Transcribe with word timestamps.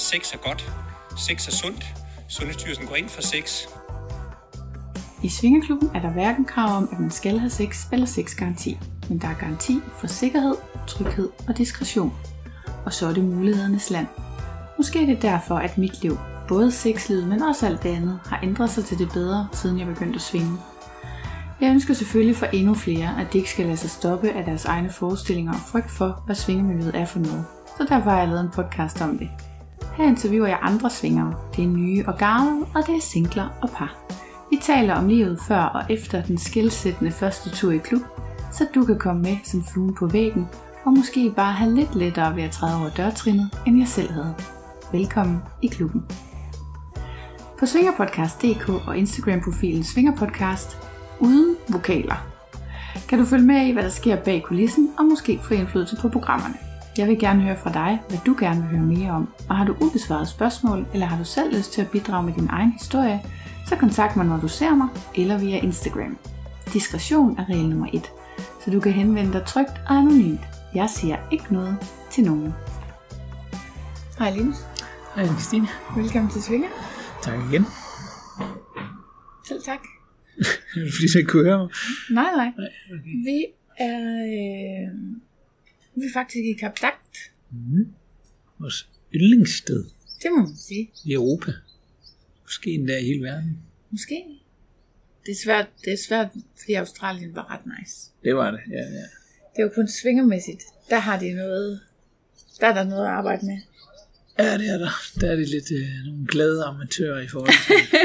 sex 0.00 0.32
er 0.34 0.38
godt, 0.48 0.72
sex 1.16 1.48
er 1.48 1.52
sundt. 1.52 1.84
Sundhedsstyrelsen 2.28 2.86
går 2.86 2.94
ind 2.94 3.08
for 3.08 3.22
sex. 3.22 3.62
I 5.22 5.28
Svingerklubben 5.28 5.90
er 5.94 6.00
der 6.00 6.10
hverken 6.10 6.44
krav 6.44 6.76
om, 6.76 6.88
at 6.92 7.00
man 7.00 7.10
skal 7.10 7.38
have 7.38 7.50
sex 7.50 7.86
eller 7.92 8.06
sexgaranti, 8.06 8.78
men 9.08 9.18
der 9.18 9.28
er 9.28 9.34
garanti 9.34 9.80
for 9.98 10.06
sikkerhed, 10.06 10.54
tryghed 10.86 11.28
og 11.48 11.58
diskretion. 11.58 12.12
Og 12.84 12.92
så 12.92 13.06
er 13.06 13.12
det 13.12 13.24
mulighedernes 13.24 13.90
land. 13.90 14.06
Måske 14.76 15.02
er 15.02 15.06
det 15.06 15.22
derfor, 15.22 15.54
at 15.54 15.78
mit 15.78 16.02
liv, 16.02 16.18
både 16.48 16.72
sexlivet, 16.72 17.28
men 17.28 17.42
også 17.42 17.66
alt 17.66 17.82
det 17.82 17.88
andet, 17.88 18.20
har 18.26 18.40
ændret 18.42 18.70
sig 18.70 18.84
til 18.84 18.98
det 18.98 19.08
bedre, 19.12 19.48
siden 19.52 19.78
jeg 19.78 19.86
begyndte 19.86 20.14
at 20.14 20.22
svinge. 20.22 20.58
Jeg 21.60 21.70
ønsker 21.70 21.94
selvfølgelig 21.94 22.36
for 22.36 22.46
endnu 22.46 22.74
flere, 22.74 23.20
at 23.20 23.32
de 23.32 23.38
ikke 23.38 23.50
skal 23.50 23.66
lade 23.66 23.76
sig 23.76 23.90
stoppe 23.90 24.30
af 24.30 24.44
deres 24.44 24.64
egne 24.64 24.90
forestillinger 24.90 25.52
og 25.52 25.60
frygt 25.60 25.90
for, 25.90 26.22
hvad 26.26 26.34
svingemiljøet 26.34 26.94
er 26.94 27.04
for 27.04 27.18
noget. 27.18 27.44
Så 27.78 27.86
derfor 27.88 28.10
har 28.10 28.18
jeg 28.18 28.28
lavet 28.28 28.40
en 28.40 28.50
podcast 28.50 29.00
om 29.00 29.18
det. 29.18 29.51
Her 29.96 30.04
interviewer 30.04 30.46
jeg 30.46 30.58
andre 30.62 30.90
svingere. 30.90 31.34
Det 31.56 31.64
er 31.64 31.68
nye 31.68 32.04
og 32.06 32.18
gamle, 32.18 32.66
og 32.74 32.86
det 32.86 32.96
er 32.96 33.00
singler 33.00 33.48
og 33.62 33.70
par. 33.70 33.98
Vi 34.50 34.58
taler 34.62 34.94
om 34.94 35.08
livet 35.08 35.40
før 35.48 35.62
og 35.62 35.82
efter 35.90 36.22
den 36.22 36.38
skilsættende 36.38 37.10
første 37.10 37.50
tur 37.50 37.72
i 37.72 37.78
klub, 37.78 38.02
så 38.52 38.66
du 38.74 38.84
kan 38.84 38.98
komme 38.98 39.22
med 39.22 39.36
som 39.44 39.64
fluen 39.64 39.94
på 39.94 40.06
væggen, 40.06 40.48
og 40.84 40.92
måske 40.92 41.32
bare 41.36 41.52
have 41.52 41.74
lidt 41.74 41.94
lettere 41.94 42.36
ved 42.36 42.42
at 42.42 42.50
træde 42.50 42.80
over 42.80 42.90
dørtrinnet, 42.90 43.50
end 43.66 43.78
jeg 43.78 43.88
selv 43.88 44.12
havde. 44.12 44.34
Velkommen 44.92 45.38
i 45.62 45.66
klubben. 45.66 46.02
På 47.58 47.66
svingerpodcast.dk 47.66 48.68
og 48.68 48.96
Instagram-profilen 48.96 49.84
Svingerpodcast 49.84 50.78
uden 51.20 51.56
vokaler 51.68 52.32
kan 53.08 53.18
du 53.18 53.24
følge 53.24 53.46
med 53.46 53.66
i, 53.66 53.72
hvad 53.72 53.82
der 53.82 53.88
sker 53.88 54.16
bag 54.16 54.42
kulissen, 54.42 54.90
og 54.98 55.04
måske 55.04 55.40
få 55.42 55.54
indflydelse 55.54 55.96
på 56.00 56.08
programmerne. 56.08 56.71
Jeg 56.98 57.08
vil 57.08 57.18
gerne 57.18 57.42
høre 57.42 57.56
fra 57.56 57.72
dig, 57.72 58.02
hvad 58.08 58.18
du 58.26 58.36
gerne 58.40 58.60
vil 58.60 58.70
høre 58.70 58.86
mere 58.86 59.10
om, 59.10 59.28
og 59.48 59.56
har 59.56 59.64
du 59.64 59.76
ubesvaret 59.80 60.28
spørgsmål, 60.28 60.86
eller 60.92 61.06
har 61.06 61.18
du 61.18 61.24
selv 61.24 61.56
lyst 61.56 61.72
til 61.72 61.80
at 61.80 61.90
bidrage 61.90 62.26
med 62.26 62.32
din 62.32 62.48
egen 62.50 62.72
historie, 62.72 63.20
så 63.68 63.76
kontakt 63.76 64.16
mig, 64.16 64.26
når 64.26 64.40
du 64.40 64.48
ser 64.48 64.74
mig, 64.74 64.88
eller 65.14 65.38
via 65.38 65.58
Instagram. 65.58 66.18
Diskretion 66.72 67.38
er 67.38 67.44
regel 67.48 67.68
nummer 67.68 67.88
1, 67.92 68.12
så 68.64 68.70
du 68.70 68.80
kan 68.80 68.92
henvende 68.92 69.32
dig 69.32 69.44
trygt 69.46 69.70
og 69.88 69.96
anonymt. 69.96 70.40
Jeg 70.74 70.90
siger 70.90 71.16
ikke 71.30 71.52
noget 71.54 71.76
til 72.10 72.24
nogen. 72.24 72.54
Hej 74.18 74.30
Linus. 74.30 74.56
Hej 75.14 75.26
Christine. 75.26 75.68
Velkommen 75.96 76.30
til 76.30 76.42
Svinger. 76.42 76.68
Tak 77.22 77.38
igen. 77.50 77.66
Selv 79.48 79.62
tak. 79.62 79.80
Er 80.76 80.80
det 80.84 80.92
fordi, 80.94 81.06
du 81.14 81.18
ikke 81.18 81.30
kunne 81.30 81.44
høre 81.44 81.58
mig? 81.58 81.68
Nej, 82.10 82.30
nej. 82.36 82.52
Nej, 82.58 82.68
okay. 82.92 83.14
Vi 83.24 83.44
er, 83.78 83.98
øh, 84.32 85.16
vi 85.94 86.02
er 86.06 86.12
faktisk 86.12 86.44
i 86.44 86.52
Kap 86.52 86.80
Dagt. 86.82 87.18
Mm. 87.50 87.92
Vores 88.58 88.88
yndlingssted 89.14 89.84
Det 90.22 90.30
må 90.30 90.36
man 90.46 90.56
sige. 90.56 90.90
i 91.04 91.12
Europa. 91.12 91.52
Måske 92.42 92.70
endda 92.70 92.98
i 92.98 93.04
hele 93.04 93.22
verden. 93.22 93.58
Måske. 93.90 94.24
Det 95.26 95.32
er 95.32 95.36
svært, 95.44 95.68
det 95.84 95.92
er 95.92 95.96
svært 96.08 96.28
fordi 96.60 96.72
Australien 96.74 97.34
var 97.34 97.50
ret 97.50 97.60
nice. 97.78 98.10
Det 98.24 98.36
var 98.36 98.50
det, 98.50 98.60
ja, 98.70 98.80
ja. 98.80 99.04
Det 99.56 99.62
jo 99.62 99.70
kun 99.74 99.88
svingermæssigt. 99.88 100.62
Der 100.90 100.98
har 100.98 101.18
de 101.18 101.32
noget, 101.32 101.80
der 102.60 102.66
er 102.66 102.74
der 102.74 102.84
noget 102.84 103.04
at 103.04 103.10
arbejde 103.10 103.46
med. 103.46 103.58
Ja, 104.38 104.58
det 104.58 104.68
er 104.68 104.78
der. 104.78 104.90
Der 105.20 105.30
er 105.30 105.36
det 105.36 105.48
lidt 105.48 105.70
øh, 105.72 105.88
nogle 106.06 106.26
glade 106.26 106.64
amatører 106.64 107.20
i 107.20 107.28
forhold 107.28 107.52
til... 107.66 107.98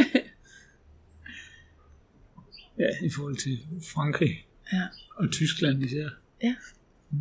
ja, 2.84 3.06
i 3.06 3.10
forhold 3.10 3.38
til 3.38 3.60
Frankrig 3.94 4.46
Ja. 4.74 4.82
og 5.16 5.32
Tyskland 5.32 5.84
især. 5.84 6.10
Ja. 6.44 6.56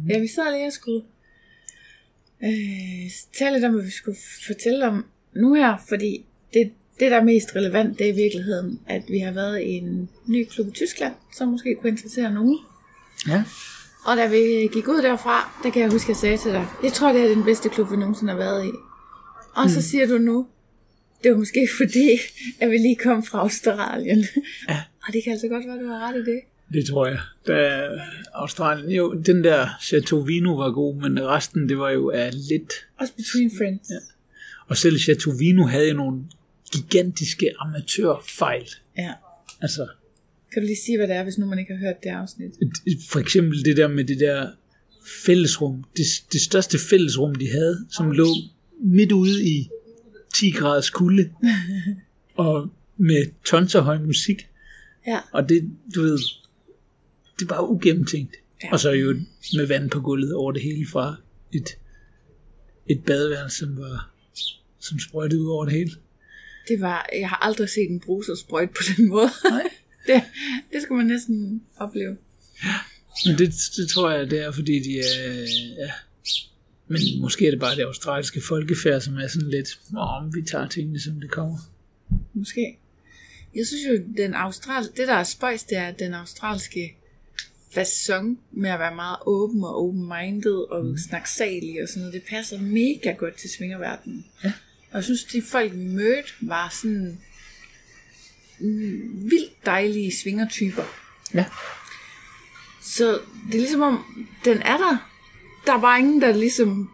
Ja, 0.09 0.19
vi 0.19 0.27
sad 0.29 0.53
lige 0.53 0.67
og 0.67 0.73
skulle 0.73 1.03
øh, 2.45 3.11
tale 3.39 3.53
lidt 3.57 3.65
om, 3.65 3.73
hvad 3.75 3.85
vi 3.85 3.91
skulle 3.91 4.19
fortælle 4.47 4.87
om 4.87 5.05
nu 5.35 5.55
her, 5.55 5.77
fordi 5.89 6.25
det, 6.55 6.73
det, 7.01 7.11
der 7.11 7.17
er 7.17 7.25
mest 7.25 7.57
relevant, 7.57 7.99
det 7.99 8.09
er 8.09 8.13
i 8.13 8.17
virkeligheden, 8.17 8.81
at 8.87 9.03
vi 9.09 9.19
har 9.19 9.33
været 9.33 9.61
i 9.63 9.69
en 9.69 10.09
ny 10.27 10.47
klub 10.51 10.69
i 10.69 10.71
Tyskland, 10.71 11.15
som 11.37 11.49
måske 11.49 11.75
kunne 11.75 11.91
interessere 11.91 12.35
nogen. 12.35 12.59
Ja. 13.29 13.45
Og 14.05 14.17
da 14.17 14.27
vi 14.29 14.69
gik 14.73 14.89
ud 14.89 15.03
derfra, 15.03 15.61
der 15.63 15.71
kan 15.71 15.83
jeg 15.83 15.91
huske, 15.91 16.05
at 16.05 16.09
jeg 16.09 16.17
sagde 16.17 16.37
til 16.39 16.51
dig, 16.53 16.67
jeg 16.83 16.93
tror, 16.93 17.13
det 17.13 17.23
er 17.23 17.29
den 17.35 17.45
bedste 17.45 17.69
klub, 17.69 17.91
vi 17.91 17.97
nogensinde 17.97 18.33
har 18.33 18.39
været 18.39 18.67
i. 18.67 18.71
Og 19.55 19.63
Hmm. 19.63 19.71
så 19.73 19.83
siger 19.83 20.07
du 20.07 20.19
nu, 20.19 20.47
det 21.25 21.31
var 21.33 21.39
måske 21.39 21.69
fordi, 21.81 22.11
at 22.61 22.71
vi 22.71 22.77
lige 22.77 22.97
kom 22.97 23.23
fra 23.25 23.39
Australien. 23.39 24.25
Ja. 24.69 24.83
Og 25.07 25.13
det 25.13 25.25
kan 25.25 25.33
altså 25.33 25.49
godt 25.49 25.67
være, 25.67 25.79
du 25.83 25.87
har 25.89 26.09
ret 26.09 26.17
i 26.17 26.31
det. 26.31 26.41
Det 26.73 26.87
tror 26.87 27.07
jeg. 27.07 27.19
Da 27.47 27.89
Australien, 28.35 28.91
jo, 28.91 29.23
den 29.27 29.45
der 29.45 29.69
Chateau 29.83 30.21
Vino 30.23 30.55
var 30.55 30.71
god, 30.71 30.97
men 31.03 31.27
resten, 31.27 31.69
det 31.69 31.79
var 31.79 31.91
jo 31.91 32.11
af 32.11 32.31
lidt... 32.51 32.73
Også 33.01 33.13
Between 33.17 33.51
Friends. 33.59 33.91
Ja. 33.91 33.97
Og 34.67 34.77
selv 34.77 34.99
Chateau 34.99 35.37
Vino 35.39 35.67
havde 35.67 35.89
jo 35.89 35.95
nogle 35.95 36.23
gigantiske 36.73 37.51
amatørfejl. 37.59 38.69
ja. 38.99 39.13
Altså, 39.61 39.87
Kan 40.53 40.63
du 40.63 40.67
lige 40.67 40.77
sige, 40.87 40.99
hvad 40.99 41.09
det 41.09 41.17
er, 41.17 41.23
hvis 41.25 41.39
nu 41.39 41.47
man 41.47 41.59
ikke 41.59 41.73
har 41.75 41.81
hørt 41.81 42.03
det 42.03 42.11
afsnit? 42.11 42.51
for 43.11 43.19
eksempel 43.21 43.65
det 43.65 43.77
der 43.77 43.89
med 43.89 44.05
det 44.05 44.21
der 44.21 44.51
fællesrum. 45.27 45.85
Det, 45.97 46.05
det 46.33 46.41
største 46.41 46.79
fællesrum, 46.91 47.35
de 47.35 47.51
havde, 47.51 47.87
som 47.91 48.11
lå 48.11 48.27
midt 48.81 49.13
ude 49.13 49.45
i 49.45 49.69
10 50.35 50.51
graders 50.51 50.91
kulde. 50.91 51.31
og 52.35 52.71
med 52.97 53.27
tons 53.45 53.75
af 53.75 53.85
høj 53.85 53.99
musik. 53.99 54.49
Ja. 55.07 55.19
Og 55.33 55.49
det, 55.49 55.71
du 55.95 56.03
ved, 56.03 56.19
det 57.39 57.51
var 57.51 57.71
ugennemtænkt. 57.71 58.37
Ja. 58.63 58.67
Ja. 58.67 58.73
Og 58.73 58.81
så 58.81 58.91
jo 58.91 59.21
med 59.57 59.67
vand 59.67 59.91
på 59.91 60.01
gulvet 60.01 60.35
over 60.35 60.53
det 60.53 60.63
hele 60.63 60.87
fra 60.87 61.17
et, 61.53 61.69
et 62.87 63.05
badeværelse, 63.05 63.59
som 63.59 63.77
var 63.79 64.11
som 64.81 64.99
sprøjtede 64.99 65.43
ud 65.43 65.49
over 65.49 65.65
det 65.65 65.75
hele. 65.75 65.91
Det 66.69 66.81
var, 66.81 67.09
jeg 67.13 67.29
har 67.29 67.37
aldrig 67.37 67.69
set 67.69 67.91
en 67.91 68.01
bruser 68.01 68.35
sprøjt 68.35 68.71
på 68.71 68.83
den 68.97 69.09
måde. 69.09 69.29
Nej. 69.51 69.63
det, 70.07 70.23
det 70.73 70.83
skulle 70.83 70.97
man 70.97 71.07
næsten 71.07 71.63
opleve. 71.77 72.17
Men 73.27 73.39
det, 73.39 73.55
det 73.77 73.89
tror 73.89 74.11
jeg, 74.11 74.31
det 74.31 74.41
er, 74.41 74.51
fordi 74.51 74.79
de 74.79 74.99
er... 74.99 75.41
Ja. 75.79 75.91
Men 76.89 77.01
måske 77.21 77.47
er 77.47 77.51
det 77.51 77.61
bare 77.61 77.77
det 77.77 77.83
australske 77.83 78.41
folkefærd, 78.49 79.01
som 79.01 79.17
er 79.17 79.27
sådan 79.27 79.51
lidt, 79.51 79.81
om 79.97 80.35
vi 80.35 80.43
tager 80.43 80.69
tingene, 80.69 81.01
som 81.01 81.21
det 81.21 81.31
kommer. 81.31 81.59
Måske. 82.33 82.79
Jeg 83.55 83.67
synes 83.67 83.83
jo, 83.89 84.05
den 84.17 84.35
austral, 84.35 84.85
det 84.97 85.09
der 85.09 85.15
er 85.15 85.25
spøjs, 85.25 85.65
det 85.65 85.79
er, 85.79 85.87
at 85.89 85.99
den 85.99 86.15
australske 86.15 86.97
façon 87.79 88.39
med 88.53 88.71
at 88.71 88.79
være 88.79 88.95
meget 88.95 89.17
åben 89.27 89.65
og 89.65 89.85
open-minded 89.85 90.71
og 90.71 90.85
mm. 90.85 90.99
snaksalig 91.09 91.83
og 91.83 91.89
sådan 91.89 92.01
noget, 92.01 92.15
det 92.15 92.23
passer 92.31 92.59
mega 92.61 93.13
godt 93.13 93.37
til 93.37 93.51
svingerverdenen. 93.51 94.27
Ja. 94.45 94.53
Og 94.91 94.97
jeg 94.97 95.05
synes, 95.05 95.25
de 95.25 95.43
folk, 95.43 95.73
vi 95.73 95.85
mødte, 95.85 96.33
var 96.41 96.69
sådan 96.83 97.19
mm, 98.59 99.31
vildt 99.31 99.67
dejlige 99.67 100.17
svingertyper. 100.17 100.83
Ja. 101.35 101.45
Så 102.83 103.21
det 103.47 103.55
er 103.55 103.59
ligesom 103.59 103.83
om, 103.83 104.27
den 104.45 104.59
er 104.63 104.77
der. 104.77 105.11
Der 105.67 105.77
er 105.77 105.81
bare 105.81 105.99
ingen, 105.99 106.21
der 106.21 106.33
ligesom 106.33 106.91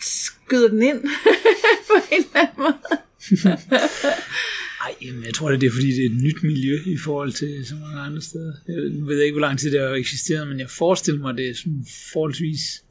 skyder 0.00 0.68
den 0.68 0.82
ind 0.82 1.00
på 1.88 1.94
en 2.12 2.24
eller 2.24 2.40
anden 2.40 2.54
måde. 2.56 3.02
Ej, 4.82 4.94
jamen, 5.02 5.24
jeg 5.24 5.34
tror, 5.34 5.50
det 5.50 5.66
er 5.66 5.70
fordi, 5.70 5.86
det 5.86 6.06
er 6.06 6.10
et 6.10 6.22
nyt 6.22 6.42
miljø 6.42 6.78
i 6.86 6.96
forhold 6.96 7.32
til 7.32 7.66
så 7.66 7.74
mange 7.74 8.00
andre 8.00 8.20
steder. 8.22 8.52
Jeg 8.68 8.76
ved 9.06 9.20
ikke, 9.22 9.32
hvor 9.32 9.40
lang 9.40 9.58
tid 9.58 9.70
det 9.72 9.80
har 9.80 9.88
eksisteret, 9.88 10.48
men 10.48 10.60
jeg 10.60 10.70
forestiller 10.70 11.20
mig, 11.20 11.36
det 11.36 11.48
er 11.48 11.54
sådan 11.54 11.86
forholdsvis... 12.12 12.84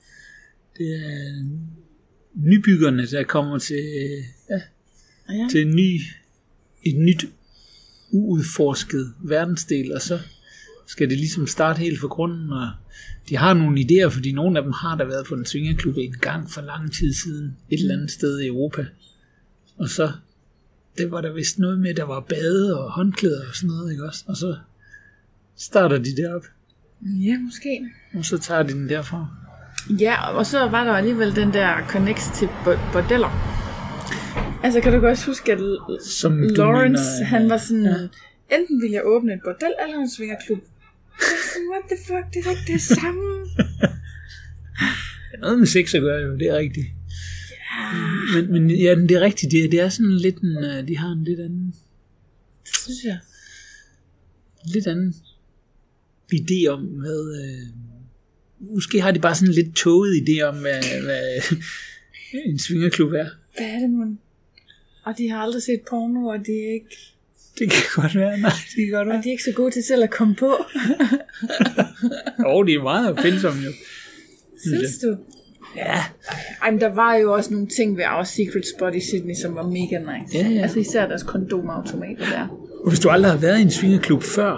Det 0.77 0.87
er 0.95 1.43
nybyggerne, 2.35 3.05
der 3.07 3.23
kommer 3.23 3.59
til, 3.59 3.83
ja, 4.49 4.61
Ja. 5.29 5.47
til 5.51 5.61
en 5.61 5.75
ny, 5.75 6.01
et 6.83 6.97
nyt 6.97 7.25
uudforsket 8.11 9.13
verdensdel, 9.23 9.93
og 9.93 10.01
så 10.01 10.19
skal 10.87 11.09
det 11.09 11.17
ligesom 11.17 11.47
starte 11.47 11.79
helt 11.79 11.99
fra 11.99 12.07
grunden, 12.07 12.49
og 12.51 12.69
de 13.29 13.37
har 13.37 13.53
nogle 13.53 13.79
idéer, 13.81 14.07
fordi 14.07 14.31
nogle 14.31 14.57
af 14.59 14.63
dem 14.63 14.71
har 14.71 14.97
der 14.97 15.05
været 15.05 15.25
på 15.25 15.35
en 15.35 15.45
svingerklub 15.45 15.97
en 15.97 16.15
gang 16.21 16.51
for 16.51 16.61
lang 16.61 16.93
tid 16.93 17.13
siden, 17.13 17.57
et 17.69 17.79
eller 17.79 17.95
andet 17.95 18.11
sted 18.11 18.39
i 18.39 18.47
Europa. 18.47 18.85
Og 19.77 19.89
så, 19.89 20.11
det 20.97 21.11
var 21.11 21.21
der 21.21 21.33
vist 21.33 21.59
noget 21.59 21.79
med, 21.79 21.93
der 21.93 22.03
var 22.03 22.19
bade 22.19 22.79
og 22.79 22.91
håndklæder 22.91 23.47
og 23.49 23.55
sådan 23.55 23.67
noget, 23.67 23.91
ikke 23.91 24.03
også? 24.05 24.23
Og 24.27 24.37
så 24.37 24.57
starter 25.57 25.97
de 25.97 26.15
derop, 26.17 26.45
ja, 27.01 27.39
måske. 27.39 27.89
og 28.13 28.25
så 28.25 28.37
tager 28.37 28.63
de 28.63 28.73
den 28.73 28.89
derfra. 28.89 29.27
Ja, 29.99 30.27
og 30.27 30.45
så 30.45 30.59
var 30.67 30.83
der 30.83 30.93
alligevel 30.93 31.35
den 31.35 31.53
der 31.53 31.87
connects 31.87 32.39
til 32.39 32.47
bo- 32.63 32.79
bordeller. 32.93 33.29
Altså, 34.63 34.81
kan 34.81 34.93
du 34.93 34.99
godt 34.99 35.25
huske, 35.25 35.51
at 35.51 35.59
L- 35.59 36.09
Som 36.09 36.41
Lawrence, 36.41 37.03
mener, 37.03 37.25
han 37.25 37.49
var 37.49 37.57
sådan, 37.57 37.83
ja. 37.83 38.55
enten 38.55 38.81
ville 38.81 38.93
jeg 38.95 39.01
åbne 39.05 39.33
et 39.33 39.39
bordel, 39.43 39.73
eller 39.85 39.97
en 39.97 40.09
svingerklub. 40.09 40.59
Sådan, 41.19 41.67
What 41.71 41.83
the 41.91 41.97
fuck, 42.07 42.33
det 42.33 42.45
er 42.45 42.49
ikke 42.51 42.73
det 42.73 42.81
samme. 42.81 43.23
Er 45.33 45.37
noget 45.43 45.59
med 45.59 45.67
sex 45.67 45.93
at 45.95 46.01
gøre, 46.01 46.21
jo, 46.21 46.33
det 46.37 46.47
er 46.47 46.57
rigtigt. 46.57 46.87
Men, 48.35 48.51
men 48.51 48.69
ja, 48.69 48.95
det 48.95 49.11
er 49.11 49.21
rigtigt, 49.21 49.51
det 49.51 49.63
er, 49.65 49.69
det 49.69 49.79
er 49.79 49.89
sådan 49.89 50.17
lidt 50.17 50.37
en, 50.37 50.57
øh, 50.63 50.87
de 50.87 50.97
har 50.97 51.11
en 51.11 51.23
lidt 51.23 51.39
anden, 51.39 51.75
Det 52.65 52.75
synes 52.83 53.03
jeg. 53.03 53.19
lidt 54.65 54.87
anden 54.87 55.15
idé 56.33 56.67
om, 56.67 56.81
hvad... 56.85 57.43
Øh, 57.43 57.67
måske 58.75 59.01
har 59.01 59.11
de 59.11 59.19
bare 59.19 59.35
sådan 59.35 59.53
lidt 59.53 59.75
tåget 59.75 60.13
idé 60.29 60.41
om, 60.41 60.57
hvad, 60.57 61.01
hvad 61.03 61.57
en 62.45 62.59
svingerklub 62.59 63.11
er. 63.11 63.27
Hvad 63.57 63.67
er 63.67 63.79
det, 63.79 63.89
man? 63.89 64.19
Og 65.03 65.13
de 65.17 65.29
har 65.29 65.37
aldrig 65.37 65.63
set 65.63 65.81
porno, 65.89 66.27
og 66.27 66.37
de 66.45 66.51
er 66.51 66.73
ikke, 66.73 66.97
Det 67.59 67.71
kan 67.71 67.83
godt 67.95 68.15
være, 68.15 68.39
nej, 68.39 68.51
det 68.75 68.85
kan 68.85 68.91
godt 68.91 69.07
og 69.07 69.13
være. 69.13 69.21
de 69.23 69.27
er 69.27 69.31
ikke 69.31 69.43
så 69.43 69.51
gode 69.51 69.71
til 69.71 69.83
selv 69.83 70.03
at 70.03 70.09
komme 70.09 70.35
på. 70.35 70.45
Og 72.51 72.67
de 72.67 72.73
er 72.73 72.83
meget 72.83 73.11
opfindsomme 73.11 73.61
jo. 73.63 73.71
Synes 74.67 74.97
du? 74.97 75.17
Ja. 75.75 76.03
Ej, 76.63 76.71
men 76.71 76.81
der 76.81 76.93
var 76.95 77.15
jo 77.15 77.33
også 77.33 77.53
nogle 77.53 77.67
ting 77.67 77.97
ved 77.97 78.03
Our 78.03 78.23
Secret 78.23 78.63
Spot 78.75 78.95
i 78.95 78.99
Sydney, 78.99 79.35
som 79.41 79.55
var 79.55 79.63
mega 79.63 79.97
nice. 79.99 80.37
Ja, 80.37 80.47
ja. 80.49 80.61
Altså 80.61 80.79
især 80.79 81.07
deres 81.07 81.23
kondomautomater 81.23 82.25
der. 82.25 82.47
Og 82.83 82.89
hvis 82.89 82.99
du 82.99 83.09
aldrig 83.09 83.31
har 83.31 83.39
været 83.39 83.59
i 83.59 83.61
en 83.61 83.71
svingerklub 83.71 84.23
før, 84.23 84.53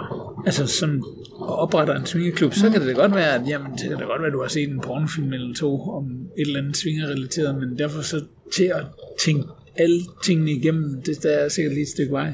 altså 0.46 0.66
sådan 0.66 1.02
og 1.36 1.56
opretter 1.56 1.94
en 1.94 2.06
svingerklub, 2.06 2.54
så 2.54 2.70
kan 2.70 2.80
det 2.80 2.88
da 2.88 2.92
godt 2.92 3.14
være, 3.14 3.34
at 3.34 3.48
jamen, 3.48 3.72
det 3.72 3.80
kan 3.80 3.98
da 3.98 4.04
godt 4.04 4.20
være, 4.20 4.26
at 4.26 4.32
du 4.32 4.40
har 4.40 4.48
set 4.48 4.68
en 4.68 4.80
pornofilm 4.80 5.32
eller 5.32 5.54
to 5.54 5.80
om 5.80 6.04
et 6.38 6.46
eller 6.46 6.60
andet 6.60 6.76
svingerrelateret, 6.76 7.54
men 7.54 7.78
derfor 7.78 8.02
så 8.02 8.24
til 8.54 8.64
at 8.64 8.84
tænke 9.24 9.48
alle 9.76 10.00
tingene 10.24 10.50
igennem, 10.50 11.02
det 11.06 11.22
der 11.22 11.30
er 11.30 11.48
sikkert 11.48 11.74
lige 11.74 11.82
et 11.82 11.88
stykke 11.88 12.12
vej. 12.12 12.32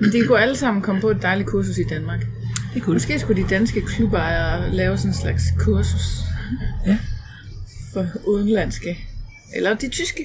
Men 0.00 0.12
de 0.12 0.26
kunne 0.26 0.38
alle 0.38 0.56
sammen 0.56 0.82
komme 0.82 1.00
på 1.00 1.10
et 1.10 1.22
dejligt 1.22 1.48
kursus 1.48 1.78
i 1.78 1.84
Danmark. 1.90 2.26
Det 2.74 2.82
kunne 2.82 2.94
Måske 2.94 3.18
skulle 3.18 3.42
de 3.42 3.48
danske 3.48 3.80
klubejere 3.80 4.74
lave 4.74 4.96
sådan 4.96 5.10
en 5.10 5.14
slags 5.14 5.42
kursus 5.58 6.29
Ja. 6.86 6.98
for 7.92 8.06
udenlandske. 8.26 8.98
Eller 9.56 9.74
de 9.74 9.88
tyske 9.88 10.24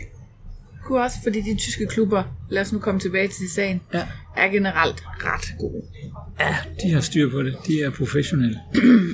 kunne 0.84 1.02
også, 1.02 1.18
fordi 1.24 1.42
de 1.42 1.56
tyske 1.58 1.86
klubber, 1.88 2.24
lad 2.50 2.62
os 2.62 2.74
nu 2.74 2.80
komme 2.80 3.00
tilbage 3.00 3.28
til 3.28 3.50
sagen, 3.56 3.82
Ja. 3.94 4.08
er 4.38 4.48
generelt 4.48 5.04
ret 5.08 5.56
gode. 5.60 5.82
ja, 6.40 6.56
de 6.84 6.94
har 6.94 7.02
styr 7.02 7.32
på 7.32 7.44
det. 7.44 7.56
De 7.68 7.82
er 7.84 7.90
professionelle. 7.90 8.60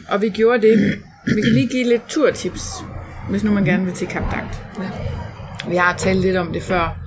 Og 0.09 0.21
vi 0.21 0.29
gjorde 0.29 0.67
det. 0.67 0.99
Vi 1.35 1.41
kan 1.41 1.53
lige 1.53 1.67
give 1.67 1.87
lidt 1.89 2.01
turtips, 2.09 2.63
hvis 3.29 3.43
nu 3.43 3.51
man 3.51 3.65
gerne 3.65 3.85
vil 3.85 3.93
til 3.93 4.07
Kap 4.07 4.31
Dagt. 4.31 4.61
Vi 5.69 5.75
har 5.75 5.97
talt 5.97 6.21
lidt 6.21 6.35
om 6.35 6.53
det 6.53 6.63
før, 6.63 6.99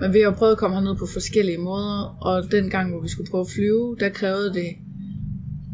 men 0.00 0.12
vi 0.14 0.20
har 0.20 0.30
prøvet 0.30 0.52
at 0.52 0.58
komme 0.58 0.76
herned 0.76 0.96
på 0.96 1.06
forskellige 1.12 1.58
måder, 1.58 2.16
og 2.20 2.50
den 2.52 2.70
gang, 2.70 2.90
hvor 2.90 3.02
vi 3.02 3.08
skulle 3.08 3.30
prøve 3.30 3.40
at 3.40 3.50
flyve, 3.54 3.96
der 4.00 4.08
krævede 4.08 4.54
det, 4.54 4.66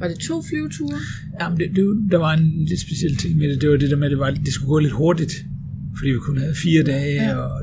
var 0.02 0.08
det 0.12 0.19
to 0.19 0.37
flyveture? 0.49 0.99
Jamen, 1.40 1.56
det, 1.60 1.66
det, 1.76 1.84
der 2.12 2.19
var 2.26 2.32
en 2.40 2.64
lidt 2.70 2.81
speciel 2.87 3.16
ting 3.16 3.32
med 3.40 3.46
det. 3.50 3.60
Det 3.62 3.70
var 3.70 3.76
det 3.76 3.90
der 3.90 3.96
med, 3.96 4.06
at 4.06 4.10
det, 4.10 4.19
var, 4.19 4.31
det 4.31 4.52
skulle 4.52 4.69
gå 4.75 4.78
lidt 4.78 4.93
hurtigt. 4.93 5.34
Fordi 5.99 6.10
vi 6.10 6.19
kun 6.19 6.37
havde 6.38 6.54
fire 6.54 6.82
dage, 6.82 7.14
ja. 7.22 7.37
og 7.37 7.60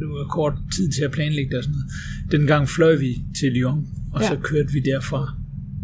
det 0.00 0.06
var 0.14 0.24
kort 0.38 0.54
tid 0.76 0.86
til 0.96 1.02
at 1.08 1.10
planlægge 1.10 1.50
det 1.50 1.58
og 1.58 1.64
sådan 1.64 1.76
noget. 1.78 1.90
Den 2.34 2.46
gang 2.46 2.68
fløj 2.68 2.94
vi 2.96 3.10
til 3.38 3.52
Lyon, 3.52 3.86
og 4.12 4.20
ja. 4.22 4.28
så 4.28 4.36
kørte 4.42 4.72
vi 4.72 4.80
derfra 4.80 5.22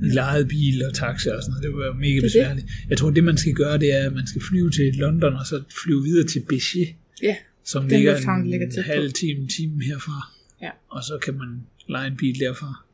lejet 0.02 0.48
bil 0.48 0.84
og 0.88 0.94
taxa 0.94 1.30
og 1.36 1.42
sådan 1.42 1.50
noget. 1.52 1.62
Det 1.62 1.72
var 1.72 1.94
mega 2.00 2.14
det. 2.14 2.22
besværligt. 2.22 2.66
Jeg 2.90 2.98
tror, 2.98 3.10
det 3.10 3.24
man 3.24 3.36
skal 3.36 3.52
gøre, 3.52 3.78
det 3.78 3.94
er, 3.98 4.06
at 4.06 4.12
man 4.12 4.26
skal 4.26 4.42
flyve 4.50 4.70
til 4.70 4.94
London, 4.94 5.32
og 5.34 5.46
så 5.46 5.62
flyve 5.84 6.02
videre 6.02 6.26
til 6.26 6.40
Béziers, 6.52 6.92
Ja, 7.22 7.36
som 7.64 7.82
Den 7.82 7.90
ligger 7.90 8.12
lufthavn 8.12 8.40
en 8.42 8.50
ligger 8.50 8.70
tæt 8.70 8.84
halv 8.84 9.12
time, 9.12 9.48
time 9.48 9.84
herfra. 9.84 10.18
ja. 10.62 10.70
Og 10.90 11.02
så 11.04 11.18
kan 11.24 11.34
man 11.34 11.48
lege 11.88 12.06
en 12.06 12.16
bil 12.16 12.38
derfra. 12.40 12.84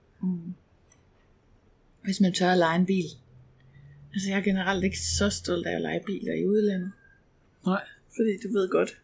Hvis 2.09 2.21
man 2.21 2.33
tør 2.33 2.51
at 2.51 2.59
lege 2.59 2.77
en 2.79 2.87
bil. 2.87 3.05
Altså, 4.15 4.29
jeg 4.29 4.39
er 4.39 4.43
generelt 4.43 4.85
ikke 4.85 4.99
så 4.99 5.31
stolt 5.31 5.67
af 5.67 5.75
at 5.75 5.81
lege 5.81 6.01
biler 6.07 6.35
i 6.35 6.47
udlandet. 6.47 6.93
Nej. 7.67 7.83
Fordi 8.17 8.31
du 8.43 8.53
ved 8.59 8.69
godt. 8.69 8.99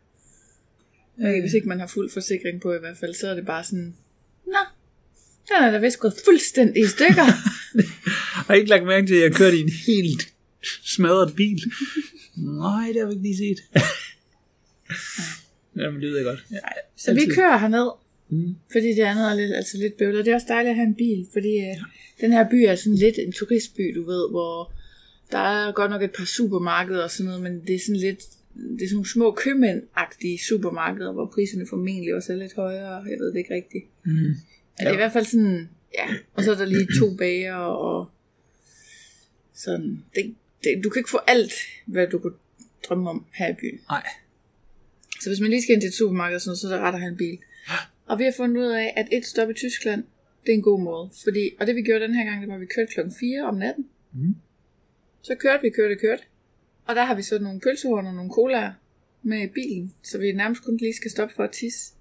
Øh, 1.21 1.41
hvis 1.41 1.53
ikke 1.55 1.69
man 1.69 1.81
har 1.81 1.87
fuld 1.87 2.11
forsikring 2.11 2.61
på 2.61 2.75
i 2.75 2.79
hvert 2.79 2.97
fald, 2.97 3.15
så 3.15 3.29
er 3.29 3.35
det 3.35 3.47
bare 3.47 3.65
sådan, 3.65 3.97
Nå, 4.47 4.59
den 5.49 5.65
er 5.65 5.71
da 5.71 5.79
vist 5.79 5.99
gået 5.99 6.15
fuldstændig 6.25 6.83
i 6.83 6.87
stykker. 6.87 7.25
Jeg 7.77 7.85
har 8.47 8.55
ikke 8.55 8.71
lagt 8.71 8.87
mærke 8.87 9.07
til, 9.07 9.15
at 9.15 9.23
jeg 9.23 9.35
kørte 9.35 9.57
i 9.57 9.61
en 9.61 9.73
helt 9.87 10.33
smadret 10.85 11.37
bil. 11.37 11.61
Nej, 12.37 12.87
det 12.93 13.01
har 13.01 13.07
vi 13.07 13.13
ikke 13.13 13.23
lige 13.23 13.37
set. 13.37 13.61
Jamen, 15.83 16.03
det 16.03 16.17
jeg 16.17 16.25
godt. 16.25 16.45
Ja, 16.51 16.59
Så 16.97 17.15
vi 17.15 17.21
altid. 17.21 17.35
kører 17.35 17.59
herned, 17.59 17.91
Mm. 18.29 18.55
fordi 18.73 18.89
det 18.89 19.03
andet 19.03 19.31
er 19.31 19.35
lidt, 19.35 19.53
altså 19.55 19.79
lidt 19.79 19.97
bøvlet. 19.97 20.25
Det 20.25 20.31
er 20.31 20.35
også 20.35 20.47
dejligt 20.49 20.71
at 20.71 20.77
have 20.77 20.87
en 20.87 20.95
bil, 20.95 21.27
fordi 21.33 21.59
øh, 21.59 21.77
den 22.21 22.33
her 22.33 22.51
by 22.51 22.55
er 22.55 22.75
sådan 22.75 22.99
lidt 22.99 23.19
en 23.19 23.33
turistby, 23.33 23.93
du 23.97 24.05
ved, 24.05 24.31
hvor 24.31 24.73
der 25.33 25.39
er 25.39 25.73
godt 25.73 25.91
nok 25.91 26.03
et 26.03 26.11
par 26.11 26.25
supermarkeder 26.25 27.03
og 27.03 27.11
sådan 27.11 27.27
noget, 27.27 27.43
men 27.43 27.63
det 27.67 27.75
er 27.75 27.79
sådan 27.79 28.01
lidt, 28.01 28.21
det 28.55 28.83
er 28.83 28.89
sådan 28.89 28.95
nogle 28.95 29.09
små 29.09 29.37
købmænd-agtige 29.41 30.47
supermarkeder, 30.49 31.13
hvor 31.13 31.27
priserne 31.35 31.67
formentlig 31.67 32.15
også 32.15 32.33
er 32.33 32.37
lidt 32.37 32.55
højere. 32.55 32.95
Jeg 32.95 33.19
ved 33.19 33.33
det 33.33 33.39
ikke 33.39 33.55
rigtigt. 33.55 33.85
Mm. 34.05 34.13
Ja. 34.15 34.31
Det 34.79 34.89
er 34.89 34.93
i 34.93 34.97
hvert 34.97 35.13
fald 35.13 35.25
sådan, 35.25 35.69
ja, 35.99 36.07
og 36.35 36.45
så 36.45 36.51
er 36.51 36.55
der 36.55 36.65
lige 36.65 36.89
to 37.01 37.17
bager 37.17 37.55
og 37.55 38.11
sådan, 39.55 40.05
det, 40.15 40.35
det, 40.65 40.85
du 40.85 40.91
kan 40.91 41.01
ikke 41.01 41.11
få 41.11 41.21
alt, 41.27 41.53
hvad 41.87 42.07
du 42.07 42.19
kunne 42.19 42.35
drømme 42.89 43.11
om 43.11 43.27
her 43.33 43.49
i 43.49 43.55
byen. 43.61 43.81
Nej. 43.91 44.07
Så 45.21 45.31
hvis 45.31 45.41
man 45.41 45.51
lige 45.51 45.63
skal 45.63 45.73
ind 45.73 45.83
til 45.83 45.89
et 45.89 45.95
supermarked, 45.95 46.37
og 46.37 46.41
sådan 46.41 46.57
så 46.57 46.67
er 46.69 46.73
det 46.73 46.81
ret 46.81 46.95
at 46.95 47.01
have 47.01 47.11
en 47.11 47.17
bil. 47.17 47.39
Og 48.07 48.19
vi 48.19 48.25
har 48.25 48.33
fundet 48.37 48.61
ud 48.61 48.67
af, 48.67 48.93
at 48.97 49.09
et 49.13 49.27
stop 49.27 49.51
i 49.51 49.55
Tyskland, 49.55 50.05
det 50.43 50.49
er 50.53 50.55
en 50.55 50.63
god 50.63 50.81
måde. 50.81 51.11
Fordi, 51.25 51.51
og 51.61 51.67
det 51.67 51.77
vi 51.77 51.83
gjorde 51.83 52.05
den 52.05 52.15
her 52.15 52.25
gang, 52.25 52.41
det 52.41 52.49
var, 52.49 52.55
at 52.55 52.61
vi 52.61 52.67
kørte 52.67 52.93
klokken 52.93 53.15
4 53.21 53.45
om 53.45 53.57
natten. 53.57 53.89
Mm. 54.13 54.35
Så 55.23 55.35
kørte 55.35 55.63
vi, 55.63 55.71
kørte, 55.71 55.97
kørte. 55.97 56.23
Og 56.87 56.95
der 56.95 57.05
har 57.05 57.15
vi 57.15 57.23
så 57.23 57.39
nogle 57.39 57.61
pølsehorn 57.61 58.07
og 58.07 58.15
nogle 58.15 58.31
colaer 58.31 58.73
med 59.23 59.43
i 59.43 59.47
bilen, 59.47 59.95
så 60.03 60.19
vi 60.19 60.33
nærmest 60.33 60.63
kun 60.63 60.77
lige 60.77 60.95
skal 60.95 61.11
stoppe 61.11 61.35
for 61.35 61.45
at 61.45 61.51
tisse. 61.51 61.95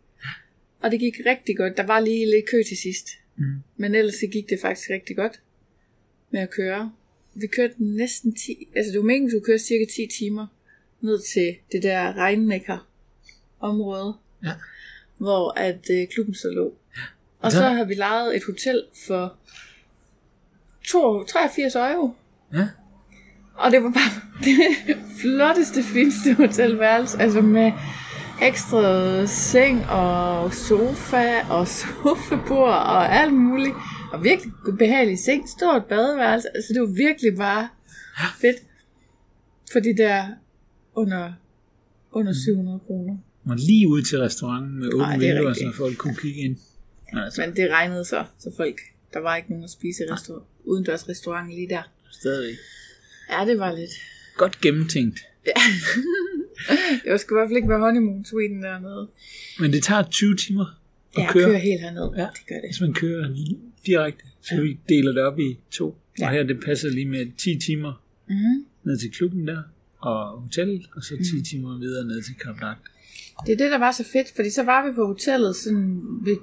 Og 0.82 0.92
det 0.92 1.00
gik 1.00 1.16
rigtig 1.26 1.58
godt. 1.58 1.78
Der 1.78 1.84
var 1.84 2.00
lige 2.00 2.26
lidt 2.26 2.50
kø 2.50 2.64
til 2.68 2.78
sidst. 2.78 3.10
Mm. 3.36 3.46
Men 3.78 3.96
ellers 3.96 4.16
så 4.16 4.28
gik 4.32 4.50
det 4.50 4.60
faktisk 4.62 4.90
rigtig 4.90 5.16
godt 5.16 5.42
med 6.32 6.42
at 6.42 6.50
køre. 6.50 6.92
Vi 7.34 7.48
kørte 7.48 7.74
næsten 7.78 8.36
10, 8.36 8.68
altså 8.76 8.92
det 8.92 9.00
var 9.00 9.06
meningen, 9.06 9.28
at 9.28 9.28
vi 9.28 9.32
skulle 9.32 9.46
køre 9.46 9.60
cirka 9.60 9.86
10 9.96 10.08
timer 10.08 10.48
ned 11.02 11.22
til 11.34 11.56
det 11.72 11.84
der 11.84 12.14
regnmækker 12.14 12.90
område, 13.60 14.14
Ja. 14.44 14.52
Hvor 15.18 15.60
at 15.60 15.90
øh, 15.92 16.08
klubben 16.14 16.36
så 16.36 16.48
lå. 16.56 16.74
Og 17.40 17.52
Der- 17.52 17.58
så 17.58 17.64
har 17.64 17.84
vi 17.84 17.94
lejet 17.94 18.36
et 18.36 18.44
hotel 18.46 18.84
for 19.08 19.36
2, 20.88 21.24
83 21.24 21.76
euro. 21.76 22.12
Ja. 22.54 22.68
Og 23.56 23.72
det 23.72 23.84
var 23.84 23.90
bare 23.90 24.12
det 24.48 24.98
flotteste, 25.22 25.84
fineste 25.84 26.34
hotelværelse. 26.34 27.18
Altså 27.22 27.42
med 27.42 27.72
ekstra 28.42 29.26
seng 29.26 29.86
og 29.90 30.54
sofa 30.54 31.42
og 31.50 31.68
sofabord 31.68 32.70
og 32.74 33.16
alt 33.16 33.34
muligt. 33.34 33.76
Og 34.14 34.24
virkelig 34.24 34.54
behagelig 34.80 35.20
seng. 35.20 35.50
Stort 35.50 35.86
badeværelse. 35.86 36.48
Altså 36.56 36.74
det 36.74 36.82
var 36.82 36.88
virkelig 36.98 37.38
bare 37.38 37.68
fedt. 38.42 38.58
For 39.72 39.80
de 39.80 39.98
der 39.98 40.26
under, 40.96 41.34
under 42.12 42.34
700 42.46 42.80
kroner. 42.88 43.18
Og 43.46 43.56
lige 43.58 43.88
ud 43.88 44.02
til 44.02 44.20
restauranten 44.20 44.80
med 44.80 44.88
åbne 44.94 45.06
er 45.14 45.18
vinduer, 45.18 45.54
så 45.54 45.72
folk 45.78 45.98
kunne 45.98 46.16
kigge 46.16 46.42
ind. 46.42 46.58
Men 47.14 47.24
altså, 47.24 47.42
Men 47.42 47.56
det 47.56 47.70
regnede 47.72 48.06
så, 48.06 48.26
så 48.40 48.52
folk, 48.58 48.80
der 49.14 49.20
var 49.20 49.36
ikke 49.36 49.50
nogen 49.50 49.64
at 49.64 49.70
spise 49.70 50.04
i 50.04 50.12
restaurant, 50.12 50.46
udendørs 50.64 51.10
restaurant 51.10 51.50
lige 51.52 51.70
der. 51.70 51.82
stadigvæk. 52.12 52.56
Ja, 53.32 53.46
det 53.46 53.60
var 53.60 53.72
lidt. 53.76 53.92
Godt 54.38 54.62
gennemtænkt. 54.62 55.20
Jeg 57.06 57.20
skal 57.20 57.34
i 57.34 57.36
hvert 57.38 57.48
fald 57.50 57.56
ikke 57.58 57.70
være 57.70 57.80
honeymoon 57.80 58.26
suiten 58.26 58.64
dernede. 58.64 59.08
Men 59.60 59.74
det 59.74 59.84
tager 59.84 60.04
20 60.04 60.36
timer 60.36 60.66
at 61.18 61.24
Ja, 61.24 61.32
køre. 61.32 61.44
køre 61.50 61.60
helt 61.60 61.82
herned. 61.82 62.10
Ja. 62.18 62.22
Det 62.22 62.48
gør 62.48 62.56
det. 62.56 62.70
Hvis 62.70 62.82
man 62.82 62.94
kører 62.94 63.36
direkte, 63.86 64.24
så 64.42 64.62
vi 64.62 64.80
deler 64.90 65.12
det 65.12 65.22
op 65.22 65.40
i 65.40 65.58
to. 65.72 65.98
Ja. 66.20 66.26
Og 66.26 66.32
her 66.32 66.44
det 66.44 66.60
passer 66.66 66.90
lige 66.90 67.06
med 67.06 67.38
10 67.38 67.60
timer 67.60 67.94
Mm-hmm. 68.30 68.66
ned 68.84 68.98
til 68.98 69.12
klubben 69.12 69.48
der, 69.48 69.62
og 70.00 70.42
hotellet, 70.42 70.86
og 70.96 71.04
så 71.04 71.10
10 71.32 71.36
Mhm. 71.36 71.44
timer 71.44 71.78
videre 71.80 72.06
ned 72.08 72.22
til 72.24 72.36
Kap. 72.36 72.56
Det 73.46 73.54
er 73.54 73.58
det, 73.58 73.72
der 73.72 73.78
var 73.78 73.92
så 73.92 74.04
fedt, 74.14 74.32
fordi 74.36 74.50
så 74.50 74.64
var 74.64 74.88
vi 74.88 74.94
på 74.96 75.06
hotellet 75.06 75.56
sådan 75.56 76.02
ved, 76.22 76.38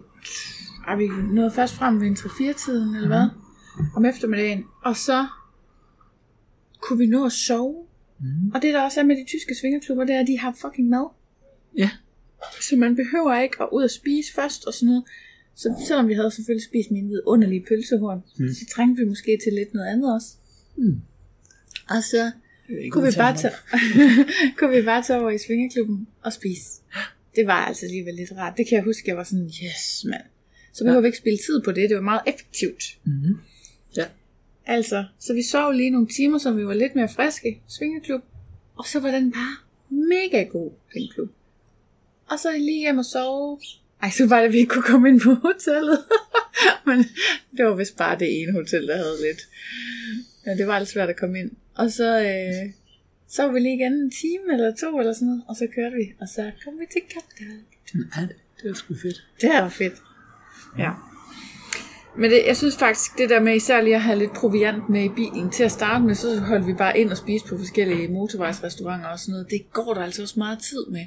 er 0.88 0.96
vi 0.96 1.08
nåede 1.34 1.50
først 1.50 1.74
frem 1.74 2.00
ved 2.00 2.06
en 2.06 2.14
3-4-tiden, 2.14 2.94
eller 2.94 3.08
hvad? 3.08 3.28
Om 3.96 4.04
eftermiddagen. 4.04 4.64
Og 4.84 4.96
så 4.96 5.26
kunne 6.80 6.98
vi 6.98 7.06
nå 7.06 7.24
at 7.26 7.32
sove. 7.32 7.84
Mm. 8.20 8.50
Og 8.54 8.62
det 8.62 8.74
der 8.74 8.82
også 8.82 9.00
er 9.00 9.04
med 9.04 9.16
de 9.16 9.24
tyske 9.26 9.54
svingerklubber, 9.60 10.04
det 10.04 10.14
er, 10.14 10.20
at 10.20 10.26
de 10.26 10.38
har 10.38 10.56
fucking 10.60 10.88
mad. 10.88 11.06
Ja. 11.76 11.90
Så 12.60 12.76
man 12.76 12.96
behøver 12.96 13.40
ikke 13.40 13.62
at 13.62 13.68
ud 13.72 13.82
og 13.82 13.90
spise 13.90 14.32
først 14.34 14.64
og 14.66 14.74
sådan 14.74 14.86
noget. 14.86 15.04
Så 15.54 15.74
selvom 15.86 16.08
vi 16.08 16.14
havde 16.14 16.30
selvfølgelig 16.30 16.64
spist 16.64 16.90
mine 16.90 17.08
vidunderlige 17.08 17.64
pølsehorn, 17.68 18.22
Mm. 18.38 18.44
mm. 18.44 18.52
så 18.54 18.64
trængte 18.74 19.02
vi 19.02 19.08
måske 19.08 19.38
til 19.44 19.52
lidt 19.52 19.74
noget 19.74 19.86
andet 19.86 20.14
også. 20.14 20.28
Mm. 20.76 21.00
Og 21.90 22.02
så 22.02 22.30
ikke 22.78 22.90
kunne 22.90 23.10
vi, 23.10 23.16
bare 23.16 23.36
tage, 23.36 23.54
kunne 24.58 24.76
vi 24.76 24.82
bare 24.82 25.02
tage 25.02 25.20
over 25.20 25.30
i 25.30 25.38
svingerklubben 25.38 26.08
og 26.22 26.32
spise. 26.32 26.70
Det 27.36 27.46
var 27.46 27.66
altså 27.66 27.86
alligevel 27.86 28.14
lidt 28.14 28.32
rart. 28.36 28.56
Det 28.56 28.68
kan 28.68 28.76
jeg 28.76 28.84
huske, 28.84 29.02
jeg 29.06 29.16
var 29.16 29.24
sådan, 29.24 29.46
yes 29.46 30.04
mand. 30.04 30.22
Så 30.72 30.84
behøver 30.84 31.00
vi 31.00 31.06
ikke 31.06 31.18
spille 31.18 31.38
tid 31.38 31.62
på 31.64 31.72
det. 31.72 31.88
Det 31.90 31.96
var 31.96 32.02
meget 32.02 32.20
effektivt. 32.26 32.98
mig. 33.04 33.16
Mhm. 33.16 33.36
Ja. 33.96 34.04
Altså, 34.66 35.04
så 35.18 35.34
vi 35.34 35.42
sov 35.42 35.72
lige 35.72 35.90
nogle 35.90 36.08
timer, 36.08 36.38
så 36.38 36.52
vi 36.52 36.66
var 36.66 36.74
lidt 36.74 36.94
mere 36.94 37.08
friske. 37.08 37.60
Svingerklub. 37.68 38.22
Og 38.76 38.86
så 38.86 39.00
var 39.00 39.10
den 39.10 39.32
bare 39.32 39.56
mega 39.88 40.42
god, 40.42 40.70
den 40.94 41.08
klub. 41.14 41.28
Og 42.30 42.38
så 42.38 42.52
lige 42.52 42.80
hjem 42.80 42.98
og 42.98 43.04
sove. 43.04 43.60
Ej, 44.02 44.10
så 44.10 44.26
var 44.26 44.38
det, 44.38 44.46
at 44.46 44.52
vi 44.52 44.58
ikke 44.58 44.70
kunne 44.70 44.82
komme 44.82 45.08
ind 45.08 45.20
på 45.20 45.34
hotellet. 45.34 45.98
Men 46.86 46.98
det 47.56 47.64
var 47.64 47.74
vist 47.74 47.96
bare 47.96 48.18
det 48.18 48.42
ene 48.42 48.52
hotel, 48.52 48.86
der 48.86 48.96
havde 48.96 49.16
lidt. 49.22 49.40
Ja, 50.46 50.54
det 50.54 50.66
var 50.66 50.78
lidt 50.78 50.88
svært 50.88 51.08
at 51.08 51.16
komme 51.16 51.38
ind. 51.38 51.50
Og 51.74 51.90
så, 51.90 52.20
øh, 52.20 52.72
Så 53.28 53.42
var 53.42 53.52
vi 53.52 53.60
lige 53.60 53.74
igen 53.74 53.92
en 53.92 54.10
time 54.10 54.52
eller 54.52 54.74
to 54.80 54.98
eller 54.98 55.12
sådan 55.12 55.28
noget, 55.28 55.42
og 55.48 55.56
så 55.56 55.66
kørte 55.74 55.96
vi, 55.96 56.12
og 56.20 56.28
så 56.28 56.50
kom 56.64 56.74
vi 56.80 56.84
til 56.92 57.02
Kapdal. 57.14 57.58
Ja, 58.16 58.28
det, 58.62 58.70
er 58.70 58.74
sgu 58.74 58.94
fedt. 59.02 59.26
Det 59.40 59.50
var 59.50 59.68
fedt. 59.68 59.94
Ja. 60.78 60.90
Men 62.18 62.30
det, 62.30 62.42
jeg 62.46 62.56
synes 62.56 62.76
faktisk, 62.76 63.18
det 63.18 63.30
der 63.30 63.40
med 63.40 63.56
især 63.56 63.80
lige 63.80 63.94
at 63.94 64.00
have 64.00 64.18
lidt 64.18 64.32
proviant 64.34 64.88
med 64.88 65.04
i 65.04 65.08
bilen, 65.08 65.50
til 65.50 65.64
at 65.64 65.72
starte 65.72 66.04
med, 66.04 66.14
så 66.14 66.38
holdt 66.40 66.66
vi 66.66 66.72
bare 66.74 66.98
ind 66.98 67.10
og 67.10 67.16
spiste 67.16 67.48
på 67.48 67.58
forskellige 67.58 68.08
motorvejsrestauranter 68.08 69.08
og 69.08 69.18
sådan 69.18 69.32
noget. 69.32 69.50
Det 69.50 69.72
går 69.72 69.94
der 69.94 70.02
altså 70.02 70.22
også 70.22 70.38
meget 70.38 70.58
tid 70.58 70.86
med. 70.90 71.06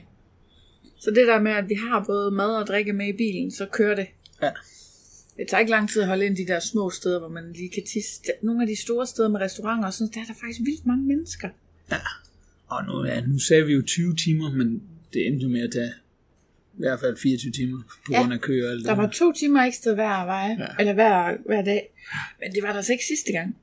Så 0.99 1.09
det 1.09 1.27
der 1.27 1.39
med, 1.41 1.51
at 1.51 1.69
vi 1.69 1.75
har 1.75 2.03
både 2.07 2.31
mad 2.31 2.55
og 2.55 2.67
drikke 2.67 2.93
med 2.93 3.07
i 3.07 3.17
bilen, 3.17 3.51
så 3.51 3.65
kører 3.65 3.95
det. 3.95 4.07
Ja. 4.41 4.49
Det 5.37 5.47
tager 5.47 5.59
ikke 5.59 5.71
lang 5.71 5.89
tid 5.89 6.01
at 6.01 6.07
holde 6.07 6.25
ind 6.25 6.37
de 6.37 6.47
der 6.47 6.59
små 6.59 6.89
steder, 6.89 7.19
hvor 7.19 7.27
man 7.27 7.53
lige 7.53 7.69
kan 7.69 7.83
tisse. 7.85 8.21
Nogle 8.41 8.61
af 8.61 8.67
de 8.67 8.75
store 8.75 9.07
steder 9.07 9.29
med 9.29 9.39
restauranter 9.39 9.87
og 9.87 9.93
sådan 9.93 10.13
der 10.13 10.19
er 10.21 10.25
der 10.25 10.33
faktisk 10.33 10.59
vildt 10.59 10.85
mange 10.85 11.05
mennesker. 11.05 11.49
Og 12.67 12.85
nu, 12.85 13.05
ja, 13.05 13.21
nu 13.21 13.39
sagde 13.39 13.65
vi 13.65 13.73
jo 13.73 13.81
20 13.81 14.15
timer, 14.15 14.49
men 14.51 14.83
det 15.13 15.27
endte 15.27 15.43
jo 15.43 15.49
med 15.49 15.61
at 15.61 15.71
tage 15.71 15.91
i 16.73 16.79
hvert 16.79 16.99
fald 16.99 17.17
24 17.17 17.51
timer 17.51 17.81
på 18.05 18.11
Ja. 18.11 18.19
grund 18.19 18.33
af 18.33 18.41
køer. 18.41 18.65
og 18.65 18.71
alt 18.71 18.85
Der 18.85 18.95
var 18.95 19.09
to 19.09 19.31
timer 19.31 19.61
ekstra 19.61 19.93
hver 19.93 20.25
vej, 20.25 20.47
Ja. 20.59 20.63
ja. 20.63 20.67
eller 20.79 20.93
hver, 20.93 21.37
hver 21.45 21.61
dag. 21.61 21.93
Men 22.41 22.53
det 22.55 22.63
var 22.63 22.73
der 22.73 22.81
så 22.81 22.91
ikke 22.91 23.05
sidste 23.05 23.31
gang, 23.31 23.57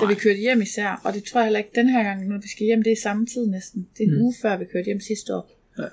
da 0.00 0.06
vi 0.06 0.12
Nej. 0.12 0.20
kørte 0.20 0.38
hjem 0.38 0.62
især. 0.62 1.00
Og 1.04 1.12
det 1.14 1.24
tror 1.24 1.40
jeg 1.40 1.46
heller 1.46 1.58
ikke 1.58 1.70
den 1.74 1.88
her 1.88 2.02
gang, 2.02 2.28
når 2.28 2.38
vi 2.38 2.48
skal 2.48 2.64
hjem, 2.66 2.82
det 2.82 2.92
er 2.92 2.96
samme 3.02 3.26
tid 3.26 3.46
næsten. 3.46 3.88
Det 3.98 4.02
er 4.04 4.08
en 4.08 4.14
mm. 4.14 4.20
uge 4.22 4.34
før, 4.42 4.56
vi 4.56 4.64
kørte 4.72 4.84
hjem 4.86 5.00
sidste 5.00 5.34
år. 5.34 5.50
Ja. 5.78 5.84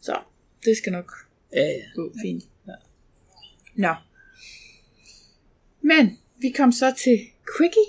Så 0.00 0.18
det 0.64 0.76
skal 0.76 0.92
nok 0.92 1.12
Ja, 1.52 1.62
ja. 1.66 1.74
gå 1.94 2.14
fint. 2.22 2.44
Ja. 2.66 2.72
Nå. 3.74 3.94
Men 5.88 6.18
vi 6.40 6.50
kom 6.56 6.72
så 6.72 6.94
til 7.04 7.18
Quickie. 7.56 7.88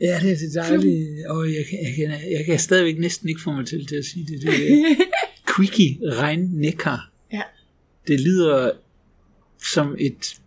Ja, 0.00 0.20
det 0.22 0.32
er 0.32 0.36
det 0.36 0.54
dejligt. 0.54 1.26
Og 1.26 1.54
jeg 1.54 1.64
kan, 1.70 1.78
jeg, 1.86 1.94
kan, 1.96 2.32
jeg 2.32 2.44
kan 2.46 2.58
stadigvæk 2.58 2.98
næsten 2.98 3.28
ikke 3.28 3.40
få 3.40 3.52
mig 3.52 3.66
til, 3.66 3.86
til 3.86 3.96
at 3.96 4.04
sige 4.04 4.26
det. 4.26 4.42
det 4.42 4.48
er 4.48 4.96
Quickie 5.56 5.98
Rhein 6.02 6.40
Neckar. 6.40 7.12
Ja. 7.32 7.42
Det 8.08 8.20
lyder 8.20 8.70
som 9.72 9.96
et, 9.98 10.40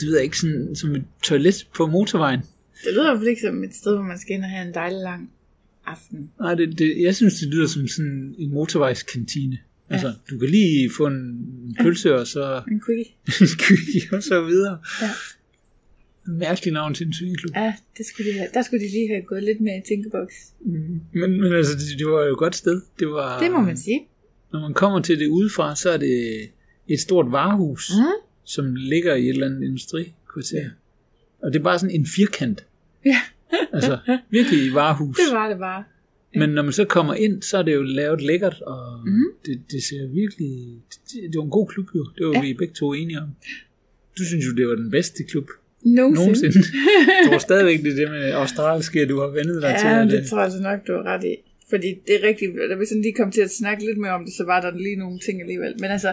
det 0.00 0.12
jeg 0.14 0.22
ikke, 0.22 0.38
sådan, 0.38 0.76
som 0.76 0.94
et 0.94 1.04
toilet 1.22 1.68
på 1.74 1.86
motorvejen. 1.86 2.40
Det 2.84 2.92
lyder 2.92 3.02
i 3.02 3.10
hvert 3.10 3.18
fald 3.18 3.28
ikke 3.28 3.42
som 3.42 3.64
et 3.64 3.74
sted, 3.74 3.94
hvor 3.94 4.04
man 4.04 4.18
skal 4.18 4.34
ind 4.34 4.44
og 4.44 4.50
have 4.50 4.68
en 4.68 4.74
dejlig 4.74 5.00
lang 5.00 5.30
aften. 5.86 6.30
Nej, 6.40 6.54
det, 6.54 6.78
det, 6.78 7.02
jeg 7.02 7.16
synes, 7.16 7.34
det 7.34 7.48
lyder 7.48 7.66
som 7.66 7.88
sådan 7.88 8.34
en 8.38 8.50
motorvejskantine. 8.52 9.58
Ja. 9.92 9.96
Altså, 9.96 10.12
du 10.30 10.38
kan 10.38 10.48
lige 10.48 10.90
få 10.96 11.06
en 11.06 11.76
pølse, 11.80 12.14
og 12.14 12.26
så 12.26 12.42
En 12.72 12.80
Quickie. 12.86 13.12
en 13.40 13.46
Quickie, 13.58 14.16
og 14.16 14.22
så 14.22 14.42
videre. 14.44 14.78
Ja. 15.02 15.08
Mærkelig 16.26 16.72
navn 16.72 16.94
til 16.94 17.06
en 17.06 17.12
cykelklub. 17.12 17.54
Ja, 17.56 17.74
det 17.98 18.06
skulle 18.06 18.32
de 18.32 18.38
have. 18.38 18.48
der 18.54 18.62
skulle 18.62 18.84
de 18.86 18.90
lige 18.90 19.08
have 19.08 19.22
gået 19.22 19.42
lidt 19.42 19.60
mere 19.60 19.76
i 19.76 19.82
tænkeboks. 19.88 20.34
Men, 21.14 21.40
men 21.40 21.52
altså, 21.54 21.72
det, 21.72 21.98
det 21.98 22.06
var 22.06 22.24
jo 22.24 22.32
et 22.32 22.38
godt 22.38 22.56
sted. 22.56 22.80
Det, 22.98 23.08
var, 23.08 23.40
Det 23.42 23.50
må 23.52 23.60
man 23.60 23.76
sige. 23.76 24.00
Når 24.52 24.60
man 24.60 24.74
kommer 24.74 25.00
til 25.02 25.18
det 25.18 25.26
udefra, 25.28 25.76
så 25.76 25.90
er 25.90 25.96
det 25.96 26.42
et 26.88 27.00
stort 27.00 27.32
varehus, 27.32 27.90
Mm. 27.96 28.04
som 28.44 28.74
ligger 28.74 29.14
i 29.14 29.22
et 29.22 29.28
eller 29.28 29.46
andet 29.46 29.62
industrikvarter. 29.62 30.70
Og 31.42 31.52
det 31.52 31.58
er 31.58 31.62
bare 31.62 31.78
sådan 31.78 31.94
en 31.94 32.06
firkant. 32.06 32.64
Ja, 33.04 33.20
Altså, 33.72 33.98
virkelig 34.30 34.66
et 34.68 34.74
varehus. 34.74 35.16
det 35.28 35.34
var 35.36 35.48
det 35.48 35.58
bare. 35.58 35.84
Men 36.34 36.50
når 36.50 36.62
man 36.62 36.72
så 36.72 36.84
kommer 36.84 37.14
ind, 37.14 37.42
så 37.42 37.58
er 37.58 37.62
det 37.62 37.74
jo 37.74 37.82
lavet 37.82 38.22
lækkert, 38.22 38.60
og 38.66 39.00
mm. 39.06 39.24
det, 39.46 39.62
det 39.70 39.82
ser 39.82 40.06
virkelig... 40.06 40.50
Det, 40.90 41.22
det 41.30 41.36
var 41.36 41.44
en 41.44 41.50
god 41.50 41.66
klub 41.66 41.86
jo, 41.94 42.06
det 42.18 42.26
var 42.26 42.32
ja. 42.32 42.38
Ja. 42.38 42.46
vi 42.46 42.54
begge 42.54 42.74
to 42.74 42.92
enige 42.92 43.18
om. 43.18 43.28
Du 44.18 44.24
synes 44.24 44.46
jo, 44.46 44.52
det 44.56 44.68
var 44.68 44.74
den 44.74 44.90
bedste 44.90 45.24
klub 45.24 45.50
Nogensinde. 45.84 46.24
nogensinde. 46.24 46.58
jeg 47.08 47.28
tror 47.28 47.38
stadigvæk, 47.38 47.82
det 47.82 47.92
er 47.92 47.96
det 47.96 48.10
med 48.10 48.32
australske, 48.32 49.06
du 49.06 49.20
har 49.20 49.26
vendet 49.26 49.62
dig 49.62 49.76
til. 49.80 49.88
Ja, 49.88 50.02
at 50.02 50.10
det 50.10 50.26
tror 50.28 50.38
jeg 50.38 50.44
altså 50.44 50.62
nok, 50.62 50.86
du 50.86 50.92
har 50.92 51.02
ret 51.02 51.24
i. 51.24 51.36
Fordi 51.70 51.88
det 52.06 52.14
er 52.14 52.28
rigtigt, 52.28 52.52
da 52.70 52.74
vi 52.74 52.86
sådan 52.86 53.02
lige 53.02 53.14
kom 53.14 53.30
til 53.30 53.40
at 53.40 53.50
snakke 53.50 53.84
lidt 53.86 53.98
mere 53.98 54.12
om 54.12 54.24
det, 54.24 54.34
så 54.34 54.44
var 54.44 54.60
der 54.60 54.70
lige 54.76 54.96
nogle 54.96 55.18
ting 55.18 55.40
alligevel. 55.40 55.74
Men 55.80 55.90
altså, 55.90 56.12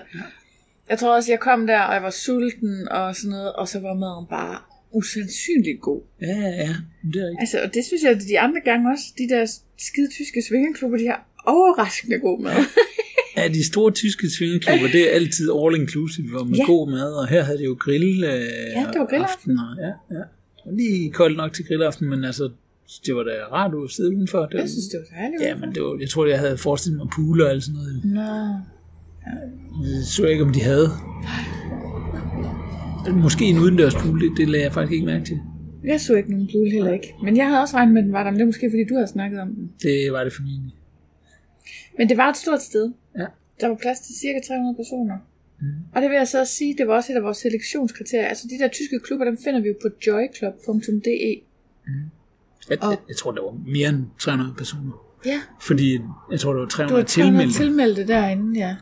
jeg 0.89 0.99
tror 0.99 1.15
også, 1.15 1.31
jeg 1.31 1.39
kom 1.39 1.67
der, 1.67 1.81
og 1.81 1.93
jeg 1.93 2.03
var 2.03 2.09
sulten 2.09 2.88
og 2.91 3.15
sådan 3.15 3.29
noget, 3.29 3.53
og 3.53 3.67
så 3.67 3.79
var 3.79 3.93
maden 3.93 4.25
bare 4.29 4.57
usandsynligt 4.91 5.81
god. 5.81 6.01
Ja, 6.22 6.27
ja, 6.27 6.50
ja. 6.50 6.75
Det 7.13 7.22
er 7.22 7.25
rigtigt. 7.25 7.39
Altså, 7.39 7.58
og 7.65 7.74
det 7.74 7.86
synes 7.86 8.03
jeg, 8.03 8.12
at 8.12 8.22
de 8.29 8.39
andre 8.39 8.62
gange 8.65 8.91
også, 8.91 9.05
de 9.17 9.29
der 9.29 9.46
skide 9.77 10.10
tyske 10.12 10.41
svingerklubber, 10.50 10.98
de 10.98 11.05
har 11.08 11.25
overraskende 11.48 12.19
god 12.19 12.41
mad. 12.41 12.53
Ja, 13.38 13.48
de 13.48 13.65
store 13.67 13.91
tyske 13.91 14.29
svingeklubber, 14.29 14.88
det 14.88 15.01
er 15.10 15.15
altid 15.15 15.50
all 15.63 15.75
inclusive, 15.81 16.29
hvor 16.29 16.43
med 16.43 16.58
ja. 16.58 16.65
God 16.65 16.91
mad, 16.91 17.12
og 17.13 17.27
her 17.27 17.43
havde 17.43 17.58
det 17.58 17.65
jo 17.65 17.77
grill 17.79 18.24
øh, 18.24 18.29
Ja, 18.31 18.86
det 18.93 19.00
var 19.00 19.05
grillaften. 19.10 19.60
aftener. 19.60 19.75
Ja, 19.88 20.15
ja. 20.17 20.24
Og 20.65 20.74
lige 20.74 21.12
koldt 21.12 21.38
nok 21.38 21.53
til 21.53 21.65
grillaften, 21.65 22.10
men 22.10 22.24
altså, 22.24 22.50
det 23.05 23.15
var 23.15 23.24
da 23.24 23.31
rart 23.51 23.72
at 23.84 23.91
sidde 23.91 24.10
udenfor. 24.15 24.39
Det 24.46 24.53
var, 24.53 24.60
Jeg 24.60 24.69
synes, 24.69 24.86
det 24.88 25.00
var 25.00 25.17
dejligt. 25.17 25.41
ja, 25.41 25.55
men 25.55 25.75
det 25.75 25.84
var, 25.84 25.98
jeg 26.00 26.10
tror, 26.10 26.25
jeg 26.25 26.39
havde 26.39 26.58
forestillet 26.58 26.98
mig 26.98 27.08
pool 27.15 27.41
og 27.41 27.50
alt 27.50 27.63
sådan 27.63 27.75
noget. 27.79 28.01
Nå, 28.05 28.22
Jeg 29.86 30.03
så 30.05 30.25
ikke, 30.25 30.43
om 30.43 30.53
de 30.53 30.62
havde. 30.62 30.89
Måske 33.13 33.46
en 33.46 33.58
udendørs 33.60 33.96
pool, 33.96 34.22
det, 34.22 34.32
det 34.38 34.50
lagde 34.50 34.65
jeg 34.65 34.74
faktisk 34.74 34.94
ikke 34.94 35.06
mærke 35.06 35.25
til. 35.25 35.39
jeg 35.84 36.01
så 36.01 36.15
ikke 36.15 36.32
nogen 36.32 36.50
pool 36.53 36.68
heller 36.72 36.94
ikke. 36.94 37.13
Men 37.24 37.38
jeg 37.38 37.48
havde 37.48 37.62
også 37.62 37.75
regnet 37.75 37.94
med, 37.94 38.01
at 38.01 38.06
den 38.06 38.13
var 38.13 38.24
der, 38.24 38.32
men 38.32 38.38
det 38.39 38.41
er 38.41 38.46
måske, 38.53 38.70
fordi 38.72 38.84
du 38.89 38.94
havde 38.96 39.08
snakket 39.08 39.39
om 39.41 39.48
den. 39.56 39.72
Det 39.84 40.12
var 40.12 40.24
det 40.24 40.34
formentlig. 40.34 40.74
Men 41.98 42.10
det 42.10 42.18
var 42.18 42.29
et 42.29 42.38
stort 42.38 42.62
sted. 42.62 42.91
Ja. 43.18 43.25
Der 43.62 43.68
var 43.68 43.75
plads 43.75 44.00
til 44.00 44.15
cirka 44.15 44.39
300 44.48 44.75
personer. 44.75 45.15
Mm. 45.62 45.68
Og 45.96 46.01
det 46.01 46.10
vil 46.10 46.15
jeg 46.18 46.27
så 46.27 46.39
også 46.39 46.53
sige, 46.53 46.75
det 46.77 46.88
var 46.88 46.94
også 46.94 47.12
et 47.13 47.15
af 47.18 47.24
vores 47.24 47.38
selektionskriterier. 47.38 48.27
Altså 48.27 48.48
de 48.51 48.63
der 48.63 48.68
tyske 48.68 49.00
klubber, 49.00 49.25
dem 49.25 49.38
finder 49.46 49.60
vi 49.62 49.68
jo 49.68 49.75
på 49.82 49.88
joyclub.de. 50.08 51.36
Jeg, 52.70 52.84
Og- 52.84 52.89
jeg, 52.91 52.98
jeg 53.08 53.15
tror, 53.18 53.32
der 53.32 53.41
var 53.41 53.56
mere 53.68 53.89
end 53.89 54.03
300 54.20 54.53
personer. 54.58 54.91
Ja, 55.25 55.39
Fordi 55.62 56.00
jeg 56.32 56.39
tror, 56.39 56.51
der 56.53 56.60
var 56.60 56.65
du 56.65 56.72
300 56.72 57.01
har 57.01 57.06
300 57.08 57.41
tilmeldte. 57.44 57.58
tilmeldte 57.63 58.08
derinde, 58.08 58.60
ja. 58.60 58.75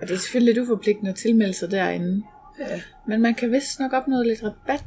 Og 0.00 0.08
det 0.08 0.14
er 0.14 0.18
selvfølgelig 0.18 0.54
lidt 0.54 0.62
uforpligtende 0.64 1.10
at 1.10 1.16
tilmelde 1.16 1.52
sig 1.52 1.70
derinde. 1.70 2.22
Ja. 2.58 2.80
Men 3.08 3.20
man 3.22 3.34
kan 3.34 3.52
vist 3.52 3.80
nok 3.80 3.92
opnå 3.92 4.22
lidt 4.22 4.42
rabat 4.42 4.84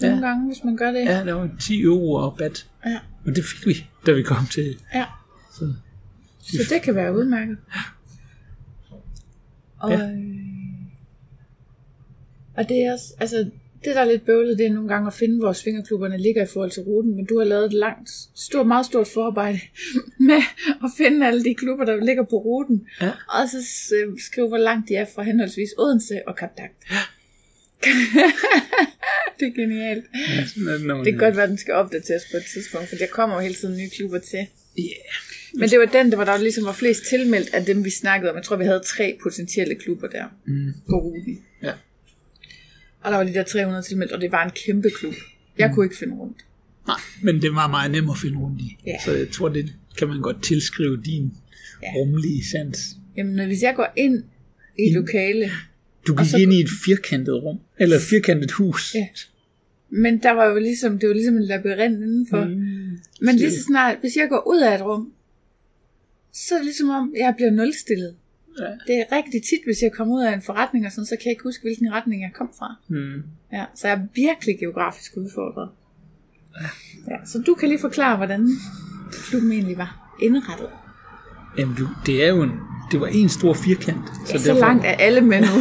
nogle 0.00 0.16
Ja. 0.16 0.22
gange, 0.26 0.46
hvis 0.46 0.64
man 0.64 0.76
gør 0.76 0.90
det. 0.92 1.04
Ja, 1.04 1.24
der 1.24 1.32
var 1.32 1.50
10 1.60 1.82
euro 1.82 2.12
og 2.12 2.36
bat. 2.38 2.66
ja. 2.86 2.98
Og 3.26 3.36
det 3.36 3.44
fik 3.44 3.66
vi, 3.66 3.86
da 4.06 4.12
vi 4.12 4.22
kom 4.22 4.46
til. 4.50 4.76
ja. 4.94 5.04
Så. 5.52 5.72
Så 6.40 6.74
det 6.74 6.82
kan 6.82 6.94
være 6.94 7.14
udmærket. 7.14 7.58
Og, 9.78 9.90
Ja. 9.90 9.98
ja. 9.98 10.10
og 12.56 12.68
det 12.68 12.84
er 12.86 12.92
også, 12.92 13.14
altså, 13.20 13.50
det 13.84 13.94
der 13.94 14.00
er 14.00 14.04
lidt 14.04 14.26
bøvlet, 14.26 14.58
det 14.58 14.66
er 14.66 14.70
nogle 14.72 14.88
gange 14.88 15.06
at 15.06 15.14
finde, 15.14 15.38
hvor 15.38 15.52
svingerklubberne 15.52 16.18
ligger 16.18 16.42
i 16.42 16.46
forhold 16.46 16.70
til 16.70 16.82
ruten, 16.82 17.16
men 17.16 17.24
du 17.26 17.38
har 17.38 17.44
lavet 17.44 17.64
et 17.66 17.72
langt, 17.72 18.10
stort, 18.34 18.66
meget 18.66 18.86
stort 18.86 19.06
forarbejde 19.06 19.60
med 20.28 20.42
at 20.84 20.90
finde 20.98 21.26
alle 21.26 21.44
de 21.44 21.54
klubber, 21.54 21.84
der 21.84 22.04
ligger 22.04 22.22
på 22.22 22.36
ruten, 22.36 22.86
Ja. 23.00 23.10
og 23.28 23.48
så 23.48 23.56
øh, 23.96 24.12
skrive, 24.26 24.48
hvor 24.48 24.58
langt 24.58 24.88
de 24.88 24.94
er 24.94 25.06
fra 25.14 25.22
henholdsvis 25.22 25.70
Odense 25.78 26.20
og 26.28 26.36
Kapdag. 26.36 26.68
det 29.40 29.46
er 29.48 29.54
genialt. 29.62 30.04
Ja, 30.14 30.72
er 30.72 30.78
det, 30.96 31.04
Det 31.04 31.12
kan 31.12 31.18
godt 31.18 31.34
være, 31.36 31.42
at 31.44 31.48
den 31.50 31.58
skal 31.58 31.74
opdateres 31.74 32.22
på 32.30 32.36
et 32.36 32.44
tidspunkt, 32.54 32.88
for 32.88 32.96
der 32.96 33.06
kommer 33.06 33.36
jo 33.36 33.42
hele 33.42 33.54
tiden 33.54 33.76
nye 33.76 33.90
klubber 33.96 34.18
til. 34.18 34.46
Ja. 34.78 34.82
Men 35.54 35.68
det 35.68 35.78
var 35.78 35.84
den, 35.86 36.10
der 36.10 36.16
var 36.16 36.24
der 36.24 36.38
ligesom 36.38 36.64
var 36.64 36.72
flest 36.72 37.02
tilmeldt 37.08 37.54
af 37.54 37.64
dem, 37.64 37.84
vi 37.84 37.90
snakkede 37.90 38.30
om. 38.30 38.36
Jeg 38.36 38.44
tror, 38.44 38.56
vi 38.56 38.64
havde 38.64 38.80
tre 38.86 39.18
potentielle 39.22 39.74
klubber 39.74 40.08
der 40.08 40.24
Mm. 40.46 40.72
på 40.90 40.96
ruten. 40.96 41.38
Og 43.02 43.10
der 43.10 43.16
var 43.16 43.24
de 43.24 43.34
der 43.34 43.42
300 43.42 43.82
tilmeldt, 43.82 44.12
og 44.12 44.20
det 44.20 44.32
var 44.32 44.44
en 44.44 44.50
kæmpe 44.66 44.90
klub. 44.90 45.14
Jeg 45.58 45.68
mm. 45.68 45.74
kunne 45.74 45.86
ikke 45.86 45.96
finde 45.96 46.14
rundt. 46.14 46.36
Nej, 46.86 46.96
men 47.22 47.42
det 47.42 47.50
var 47.54 47.68
meget 47.68 47.90
nemt 47.90 48.10
at 48.10 48.18
finde 48.18 48.38
rundt 48.38 48.60
i. 48.60 48.76
Ja. 48.86 48.96
Så 49.04 49.12
jeg 49.12 49.30
tror, 49.30 49.48
det 49.48 49.72
kan 49.98 50.08
man 50.08 50.20
godt 50.20 50.42
tilskrive 50.42 51.02
din 51.02 51.32
Ja. 51.82 51.88
rummelige 51.96 52.44
sans. 52.52 52.96
Jamen, 53.16 53.34
når- 53.34 53.46
hvis 53.46 53.62
jeg 53.62 53.74
går 53.76 53.92
ind 53.96 54.22
i 54.78 54.82
et 54.82 54.92
lokale, 54.94 55.50
Du 56.06 56.16
gik 56.16 56.26
så- 56.30 56.36
ind 56.38 56.52
i 56.52 56.60
et 56.60 56.68
firkantet 56.86 57.42
rum, 57.42 57.58
eller 57.78 57.96
et 57.96 58.02
firkantet 58.02 58.50
hus. 58.52 58.94
Ja. 58.94 59.06
men 59.92 60.18
der 60.22 60.30
var 60.30 60.44
jo 60.46 60.58
ligesom, 60.58 60.98
det 60.98 61.08
var 61.08 61.14
ligesom 61.14 61.36
en 61.36 61.42
labyrint 61.44 61.94
indenfor. 62.02 62.44
Mm. 62.44 62.98
Men 63.20 63.36
lige 63.36 63.50
så 63.50 63.62
snart, 63.62 63.96
hvis 64.00 64.16
jeg 64.16 64.28
går 64.28 64.48
ud 64.48 64.60
af 64.62 64.74
et 64.74 64.80
rum, 64.84 65.12
så 66.32 66.54
er 66.54 66.58
det 66.58 66.64
ligesom 66.64 66.88
om, 66.88 67.14
jeg 67.16 67.34
bliver 67.36 67.50
nulstillet. 67.50 68.14
Ja. 68.60 68.66
Det 68.86 68.94
er 69.00 69.16
rigtig 69.16 69.42
tit, 69.42 69.60
hvis 69.66 69.82
jeg 69.82 69.92
kommer 69.92 70.14
ud 70.14 70.22
af 70.22 70.32
en 70.32 70.42
forretning 70.42 70.86
og 70.86 70.92
sådan, 70.92 71.06
så 71.06 71.16
kan 71.16 71.24
jeg 71.24 71.30
ikke 71.32 71.42
huske, 71.42 71.62
hvilken 71.62 71.92
retning 71.92 72.22
jeg 72.22 72.30
kom 72.34 72.50
fra. 72.58 72.74
Mm. 72.88 73.22
Ja, 73.52 73.64
så 73.74 73.88
jeg 73.88 73.96
er 73.96 74.00
virkelig 74.14 74.58
geografisk 74.58 75.12
udfordret. 75.16 75.68
Ja, 77.08 77.16
så 77.26 77.38
du 77.46 77.54
kan 77.54 77.68
lige 77.68 77.80
forklare, 77.80 78.16
hvordan 78.16 78.48
klubben 79.30 79.52
egentlig 79.52 79.78
var 79.78 80.16
indrettet. 80.22 80.68
Jamen, 81.58 81.74
du, 81.76 81.88
det 82.06 82.24
er 82.24 82.28
jo 82.28 82.42
en, 82.42 82.52
det 82.92 83.00
var 83.00 83.06
en 83.06 83.28
stor 83.28 83.54
firkant. 83.54 84.04
Så, 84.26 84.32
ja, 84.32 84.38
så 84.38 84.54
langt 84.54 84.84
er 84.84 84.90
alle 84.90 85.20
med 85.20 85.40
nu. 85.40 85.46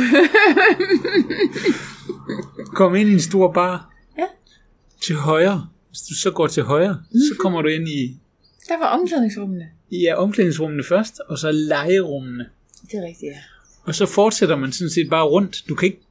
Kom 2.80 2.96
ind 2.96 3.10
i 3.10 3.14
en 3.14 3.20
stor 3.20 3.52
bar. 3.52 3.94
Ja. 4.18 4.24
Til 5.02 5.16
højre. 5.16 5.68
Hvis 5.90 6.02
du 6.02 6.16
så 6.16 6.32
går 6.32 6.48
til 6.48 6.64
højre, 6.64 6.94
mm-hmm. 6.94 7.20
så 7.20 7.36
kommer 7.40 7.62
du 7.62 7.68
ind 7.68 7.88
i, 7.88 8.18
Der 8.68 8.80
var 8.80 8.86
omklædningsrummene. 8.86 9.68
i 9.90 10.02
ja, 10.02 10.16
omklædningsrummene 10.16 10.84
først, 10.84 11.22
og 11.28 11.38
så 11.38 11.52
legerummene. 11.52 12.46
Det 12.82 12.94
er 12.94 13.08
rigtigt, 13.08 13.32
ja. 13.32 13.38
Og 13.84 13.96
så 13.96 14.06
fortsætter 14.06 14.56
man 14.56 14.72
sådan 14.72 14.90
set 14.90 15.10
bare 15.10 15.26
rundt. 15.26 15.64
Du 15.70 15.76
kan 15.76 15.86
ikke 15.86 16.02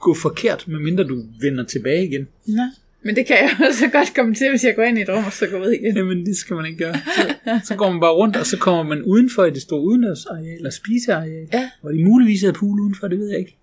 gå 0.00 0.14
forkert, 0.14 0.68
medmindre 0.68 1.04
du 1.04 1.24
vender 1.40 1.64
tilbage 1.64 2.06
igen. 2.06 2.28
Nå. 2.46 2.62
Men 3.02 3.16
det 3.16 3.26
kan 3.26 3.36
jeg 3.36 3.56
også 3.68 3.88
godt 3.92 4.14
komme 4.14 4.34
til, 4.34 4.50
hvis 4.50 4.64
jeg 4.64 4.76
går 4.76 4.82
ind 4.82 4.98
i 4.98 5.02
et 5.02 5.08
rum, 5.08 5.24
og 5.24 5.32
så 5.32 5.46
går 5.46 5.58
ud 5.58 5.70
igen. 5.70 5.96
Jamen, 5.96 6.26
det 6.26 6.36
skal 6.36 6.56
man 6.56 6.66
ikke 6.66 6.78
gøre. 6.78 6.94
Så, 6.94 7.60
så 7.64 7.76
går 7.76 7.90
man 7.90 8.00
bare 8.00 8.12
rundt, 8.12 8.36
og 8.36 8.46
så 8.46 8.58
kommer 8.58 8.82
man 8.82 9.02
udenfor 9.02 9.44
i 9.44 9.50
det 9.50 9.62
store 9.62 9.80
udendørsareal, 9.80 10.56
eller 10.56 10.70
spiseareal. 10.70 11.48
Ja. 11.52 11.70
Hvor 11.80 11.90
de 11.90 12.04
muligvis 12.04 12.44
er 12.44 12.52
pool 12.52 12.80
udenfor, 12.80 13.08
det 13.08 13.18
ved 13.18 13.28
jeg 13.28 13.38
ikke. 13.38 13.56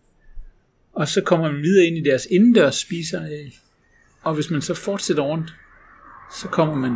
Og 0.93 1.07
så 1.07 1.21
kommer 1.21 1.51
man 1.51 1.61
videre 1.61 1.85
ind 1.85 1.97
i 1.97 2.01
deres 2.09 2.27
indendørs 2.31 2.75
spiseareal. 2.75 3.51
Og 4.21 4.33
hvis 4.33 4.49
man 4.51 4.61
så 4.61 4.73
fortsætter 4.73 5.23
rundt, 5.23 5.53
så 6.41 6.47
kommer 6.47 6.75
man 6.75 6.95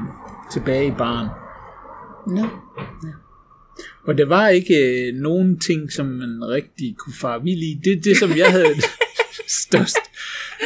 tilbage 0.53 0.87
i 0.87 0.91
baren. 0.91 1.27
Nå. 2.27 2.47
Og 4.07 4.17
der 4.17 4.25
var 4.25 4.49
ikke 4.49 4.75
øh, 4.75 5.13
nogen 5.13 5.59
ting, 5.59 5.91
som 5.91 6.05
man 6.05 6.39
rigtig 6.47 6.95
kunne 6.97 7.13
fare 7.21 7.43
vild 7.43 7.63
i. 7.63 7.79
Det, 7.83 8.03
det 8.03 8.17
som 8.17 8.37
jeg 8.37 8.51
havde 8.51 8.75
størst, 9.65 9.97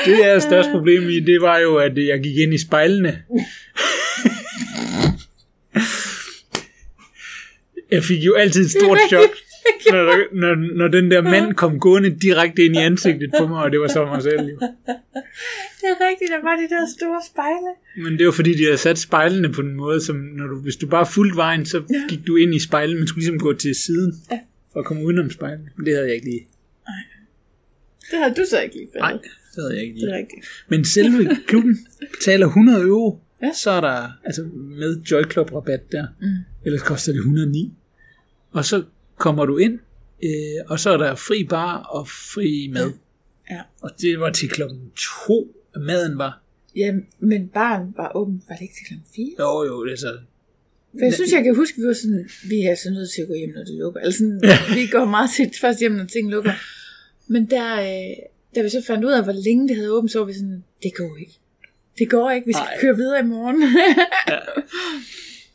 det 0.06 0.26
er 0.26 0.40
størst 0.40 0.70
problem 0.72 1.10
i, 1.10 1.20
det 1.20 1.42
var 1.42 1.58
jo, 1.58 1.76
at 1.76 1.98
jeg 1.98 2.20
gik 2.20 2.38
ind 2.38 2.54
i 2.54 2.58
spejlene. 2.58 3.22
Jeg 7.92 8.04
fik 8.04 8.26
jo 8.26 8.34
altid 8.34 8.66
et 8.66 8.72
stort 8.72 9.00
chok, 9.10 9.30
når, 9.92 10.36
når, 10.36 10.56
når 10.78 10.88
den 10.88 11.12
der 11.12 11.22
mand 11.22 11.54
kom 11.54 11.80
gående 11.80 12.20
direkte 12.22 12.66
ind 12.66 12.76
i 12.76 12.80
ansigtet 12.80 13.32
på 13.40 13.48
mig, 13.48 13.64
og 13.64 13.72
det 13.72 13.80
var 13.80 13.88
så 13.88 14.06
mig 14.06 14.22
selv. 14.24 14.42
Jo. 14.42 14.58
Det 15.86 15.92
er 16.00 16.10
rigtigt, 16.10 16.32
der 16.32 16.42
var 16.50 16.56
de 16.56 16.68
der 16.76 16.86
store 16.98 17.22
spejle. 17.32 17.72
Men 18.10 18.18
det 18.20 18.26
var 18.26 18.32
fordi, 18.32 18.54
de 18.58 18.64
havde 18.64 18.78
sat 18.78 18.98
spejlene 19.00 19.52
på 19.54 19.62
en 19.62 19.76
måde, 19.76 20.02
som 20.06 20.16
når 20.16 20.48
du, 20.48 20.60
hvis 20.60 20.76
du 20.76 20.88
bare 20.88 21.06
fulgte 21.06 21.36
vejen, 21.38 21.66
så 21.66 21.78
Ja. 21.78 22.02
gik 22.10 22.28
du 22.28 22.36
ind 22.36 22.56
i 22.56 22.60
spejlet, 22.60 22.98
men 22.98 23.08
skulle 23.08 23.22
ligesom 23.26 23.40
gå 23.40 23.54
til 23.54 23.76
siden 23.76 24.14
Ja. 24.32 24.40
for 24.74 24.80
at 24.80 24.86
komme 24.86 25.06
udenom 25.06 25.30
spejlene. 25.32 25.70
Men 25.78 25.86
det 25.86 25.94
havde 25.94 26.08
jeg 26.08 26.16
ikke 26.16 26.26
lige. 26.28 26.48
Det 28.12 28.20
havde 28.20 28.34
du 28.36 28.46
så 28.50 28.60
ikke 28.62 28.76
lige 28.76 28.88
Nej, 29.00 29.12
fattet. 29.12 29.32
det 29.56 29.64
havde 29.64 29.74
jeg 29.76 29.84
ikke 29.84 29.96
Det 29.96 30.02
er 30.04 30.06
lige. 30.08 30.18
rigtigt. 30.18 30.46
Men 30.70 30.86
selve 30.86 31.38
klubben 31.48 31.78
betaler 32.18 32.46
100 32.48 32.82
euro, 32.82 33.20
Ja. 33.44 33.52
så 33.54 33.72
er 33.72 33.82
der, 33.82 34.10
altså 34.24 34.44
med 34.54 35.02
Joy 35.12 35.24
Club 35.32 35.54
rabat 35.54 35.92
der, 35.92 36.08
Mm. 36.22 36.28
ellers 36.66 36.82
koster 36.82 37.12
det 37.12 37.20
109. 37.20 37.74
Og 38.52 38.66
så 38.66 38.84
kommer 39.18 39.46
du 39.46 39.58
ind, 39.58 39.80
øh, 40.24 40.30
og 40.68 40.80
så 40.80 40.90
er 40.90 40.98
der 40.98 41.16
fri 41.16 41.44
bar 41.50 41.78
og 41.78 42.08
fri 42.08 42.70
mad. 42.74 42.92
Ja. 43.52 43.62
Og 43.82 43.92
det 44.02 44.20
var 44.20 44.32
til 44.32 44.50
klokken 44.50 44.80
to, 44.98 45.56
at 45.65 45.65
maden 45.82 46.18
var. 46.18 46.42
Ja, 46.76 46.94
men 47.20 47.48
barn 47.48 47.94
var 47.98 48.12
åben. 48.16 48.44
Var 48.48 48.56
det 48.56 48.62
ikke 48.62 48.74
til 48.74 48.86
klokken 48.88 49.08
4? 49.16 49.36
Jo, 49.40 49.64
jo, 49.64 49.86
det 49.86 49.94
er 49.94 49.98
så... 49.98 50.18
For 51.00 51.06
jeg 51.06 51.14
synes, 51.14 51.32
jeg 51.32 51.44
kan 51.44 51.56
huske, 51.56 51.76
at 51.78 51.82
vi 51.82 51.88
var 51.88 51.94
sådan, 51.94 52.30
vi 52.50 52.62
er 52.62 52.76
så 52.76 52.90
nødt 52.90 53.10
til 53.16 53.22
at 53.22 53.28
gå 53.28 53.34
hjem, 53.34 53.50
når 53.56 53.64
det 53.64 53.74
lukker. 53.76 54.00
Altså 54.00 54.18
sådan, 54.18 54.42
vi 54.76 54.88
går 54.88 55.06
meget 55.06 55.30
tit 55.38 55.60
først 55.62 55.80
hjem, 55.80 55.92
når 55.92 56.06
ting 56.06 56.30
lukker. 56.30 56.52
Men 57.28 57.50
der, 57.50 57.82
øh, 57.82 58.16
da 58.56 58.62
vi 58.62 58.70
så 58.70 58.84
fandt 58.88 59.06
ud 59.06 59.12
af, 59.12 59.24
hvor 59.24 59.34
længe 59.46 59.68
det 59.68 59.76
havde 59.76 59.92
åbent, 59.92 60.12
så 60.12 60.20
var 60.20 60.26
vi 60.26 60.34
sådan, 60.34 60.64
det 60.84 60.92
går 60.96 61.18
ikke. 61.20 61.40
Det 62.00 62.10
går 62.10 62.32
ikke, 62.32 62.48
vi 62.48 62.54
skal 62.54 62.64
Nej. 62.72 62.78
køre 62.82 62.96
videre 62.96 63.20
i 63.20 63.24
morgen. 63.24 63.64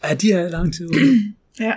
Ja, 0.05 0.15
de 0.23 0.33
har 0.33 0.49
lang 0.49 0.75
tid 0.75 0.87
ude. 0.87 1.35
ja. 1.61 1.73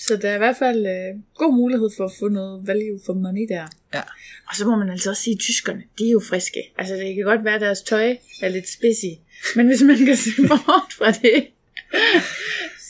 Så 0.00 0.16
der 0.16 0.30
er 0.30 0.34
i 0.34 0.38
hvert 0.38 0.56
fald 0.56 0.86
øh, 0.86 1.20
god 1.34 1.54
mulighed 1.54 1.90
for 1.96 2.04
at 2.04 2.12
få 2.18 2.28
noget 2.28 2.66
value 2.66 3.00
for 3.06 3.14
money 3.14 3.46
der. 3.48 3.66
Ja. 3.94 4.02
Og 4.48 4.56
så 4.56 4.66
må 4.66 4.76
man 4.76 4.90
altså 4.90 5.10
også 5.10 5.22
sige, 5.22 5.34
at 5.34 5.40
tyskerne, 5.40 5.82
de 5.98 6.06
er 6.06 6.10
jo 6.10 6.20
friske. 6.20 6.62
Altså 6.78 6.94
det 6.94 7.14
kan 7.14 7.24
godt 7.24 7.44
være, 7.44 7.54
at 7.54 7.60
deres 7.60 7.82
tøj 7.82 8.16
er 8.42 8.48
lidt 8.48 8.68
spidsy. 8.68 9.12
Men 9.56 9.66
hvis 9.66 9.82
man 9.82 9.96
kan 9.96 10.16
se 10.24 10.30
bort 10.48 10.92
fra 10.98 11.10
det, 11.10 11.46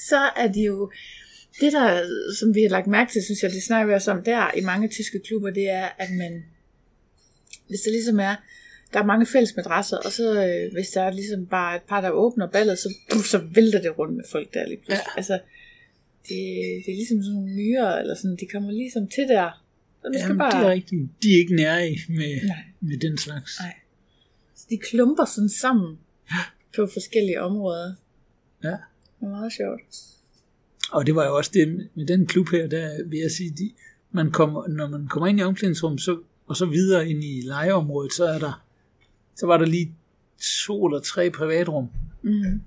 så 0.08 0.30
er 0.36 0.52
de 0.52 0.62
jo... 0.62 0.90
Det 1.60 1.72
der, 1.72 2.02
som 2.38 2.54
vi 2.54 2.62
har 2.62 2.68
lagt 2.68 2.86
mærke 2.86 3.12
til, 3.12 3.24
synes 3.24 3.42
jeg, 3.42 3.50
det 3.50 3.62
snakker 3.62 3.86
vi 3.86 3.94
også 3.94 4.10
om 4.10 4.22
der 4.24 4.50
i 4.56 4.60
mange 4.60 4.88
tyske 4.88 5.20
klubber, 5.26 5.50
det 5.50 5.70
er, 5.70 5.88
at 5.98 6.10
man, 6.10 6.44
hvis 7.68 7.80
der 7.80 7.90
ligesom 7.90 8.20
er, 8.20 8.34
der 8.92 9.00
er 9.00 9.04
mange 9.04 9.26
fælles 9.26 9.56
madrasser, 9.56 9.96
og 9.96 10.12
så 10.12 10.46
øh, 10.46 10.72
hvis 10.72 10.88
der 10.88 11.02
er 11.02 11.10
ligesom 11.10 11.46
bare 11.46 11.76
et 11.76 11.82
par, 11.82 12.00
der 12.00 12.10
åbner 12.10 12.46
ballet, 12.46 12.78
så, 12.78 12.94
puff, 13.12 13.26
så 13.26 13.38
vælter 13.38 13.80
det 13.80 13.98
rundt 13.98 14.16
med 14.16 14.24
folk 14.30 14.54
der 14.54 14.66
lige 14.66 14.76
pludselig. 14.76 15.06
Ja. 15.06 15.16
Altså, 15.16 15.38
det, 16.28 16.38
det 16.84 16.90
er 16.92 16.96
ligesom 17.02 17.22
sådan 17.22 17.34
nogle 17.34 17.54
myrer, 17.54 17.98
eller 18.00 18.14
sådan, 18.14 18.36
de 18.40 18.46
kommer 18.52 18.70
ligesom 18.72 19.08
til 19.08 19.24
der. 19.28 19.50
Så 20.02 20.08
du 20.08 20.18
skal 20.24 20.36
bare... 20.36 20.60
det 20.60 20.66
er 20.66 20.70
rigtigt. 20.70 21.02
De 21.22 21.34
er 21.34 21.38
ikke 21.38 21.54
nære 21.54 21.96
med, 22.08 22.46
Nej. 22.46 22.56
med 22.80 22.98
den 22.98 23.18
slags. 23.18 23.52
Nej. 23.60 23.74
Så 24.54 24.66
de 24.70 24.78
klumper 24.78 25.24
sådan 25.24 25.48
sammen 25.48 25.98
på 26.76 26.88
forskellige 26.92 27.42
områder. 27.42 27.94
Ja. 28.64 28.68
Det 28.68 29.22
er 29.22 29.28
meget 29.28 29.52
sjovt. 29.52 29.96
Og 30.92 31.06
det 31.06 31.14
var 31.14 31.26
jo 31.26 31.36
også 31.36 31.50
det 31.54 31.88
med 31.94 32.06
den 32.06 32.26
klub 32.26 32.48
her, 32.48 32.66
der 32.66 33.04
vil 33.06 33.18
jeg 33.18 33.30
sige, 33.30 33.50
de, 33.50 33.70
man 34.10 34.30
kommer, 34.32 34.68
når 34.68 34.88
man 34.88 35.08
kommer 35.08 35.26
ind 35.26 35.40
i 35.40 35.42
omklædningsrummet, 35.42 36.00
så, 36.00 36.18
og 36.46 36.56
så 36.56 36.66
videre 36.66 37.08
ind 37.10 37.24
i 37.24 37.40
legeområdet, 37.40 38.12
så 38.12 38.24
er 38.24 38.38
der, 38.38 38.64
så 39.36 39.46
var 39.46 39.56
der 39.58 39.66
lige 39.66 39.94
to 40.66 40.86
eller 40.86 41.00
tre 41.00 41.30
privatrum, 41.30 41.88
Mm. 42.22 42.60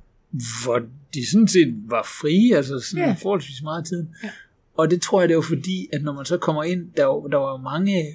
Hvor 0.64 0.82
de 1.14 1.32
sådan 1.32 1.48
set 1.48 1.74
var 1.90 2.04
frie, 2.22 2.56
altså 2.58 2.80
sådan 2.80 3.06
Ja. 3.06 3.16
forholdsvis 3.22 3.62
meget 3.64 3.86
tid. 3.86 4.06
Ja. 4.24 4.30
Og 4.78 4.92
det 4.92 5.02
tror 5.02 5.20
jeg, 5.22 5.30
det 5.30 5.36
var 5.36 5.42
fordi, 5.42 5.88
at 5.94 6.02
når 6.04 6.14
man 6.14 6.26
så 6.26 6.38
kommer 6.38 6.64
ind, 6.64 6.92
der 6.98 7.06
var, 7.06 7.28
der 7.28 7.38
var 7.38 7.58
mange 7.58 8.06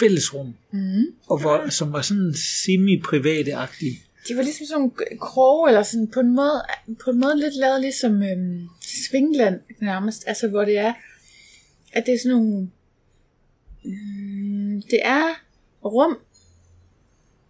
fællesrum, 0.00 0.54
Mm. 0.72 1.04
og 1.26 1.40
hvor, 1.40 1.68
som 1.70 1.92
var 1.92 2.02
sådan 2.02 2.34
semi-private-agtige. 2.34 4.00
De 4.28 4.36
var 4.36 4.42
ligesom 4.42 4.66
sådan 4.66 4.92
kroge, 5.20 5.68
eller 5.68 5.82
sådan 5.82 6.08
på 6.14 6.20
en 6.20 6.34
måde, 6.34 6.62
på 7.04 7.10
en 7.10 7.20
måde 7.20 7.40
lidt 7.40 7.54
lavet 7.56 7.80
ligesom 7.80 8.22
øhm, 8.22 8.68
Svingland 8.80 9.60
nærmest. 9.80 10.24
Altså 10.26 10.48
hvor 10.48 10.64
det 10.64 10.78
er, 10.78 10.92
at 11.92 12.06
det 12.06 12.14
er 12.14 12.18
sådan 12.18 12.36
nogle, 12.38 12.70
mm, 13.84 14.82
det 14.90 15.00
er 15.04 15.24
rum, 15.84 16.18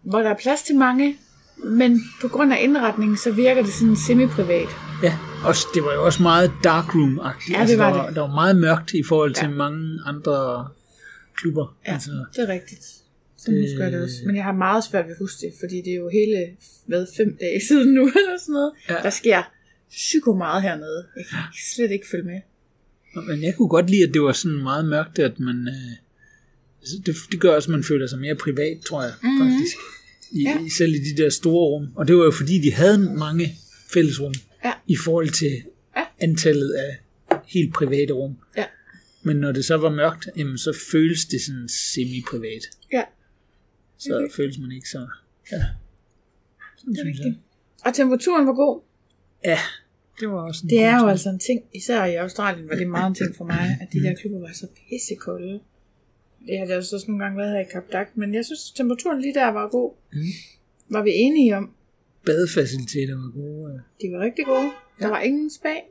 hvor 0.01 0.19
der 0.19 0.29
er 0.29 0.37
plads 0.37 0.61
til 0.63 0.75
mange, 0.75 1.17
men 1.63 2.01
på 2.21 2.27
grund 2.27 2.53
af 2.53 2.57
indretningen, 2.61 3.17
så 3.17 3.31
virker 3.31 3.63
det 3.63 3.73
sådan 3.73 3.95
semi-privat. 3.95 4.67
Ja, 5.03 5.17
og 5.45 5.53
det 5.73 5.83
var 5.83 5.93
jo 5.93 6.05
også 6.05 6.21
meget 6.23 6.51
darkroom-agtigt. 6.67 7.51
Ja, 7.59 7.65
det 7.67 7.77
var 7.77 7.89
der, 7.93 7.97
var, 7.97 8.07
det. 8.07 8.15
der 8.15 8.21
var 8.21 8.33
meget 8.35 8.55
mørkt 8.55 8.93
i 8.93 9.03
forhold 9.03 9.33
til 9.33 9.43
Ja. 9.49 9.55
mange 9.55 9.99
andre 10.05 10.67
klubber. 11.37 11.77
Ja, 11.87 11.93
Altså, 11.93 12.11
det 12.35 12.49
er 12.49 12.53
rigtigt. 12.53 12.83
Så 13.37 13.51
det... 13.51 13.61
husker 13.61 13.83
jeg 13.83 13.91
det 13.91 14.01
også. 14.03 14.15
Men 14.25 14.35
jeg 14.35 14.43
har 14.43 14.51
meget 14.53 14.83
svært 14.83 15.05
ved 15.05 15.11
at 15.11 15.17
huske 15.19 15.37
det, 15.45 15.53
fordi 15.59 15.75
det 15.85 15.91
er 15.91 15.95
jo 15.95 16.09
hele, 16.13 16.47
hvad, 16.85 17.07
fem 17.17 17.37
dage 17.41 17.61
siden 17.67 17.93
nu, 17.93 18.01
eller 18.07 18.37
sådan 18.39 18.53
noget. 18.53 18.71
Ja. 18.89 18.93
Ja. 18.93 19.01
Der 19.01 19.09
sker 19.09 19.43
psyko 19.89 20.33
meget 20.35 20.61
hernede. 20.61 21.05
Jeg 21.15 21.25
kan 21.31 21.37
slet 21.75 21.91
ikke 21.91 22.05
følge 22.11 22.23
med. 22.25 22.39
men 23.27 23.43
jeg 23.43 23.53
kunne 23.57 23.69
godt 23.69 23.89
lide, 23.89 24.03
at 24.03 24.13
det 24.13 24.21
var 24.21 24.31
sådan 24.31 24.63
meget 24.63 24.85
mørkt, 24.85 25.19
at 25.19 25.39
man... 25.39 25.67
Øh, 25.67 25.91
altså, 26.81 26.95
det, 27.05 27.15
det 27.31 27.39
gør 27.39 27.55
også, 27.55 27.67
at 27.67 27.71
man 27.71 27.83
føler 27.83 28.07
sig 28.07 28.19
mere 28.19 28.35
privat, 28.35 28.77
tror 28.87 29.01
jeg, 29.03 29.13
Mhm. 29.21 29.31
mm-hmm. 29.31 29.51
faktisk. 29.51 29.75
I, 30.31 30.43
Ja. 30.43 30.57
Selv 30.77 30.93
i 30.95 30.97
de 30.99 31.23
der 31.23 31.29
store 31.29 31.65
rum. 31.65 31.87
Og 31.95 32.07
det 32.07 32.17
var 32.17 32.23
jo 32.23 32.31
fordi, 32.31 32.59
de 32.61 32.73
havde 32.73 32.97
mange 32.99 33.55
fællesrum 33.93 34.33
Ja. 34.65 34.73
i 34.87 34.95
forhold 35.05 35.29
til 35.29 35.51
Ja. 35.97 36.03
antallet 36.19 36.71
af 36.71 36.97
helt 37.47 37.73
private 37.73 38.13
rum. 38.13 38.37
Ja. 38.57 38.65
Men 39.23 39.37
når 39.37 39.51
det 39.51 39.65
så 39.65 39.77
var 39.77 39.89
mørkt, 39.89 40.27
jamen, 40.37 40.57
så 40.57 40.77
føles 40.91 41.25
det 41.25 41.41
sådan 41.41 41.69
semi-privat. 41.69 42.63
Ja, 42.93 43.03
Så 43.97 44.15
Okay. 44.15 44.33
føles 44.35 44.57
man 44.57 44.71
ikke 44.71 44.89
så... 44.89 45.07
Ja. 45.51 45.57
Det 46.91 46.99
er 46.99 47.05
rigtigt. 47.05 47.35
Og 47.85 47.93
temperaturen 47.93 48.47
var 48.47 48.53
god. 48.53 48.81
Ja, 49.45 49.59
det 50.19 50.27
var 50.29 50.41
også 50.47 50.61
en 50.63 50.69
Det 50.69 50.83
er 50.83 50.99
jo 51.01 51.07
altså 51.07 51.29
en 51.29 51.39
ting, 51.39 51.61
især 51.73 52.05
i 52.05 52.15
Australien 52.15 52.69
var 52.69 52.75
det 52.75 52.87
meget 52.87 53.07
en 53.07 53.15
ting 53.15 53.35
for 53.35 53.45
mig, 53.45 53.77
at 53.81 53.87
de 53.93 53.99
der 53.99 54.15
klubber 54.15 54.39
var 54.39 54.53
så 54.53 54.67
pissekolde. 54.89 55.59
Det 56.47 56.59
har 56.59 56.65
det 56.65 56.77
også 56.77 57.05
nogle 57.07 57.23
gange 57.23 57.37
været 57.37 57.51
her 57.51 57.59
i 57.59 57.63
Kap 57.91 58.07
men 58.15 58.33
jeg 58.33 58.45
synes, 58.45 58.71
temperaturen 58.71 59.21
lige 59.21 59.33
der 59.33 59.47
var 59.47 59.69
god. 59.69 59.93
Mm. 60.13 60.19
Var 60.89 61.03
vi 61.03 61.11
enige 61.13 61.57
om. 61.57 61.73
Badefaciliteter 62.25 63.15
var 63.15 63.31
gode. 63.31 63.73
øh. 63.73 63.79
De 64.01 64.13
var 64.13 64.19
rigtig 64.19 64.45
gode. 64.45 64.71
Der 64.99 65.07
var 65.07 65.19
ingen 65.19 65.49
spag. 65.49 65.83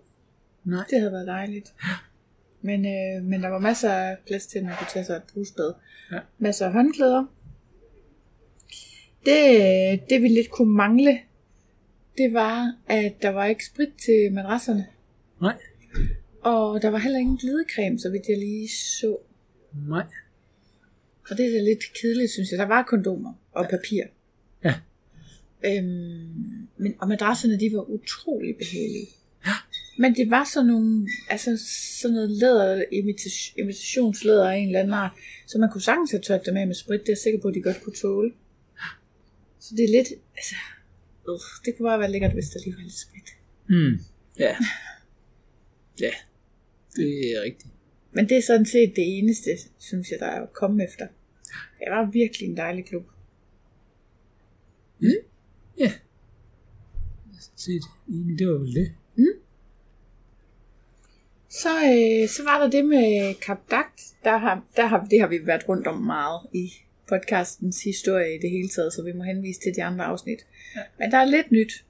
Nej. 0.64 0.84
Det 0.90 0.98
havde 0.98 1.12
været 1.12 1.26
dejligt. 1.26 1.74
Men, 2.62 2.86
øh, 2.86 3.24
men 3.24 3.42
der 3.42 3.48
var 3.48 3.58
masser 3.58 3.90
af 3.90 4.16
plads 4.26 4.46
til, 4.46 4.58
at 4.58 4.64
man 4.64 4.74
kunne 4.78 4.88
tage 4.92 5.04
sig 5.04 5.16
et 5.16 5.22
brusbad. 5.34 5.72
Ja. 6.12 6.18
Masser 6.38 6.66
af 6.66 6.72
håndklæder. 6.72 7.24
Det, 9.26 10.10
det 10.10 10.22
vi 10.22 10.28
lidt 10.28 10.50
kunne 10.50 10.72
mangle, 10.72 11.18
det 12.18 12.32
var, 12.32 12.76
at 12.86 13.14
der 13.22 13.28
var 13.28 13.44
ikke 13.44 13.66
sprit 13.66 13.92
til 14.04 14.32
madrasserne. 14.32 14.86
Nej. 15.40 15.56
Og 16.40 16.82
der 16.82 16.90
var 16.90 16.98
heller 16.98 17.18
ingen 17.18 17.36
glidecreme, 17.36 17.98
så 17.98 18.10
vidt 18.10 18.28
jeg 18.28 18.38
lige 18.38 18.68
så. 18.68 19.16
Nej. 19.88 20.06
Og 21.30 21.36
det 21.36 21.56
er 21.56 21.62
lidt 21.62 21.92
kedeligt, 22.00 22.30
synes 22.30 22.50
jeg. 22.50 22.58
Der 22.58 22.66
var 22.66 22.82
kondomer 22.82 23.32
og 23.52 23.68
papir. 23.70 24.02
Ja. 24.64 24.74
Øhm, 25.64 26.68
men, 26.76 26.94
og 26.98 27.08
madrasserne, 27.08 27.60
de 27.60 27.72
var 27.72 27.90
utrolig 27.90 28.56
behagelige. 28.56 29.08
Men 29.98 30.14
det 30.14 30.30
var 30.30 30.44
sådan 30.44 30.66
nogle, 30.66 31.08
altså 31.30 31.50
sådan 32.00 32.14
noget 32.14 32.30
læder, 32.30 32.84
imitation, 32.92 33.58
imitationslæder 33.58 34.50
af 34.50 34.56
en 34.56 34.66
eller 34.66 34.80
anden 34.80 34.94
art, 34.94 35.12
så 35.46 35.58
man 35.58 35.70
kunne 35.70 35.82
sagtens 35.82 36.10
have 36.10 36.22
tørt 36.22 36.46
dem 36.46 36.56
af 36.56 36.66
med 36.66 36.74
sprit, 36.74 37.00
det 37.00 37.08
er 37.08 37.12
jeg 37.12 37.18
sikker 37.18 37.40
på, 37.40 37.48
at 37.48 37.54
de 37.54 37.62
godt 37.62 37.82
kunne 37.82 37.94
tåle. 37.94 38.32
Så 39.60 39.74
det 39.76 39.84
er 39.84 39.88
lidt, 39.88 40.08
altså, 40.36 40.54
øh, 41.28 41.40
det 41.64 41.76
kunne 41.76 41.88
bare 41.88 41.98
være 41.98 42.10
lækkert, 42.10 42.32
hvis 42.32 42.48
der 42.48 42.60
lige 42.64 42.76
var 42.76 42.82
lidt 42.82 42.98
sprit. 42.98 43.28
Mm. 43.68 43.98
Ja. 44.38 44.56
Ja. 46.00 46.10
Det 46.96 47.36
er 47.36 47.42
rigtigt. 47.42 47.73
Men 48.14 48.28
det 48.28 48.36
er 48.36 48.42
sådan 48.42 48.66
set 48.66 48.96
det 48.96 49.18
eneste, 49.18 49.50
synes 49.78 50.10
jeg, 50.10 50.18
der 50.18 50.26
er 50.26 50.42
at 50.42 50.52
komme 50.52 50.84
efter. 50.84 51.06
Det 51.78 51.90
var 51.90 52.10
virkelig 52.10 52.48
en 52.48 52.56
dejlig 52.56 52.84
klub. 52.84 53.04
Ja. 55.78 55.92
Set. 57.56 57.82
Det 58.38 58.48
var 58.48 58.58
vel 58.58 58.74
det. 58.74 58.92
Så, 61.62 61.68
øh, 61.68 62.28
så 62.28 62.42
var 62.42 62.58
der 62.62 62.70
det 62.70 62.84
med 62.84 63.34
Kap 63.40 63.70
Dagt. 63.70 64.00
Der 64.24 64.36
har, 64.36 64.64
der 64.76 64.86
har, 64.86 65.06
det 65.10 65.20
har 65.20 65.26
vi 65.26 65.46
været 65.46 65.68
rundt 65.68 65.86
om 65.86 66.02
meget 66.02 66.40
i 66.52 66.72
podcastens 67.08 67.84
historie 67.84 68.34
i 68.34 68.38
det 68.38 68.50
hele 68.50 68.68
taget, 68.68 68.92
så 68.92 69.02
vi 69.02 69.12
må 69.12 69.22
henvise 69.22 69.60
til 69.60 69.76
de 69.76 69.84
andre 69.84 70.04
afsnit. 70.04 70.38
Ja. 70.76 70.80
Men 70.98 71.10
der 71.10 71.18
er 71.18 71.24
lidt 71.24 71.52
nyt. 71.52 71.84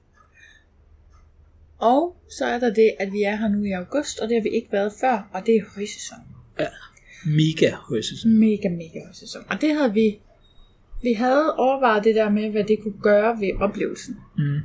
Og 1.77 2.15
så 2.37 2.45
er 2.45 2.59
der 2.59 2.73
det, 2.73 2.91
at 2.99 3.11
vi 3.11 3.23
er 3.23 3.35
her 3.35 3.47
nu 3.47 3.63
i 3.63 3.71
august, 3.71 4.19
og 4.19 4.29
det 4.29 4.35
har 4.37 4.43
vi 4.43 4.49
ikke 4.49 4.71
været 4.71 4.93
før, 5.01 5.29
og 5.33 5.45
det 5.45 5.55
er 5.55 5.61
højsæson. 5.75 6.17
Ja. 6.59 6.67
Mega 7.25 7.71
højsæson. 7.75 8.31
Mega, 8.39 8.69
mega 8.69 8.99
højsæson. 9.05 9.41
Og 9.49 9.61
det 9.61 9.75
havde 9.75 9.93
vi, 9.93 10.19
vi 11.03 11.13
havde 11.13 11.55
overvejet 11.55 12.03
det 12.03 12.15
der 12.15 12.29
med, 12.29 12.49
hvad 12.51 12.63
det 12.63 12.79
kunne 12.83 13.01
gøre 13.01 13.39
ved 13.39 13.51
oplevelsen. 13.61 14.15
Mm. 14.37 14.59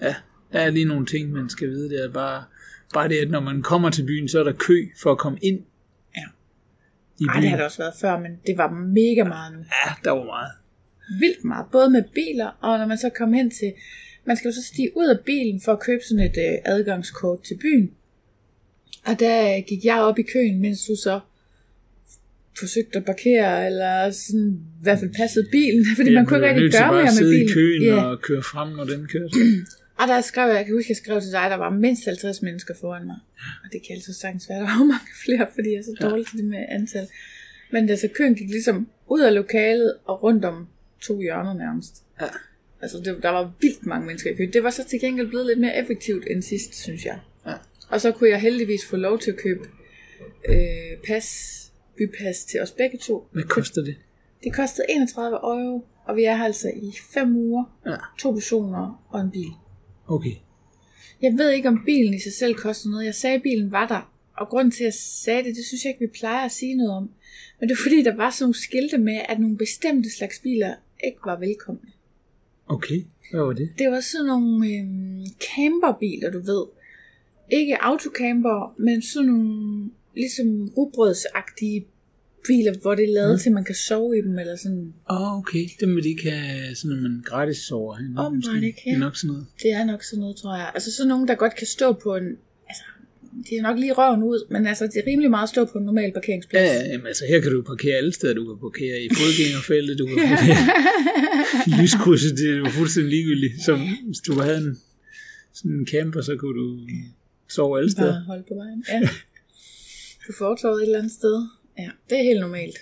Ja, 0.00 0.14
der 0.52 0.58
er 0.60 0.70
lige 0.70 0.84
nogle 0.84 1.06
ting, 1.06 1.30
man 1.32 1.48
skal 1.48 1.68
vide. 1.68 1.88
Det 1.90 2.04
er 2.04 2.12
bare, 2.12 2.44
bare 2.94 3.08
det, 3.08 3.18
at 3.18 3.30
når 3.30 3.40
man 3.40 3.62
kommer 3.62 3.90
til 3.90 4.06
byen, 4.06 4.28
så 4.28 4.40
er 4.40 4.44
der 4.44 4.52
kø 4.52 4.88
for 5.02 5.10
at 5.12 5.18
komme 5.18 5.38
ind 5.42 5.60
Ja. 6.16 6.22
i 7.20 7.24
byen. 7.34 7.42
det 7.42 7.50
har 7.50 7.56
det 7.56 7.64
også 7.66 7.78
været 7.78 7.94
før, 8.00 8.18
men 8.18 8.30
det 8.46 8.58
var 8.58 8.70
mega 8.70 9.24
meget 9.24 9.52
nu. 9.52 9.58
Ja, 9.58 9.92
der 10.04 10.10
var 10.10 10.24
meget. 10.24 10.50
vildt 11.20 11.44
meget, 11.44 11.66
både 11.72 11.90
med 11.90 12.02
biler, 12.14 12.50
og 12.60 12.78
når 12.78 12.86
man 12.86 12.98
så 12.98 13.10
kom 13.18 13.32
hen 13.32 13.50
til, 13.50 13.72
man 14.24 14.36
skal 14.36 14.48
jo 14.48 14.54
så 14.54 14.62
stige 14.62 14.96
ud 14.96 15.06
af 15.06 15.20
bilen 15.26 15.60
for 15.60 15.72
at 15.72 15.80
købe 15.80 16.02
sådan 16.08 16.24
et 16.24 16.36
øh, 16.38 16.58
adgangskort 16.64 17.42
til 17.42 17.58
byen. 17.62 17.90
Og 19.04 19.20
der 19.20 19.56
øh, 19.56 19.62
gik 19.66 19.84
jeg 19.84 20.00
op 20.00 20.18
i 20.18 20.22
køen, 20.22 20.60
mens 20.60 20.86
du 20.86 20.96
så 20.96 21.20
forsøgte 22.58 22.98
at 22.98 23.04
parkere, 23.04 23.66
eller 23.66 24.10
sådan, 24.10 24.50
i 24.80 24.82
hvert 24.82 24.98
fald 24.98 25.14
passede 25.14 25.48
bilen, 25.52 25.84
fordi 25.96 26.10
Ja, 26.10 26.14
man 26.14 26.26
kunne 26.26 26.48
ikke 26.48 26.60
rigtig 26.60 26.80
gøre 26.80 26.92
mere 26.92 27.12
med 27.20 27.30
bilen. 27.30 27.48
i 27.48 27.52
køen 27.52 27.82
Ja. 27.82 28.02
og 28.04 28.22
køre 28.22 28.42
frem, 28.42 28.68
når 28.68 28.84
den 28.84 29.06
kørte. 29.06 29.34
Og 30.00 30.08
der 30.08 30.20
skrev 30.20 30.46
jeg, 30.48 30.56
jeg 30.56 30.64
kan 30.66 30.74
huske, 30.74 30.90
jeg 30.90 30.96
skrev 30.96 31.20
til 31.20 31.32
dig, 31.32 31.46
der 31.50 31.56
var 31.56 31.70
mindst 31.70 32.04
50 32.04 32.42
mennesker 32.42 32.74
foran 32.80 33.06
mig. 33.06 33.16
Og 33.64 33.68
det 33.72 33.80
kan 33.86 33.96
altid 33.96 34.12
sagtens 34.12 34.48
være, 34.48 34.58
der 34.58 34.64
var 34.64 34.84
mange 34.94 35.10
flere, 35.24 35.46
fordi 35.54 35.68
jeg 35.70 35.78
er 35.78 35.82
så 35.82 35.96
dårlig 36.08 36.26
til 36.26 36.36
det 36.38 36.44
med 36.44 36.64
antal. 36.68 37.06
Men 37.72 37.88
altså, 37.90 38.08
køen 38.14 38.34
gik 38.34 38.48
ligesom 38.50 38.88
ud 39.08 39.20
af 39.20 39.34
lokalet 39.34 39.94
og 40.04 40.22
rundt 40.22 40.44
om 40.44 40.66
to 41.00 41.20
hjørner 41.20 41.54
nærmest. 41.54 42.02
Ja. 42.20 42.26
Altså, 42.82 42.98
det, 42.98 43.22
der 43.22 43.28
var 43.28 43.52
vildt 43.60 43.86
mange 43.86 44.06
mennesker 44.06 44.30
i 44.30 44.34
køen. 44.34 44.52
Det 44.52 44.62
var 44.62 44.70
så 44.70 44.84
til 44.84 45.00
gengæld 45.00 45.28
blevet 45.28 45.46
lidt 45.46 45.60
mere 45.60 45.78
effektivt 45.78 46.24
end 46.30 46.42
sidst, 46.42 46.74
synes 46.82 47.04
jeg. 47.04 47.18
Ja. 47.46 47.54
Og 47.88 48.00
så 48.00 48.12
kunne 48.12 48.30
jeg 48.30 48.40
heldigvis 48.40 48.86
få 48.86 48.96
lov 48.96 49.18
til 49.18 49.30
at 49.30 49.36
købe 49.36 49.68
øh, 50.48 50.56
pas, 51.06 51.26
bypas 51.96 52.44
til 52.44 52.60
os 52.60 52.70
begge 52.70 52.98
to. 52.98 53.26
Hvad 53.32 53.42
koster 53.42 53.82
det? 53.82 53.96
Det 54.44 54.54
kostede 54.54 54.86
31 54.90 55.36
euro, 55.36 55.86
og 56.04 56.16
vi 56.16 56.24
er 56.24 56.36
her 56.36 56.44
altså 56.44 56.68
i 56.68 56.92
5 57.14 57.36
uger, 57.36 57.64
Ja. 57.86 57.96
to 58.18 58.30
personer 58.32 59.04
og 59.10 59.20
en 59.20 59.30
bil. 59.30 59.50
Okay. 60.08 60.34
Jeg 61.22 61.32
ved 61.38 61.50
ikke, 61.50 61.68
om 61.68 61.82
bilen 61.86 62.14
i 62.14 62.18
sig 62.18 62.32
selv 62.32 62.54
koster 62.54 62.90
noget. 62.90 63.04
Jeg 63.04 63.14
sagde, 63.14 63.36
at 63.36 63.42
bilen 63.42 63.72
var 63.72 63.86
der. 63.88 64.12
Og 64.36 64.48
grunden 64.48 64.70
til, 64.70 64.82
at 64.84 64.86
jeg 64.86 64.94
sagde 64.94 65.44
det, 65.44 65.56
det 65.56 65.64
synes 65.64 65.84
jeg 65.84 65.90
ikke, 65.90 66.00
vi 66.00 66.18
plejer 66.18 66.44
at 66.44 66.52
sige 66.52 66.74
noget 66.74 66.92
om. 66.92 67.10
Men 67.60 67.68
det 67.68 67.74
er 67.74 67.82
fordi, 67.82 68.02
der 68.02 68.16
var 68.16 68.30
sådan 68.30 68.44
nogle 68.44 68.54
skilte 68.54 68.98
med, 68.98 69.20
at 69.28 69.38
nogle 69.40 69.56
bestemte 69.56 70.10
slags 70.16 70.38
biler 70.38 70.74
ikke 71.04 71.18
var 71.24 71.38
velkomne. 71.38 71.80
Okay. 72.76 73.00
Hvad 73.30 73.40
var 73.40 73.52
det? 73.52 73.68
Det 73.78 73.88
var 73.90 74.00
sådan 74.00 74.26
nogle 74.26 74.66
øhm, 74.66 75.26
camperbiler, 75.48 76.30
du 76.30 76.40
ved. 76.50 76.64
Ikke 77.50 77.82
autocamper, 77.82 78.74
men 78.78 79.02
sådan 79.02 79.28
nogle 79.28 79.90
ligesom 80.14 80.68
rugbrødsagtige 80.76 81.86
biler, 82.46 82.74
hvor 82.82 82.94
det 82.94 83.04
er 83.04 83.14
lavet 83.14 83.34
mm. 83.34 83.38
til, 83.38 83.48
at 83.48 83.52
man 83.52 83.64
kan 83.64 83.74
sove 83.74 84.18
i 84.18 84.22
dem, 84.22 84.38
eller 84.38 84.56
sådan. 84.56 84.94
Åh, 85.10 85.22
oh, 85.22 85.38
okay. 85.38 85.64
Dem 85.80 85.96
vil 85.96 86.04
de 86.04 86.08
ikke 86.08 86.30
have 86.30 86.74
sådan, 86.74 86.96
at 86.96 87.02
man 87.02 87.22
gratis 87.24 87.56
sover 87.56 87.96
hen. 87.96 88.18
Åbenbart 88.18 88.62
ikke, 88.62 88.82
ja. 88.86 88.90
Det 88.90 88.96
er 88.96 89.00
nok 89.00 89.16
sådan 89.16 89.32
noget. 89.32 89.46
Det 89.62 89.72
er 89.72 89.84
nok 89.84 90.02
sådan 90.02 90.20
noget, 90.20 90.36
tror 90.36 90.56
jeg. 90.56 90.70
Altså 90.74 90.92
sådan 90.92 91.08
nogle, 91.08 91.26
der 91.28 91.34
godt 91.34 91.54
kan 91.56 91.66
stå 91.66 91.92
på 91.92 92.16
en... 92.16 92.36
Altså, 93.38 93.50
de 93.50 93.56
er 93.56 93.62
nok 93.62 93.78
lige 93.78 93.92
røven 93.92 94.22
ud, 94.22 94.46
men 94.50 94.66
altså, 94.66 94.84
det 94.86 94.96
er 94.96 95.06
rimelig 95.06 95.30
meget 95.30 95.42
at 95.42 95.48
stå 95.48 95.64
på 95.64 95.78
en 95.78 95.84
normal 95.84 96.12
parkeringsplads. 96.12 96.68
Ja, 96.68 96.74
ja, 96.74 96.88
jamen, 96.92 97.06
altså 97.06 97.24
her 97.28 97.40
kan 97.40 97.52
du 97.52 97.62
parkere 97.62 97.96
alle 97.96 98.12
steder. 98.12 98.34
Du 98.34 98.44
kan 98.48 98.58
parkere 98.60 98.96
i 99.02 99.08
fodgængerfeltet, 99.08 99.98
du 99.98 100.06
kan 100.06 100.16
parkere 100.16 100.62
i 101.66 101.70
lyskrydset. 101.80 102.38
Det 102.38 102.50
er 102.50 102.56
jo 102.56 102.68
fuldstændig 102.68 103.10
ligegyldigt. 103.10 103.54
Så 103.64 103.72
hvis 104.06 104.20
du 104.26 104.32
havde 104.40 104.58
en, 104.58 104.80
sådan 105.52 105.70
en 105.70 105.86
camper, 105.86 106.20
så 106.20 106.36
kunne 106.36 106.56
du 106.60 106.66
sove 107.48 107.78
alle 107.78 107.90
steder. 107.90 108.12
Bare 108.12 108.24
holde 108.32 108.44
på 108.48 108.54
vejen. 108.54 108.84
Ja. 108.88 109.08
På 110.26 110.32
fortorvet 110.38 110.78
et 110.78 110.82
eller 110.82 110.98
andet 110.98 111.12
sted. 111.12 111.36
Ja, 111.78 111.90
det 112.10 112.18
er 112.18 112.22
helt 112.22 112.40
normalt. 112.40 112.78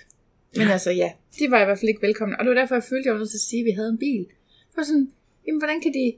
Men 0.57 0.67
altså 0.67 0.91
ja, 0.91 1.09
de 1.39 1.51
var 1.51 1.61
i 1.61 1.65
hvert 1.65 1.79
fald 1.79 1.89
ikke 1.89 2.01
velkomne. 2.07 2.39
Og 2.39 2.45
det 2.45 2.49
var 2.53 2.59
derfor, 2.61 2.75
jeg 2.75 2.83
følte, 2.83 3.07
jeg 3.07 3.13
var 3.13 3.19
nødt 3.19 3.29
til 3.29 3.37
at 3.37 3.47
sige, 3.49 3.59
at 3.59 3.65
vi 3.65 3.71
havde 3.71 3.89
en 3.89 3.97
bil. 3.97 4.25
Det 4.69 4.77
var 4.77 4.83
sådan, 4.83 5.11
jamen 5.47 5.61
hvordan 5.61 5.81
kan 5.81 5.93
de... 5.93 6.13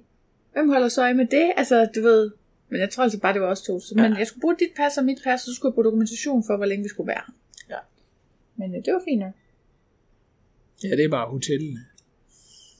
Hvem 0.53 0.69
holder 0.69 0.87
så 0.87 1.01
øje 1.01 1.13
med 1.13 1.27
det? 1.31 1.51
Altså, 1.57 1.87
du 1.95 2.01
ved... 2.01 2.31
Men 2.73 2.81
jeg 2.81 2.89
tror 2.89 3.03
altså 3.03 3.19
bare, 3.19 3.33
det 3.33 3.41
var 3.41 3.47
os 3.47 3.61
to. 3.61 3.79
Så, 3.79 3.95
men 3.95 4.17
jeg 4.17 4.27
skulle 4.27 4.41
bruge 4.41 4.55
dit 4.59 4.73
pas 4.75 4.97
og 4.97 5.05
mit 5.05 5.17
pas, 5.23 5.41
og 5.41 5.45
så 5.45 5.53
skulle 5.55 5.69
jeg 5.69 5.73
bruge 5.73 5.85
dokumentation 5.85 6.43
for, 6.47 6.57
hvor 6.57 6.65
længe 6.65 6.83
vi 6.83 6.89
skulle 6.89 7.07
være. 7.07 7.23
Ja. 7.69 7.81
Men 8.55 8.75
øh, 8.75 8.85
det 8.85 8.93
var 8.93 9.01
fint 9.09 9.19
nok. 9.19 9.33
Ja, 10.83 10.89
det 10.89 11.05
er 11.05 11.09
bare 11.09 11.29
hotellet. 11.29 11.79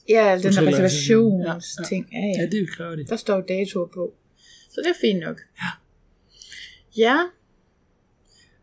Ja, 0.08 0.38
den 0.42 0.42
der 0.42 0.48
Hoteller, 0.48 0.70
reservationsting. 0.70 2.08
Ja, 2.12 2.18
ja. 2.18 2.40
Ja, 2.40 2.46
det 2.46 2.70
kræver 2.70 2.96
det. 2.96 3.08
Der 3.08 3.16
står 3.16 3.40
datoer 3.40 3.86
på. 3.86 4.14
Så 4.70 4.80
det 4.84 4.90
er 4.90 4.98
fint 5.00 5.20
nok. 5.20 5.40
Ja. 5.62 5.70
Ja. 6.96 7.18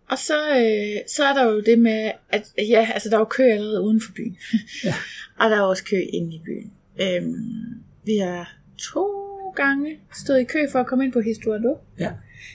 Og 0.10 0.17
så, 0.17 0.50
øh, 0.50 1.02
så 1.08 1.24
er 1.24 1.34
der 1.34 1.52
jo 1.52 1.62
det 1.62 1.80
med, 1.80 2.12
at 2.30 2.54
ja, 2.58 2.89
altså 2.94 3.10
der 3.10 3.15
er 3.15 3.20
jo 3.20 3.26
kø 3.26 3.44
allerede 3.44 3.82
uden 3.82 4.02
for 4.02 4.12
byen. 4.15 4.38
Ja. 4.84 4.94
og 5.39 5.50
der 5.50 5.58
er 5.58 5.62
også 5.62 5.84
kø 5.84 5.98
inde 6.13 6.36
i 6.36 6.41
byen. 6.46 6.74
Øhm, 7.02 7.84
vi 8.06 8.17
har 8.17 8.58
to 8.78 9.31
gange 9.56 10.00
stået 10.20 10.40
i 10.40 10.44
kø 10.44 10.60
for 10.72 10.80
at 10.80 10.88
komme 10.88 11.04
ind 11.04 11.14
på 11.14 11.22
Historiado, 11.22 11.78
Ja. 12.00 12.12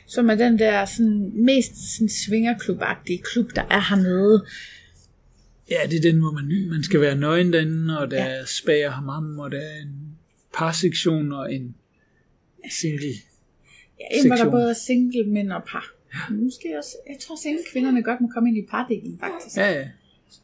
som 0.06 0.30
er 0.30 0.34
den 0.34 0.58
der 0.58 0.84
sådan, 0.84 1.32
mest 1.34 1.96
sådan, 1.96 2.08
svingerklubagtige 2.08 3.22
klub, 3.32 3.50
der 3.54 3.62
er 3.62 3.80
hernede. 3.88 4.46
Ja, 5.70 5.76
det 5.90 5.96
er 5.96 6.12
den, 6.12 6.20
hvor 6.20 6.30
man, 6.30 6.68
man 6.70 6.82
skal 6.82 7.00
være 7.00 7.16
nøgen 7.16 7.52
derinde, 7.52 7.98
og 7.98 8.10
der 8.10 8.24
ja. 8.24 8.30
er 8.30 8.44
spag 8.44 8.86
og 8.86 8.92
hammam, 8.92 9.38
og 9.38 9.50
der 9.50 9.58
er 9.58 9.82
en 9.82 10.18
parsektion 10.54 11.32
og 11.32 11.54
en 11.54 11.74
single. 12.70 13.08
Ja, 14.00 14.16
inden 14.16 14.30
var 14.30 14.36
der 14.36 14.50
både 14.50 14.74
single 14.74 15.24
mænd 15.24 15.52
og 15.52 15.62
par. 15.68 15.92
Måske 16.30 16.78
også, 16.78 16.96
jeg 17.08 17.16
tror 17.20 17.36
selv, 17.42 17.58
kvinderne 17.72 18.02
godt 18.02 18.20
må 18.20 18.28
komme 18.34 18.48
ind 18.48 18.58
i 18.58 18.66
pardelen, 18.70 19.18
faktisk. 19.18 19.56
Ja, 19.56 19.72
ja, 19.72 19.88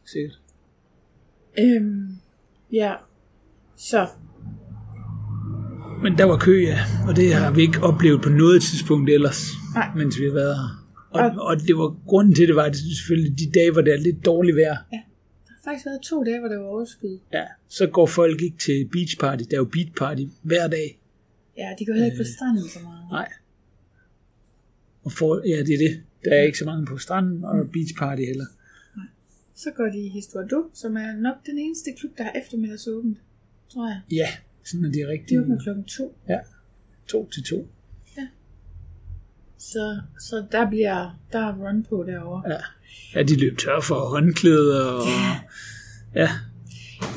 sikkert. 0.07 0.39
Øhm, 1.59 2.09
ja, 2.73 2.95
så 3.77 4.09
Men 6.03 6.19
der 6.19 6.25
var 6.25 6.39
kø, 6.39 6.63
ja, 6.63 6.79
og 7.09 7.17
det 7.17 7.35
har 7.35 7.51
vi 7.51 7.61
ikke 7.63 7.81
oplevet 7.83 8.23
på 8.23 8.29
noget 8.29 8.63
tidspunkt 8.63 9.11
ellers, 9.11 9.41
Nej. 9.75 9.89
mens 9.97 10.21
vi 10.21 10.25
har 10.25 10.33
været 10.33 10.55
her. 10.57 10.71
Og, 11.11 11.47
og 11.49 11.61
det 11.61 11.77
var 11.77 11.97
grunden 12.07 12.35
til 12.35 12.49
det 12.49 12.57
var, 12.57 12.63
at 12.63 12.73
det 12.73 12.81
selvfølgelig 12.97 13.39
de 13.39 13.51
dage, 13.59 13.71
hvor 13.73 13.81
det 13.81 13.93
er 13.93 13.99
lidt 13.99 14.25
dårligt 14.25 14.57
vejr, 14.57 14.77
der 14.91 14.97
har 15.49 15.61
faktisk 15.65 15.87
været 15.87 16.01
to 16.03 16.25
dage, 16.25 16.39
hvor 16.41 16.49
der 16.49 16.59
var 16.59 16.67
overskud. 16.67 17.19
ja, 17.33 17.45
så 17.69 17.87
går 17.87 18.07
folk 18.07 18.43
ikke 18.43 18.59
til 18.59 18.89
beach 18.93 19.19
party. 19.19 19.45
Der 19.51 19.57
er 19.57 19.61
jo 19.61 19.65
beach 19.65 19.91
party 19.97 20.23
hver 20.43 20.69
dag. 20.69 21.01
Ja, 21.59 21.69
de 21.79 21.87
går 21.87 21.93
heller 21.93 22.07
ikke 22.07 22.19
på 22.19 22.31
stranden 22.37 22.69
så 22.69 22.79
meget. 22.83 23.05
Nej. 23.11 23.29
Og 25.05 25.13
for, 25.13 25.43
ja, 25.49 25.59
det 25.63 25.75
er 25.75 25.79
det. 25.79 26.03
Der 26.25 26.35
er 26.35 26.43
ikke 26.43 26.59
så 26.59 26.65
mange 26.65 26.87
på 26.87 26.99
stranden, 26.99 27.45
og 27.45 27.71
beach 27.73 27.95
party 27.99 28.23
heller. 28.23 28.47
Så 29.55 29.71
går 29.77 29.85
de 29.85 29.99
i 30.07 30.09
Historiado, 30.09 30.71
som 30.75 30.97
er 30.97 31.13
nok 31.17 31.37
den 31.47 31.59
eneste 31.59 31.91
klub, 31.99 32.13
der 32.19 32.25
har 32.25 32.33
eftermiddagsåbent, 32.45 33.19
tror 33.73 33.89
jeg. 33.89 34.01
Ja, 34.11 34.29
sådan 34.65 34.85
er 34.85 34.89
de 34.93 34.99
De 34.99 35.09
rigtige. 35.09 35.41
åbner 35.41 35.59
klokken 35.63 35.85
to, 35.85 36.17
Ja, 36.29 36.39
to 37.09 37.29
til 37.35 37.43
to. 37.45 37.69
så, 39.59 40.01
så 40.21 40.45
der 40.53 40.71
bliver 40.71 41.21
der 41.33 41.39
er 41.39 41.53
run 41.59 41.83
på 41.89 42.05
derovre. 42.07 42.43
Ja. 42.53 42.59
ja, 43.15 43.23
de 43.23 43.37
løb 43.41 43.59
tør 43.59 43.81
for 43.81 43.95
håndklæder 44.09 44.85
og... 44.85 45.03
Ja, 46.15 46.29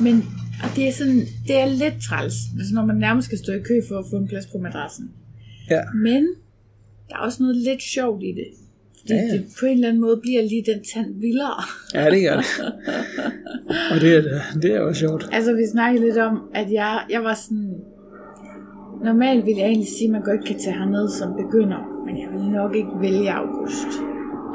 Men 0.00 0.24
og 0.62 0.76
det 0.76 0.88
er 0.88 0.92
sådan, 0.92 1.20
det 1.46 1.56
er 1.60 1.66
lidt 1.66 1.94
træls, 2.08 2.34
altså 2.58 2.74
når 2.74 2.84
man 2.86 2.96
nærmest 2.96 3.26
skal 3.26 3.38
stå 3.38 3.52
i 3.52 3.60
kø 3.62 3.80
for 3.88 3.98
at 3.98 4.04
få 4.10 4.16
en 4.16 4.28
plads 4.28 4.46
på 4.46 4.58
madrassen. 4.58 5.10
ja. 5.70 5.80
Men 5.94 6.26
der 7.08 7.14
er 7.14 7.18
også 7.18 7.42
noget 7.42 7.56
lidt 7.56 7.82
sjovt 7.82 8.22
i 8.22 8.26
det. 8.26 8.46
Fordi 9.06 9.20
Ja, 9.20 9.32
det 9.32 9.44
på 9.60 9.66
en 9.66 9.72
eller 9.72 9.88
anden 9.88 10.00
måde 10.00 10.20
bliver 10.22 10.42
lige 10.42 10.64
den 10.72 10.80
tand 10.94 11.20
vildere. 11.20 11.62
Ja, 11.94 12.10
det 12.10 12.22
gør 12.28 12.36
det. 12.36 12.46
Og 13.92 14.00
det 14.00 14.16
er, 14.16 14.22
det 14.62 14.74
er 14.74 14.80
også 14.80 15.00
sjovt. 15.00 15.28
Altså, 15.32 15.52
vi 15.52 15.62
snakkede 15.72 16.04
lidt 16.04 16.18
om, 16.18 16.40
at 16.54 16.72
jeg, 16.72 17.00
jeg 17.10 17.22
var 17.22 17.34
sådan... 17.34 17.74
Normalt 19.04 19.46
ville 19.46 19.60
jeg 19.60 19.68
egentlig 19.68 19.88
sige, 19.98 20.08
at 20.08 20.12
man 20.12 20.22
godt 20.22 20.44
kan 20.46 20.58
tage 20.58 20.76
herned 20.76 21.08
som 21.08 21.28
begynder, 21.42 21.80
men 22.06 22.14
jeg 22.22 22.28
vil 22.32 22.50
nok 22.50 22.76
ikke 22.76 22.90
vælge 23.00 23.32
august. 23.32 23.90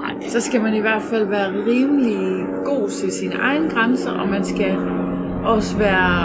Ej, 0.05 0.29
så 0.29 0.39
skal 0.39 0.61
man 0.61 0.73
i 0.75 0.79
hvert 0.79 1.01
fald 1.01 1.27
være 1.27 1.49
rimelig 1.65 2.45
god 2.65 2.89
til 2.89 3.11
sine 3.11 3.33
egne 3.33 3.69
grænser, 3.69 4.11
og 4.11 4.29
man 4.29 4.43
skal 4.43 4.75
også 5.45 5.77
være 5.77 6.17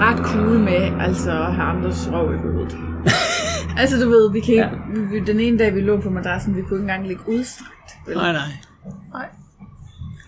ret 0.00 0.18
cool 0.18 0.58
med 0.58 0.82
altså 1.00 1.30
at 1.30 1.54
have 1.54 1.68
andres 1.68 2.10
røv 2.12 2.34
i 2.34 2.38
hovedet. 2.38 2.76
altså 3.78 4.04
du 4.04 4.08
ved, 4.10 4.32
vi 4.32 4.40
kan 4.40 4.54
ikke, 4.54 4.70
vi, 4.94 5.00
vi- 5.20 5.24
den 5.26 5.40
ene 5.40 5.58
dag 5.58 5.74
vi 5.74 5.80
lå 5.80 6.00
på 6.00 6.10
madrassen, 6.10 6.56
vi 6.56 6.62
kunne 6.62 6.76
ikke 6.76 6.82
engang 6.92 7.06
ligge 7.08 7.28
udstrakt. 7.28 7.92
vel? 8.06 8.16
Nej, 8.16 8.32
nej. 8.32 9.28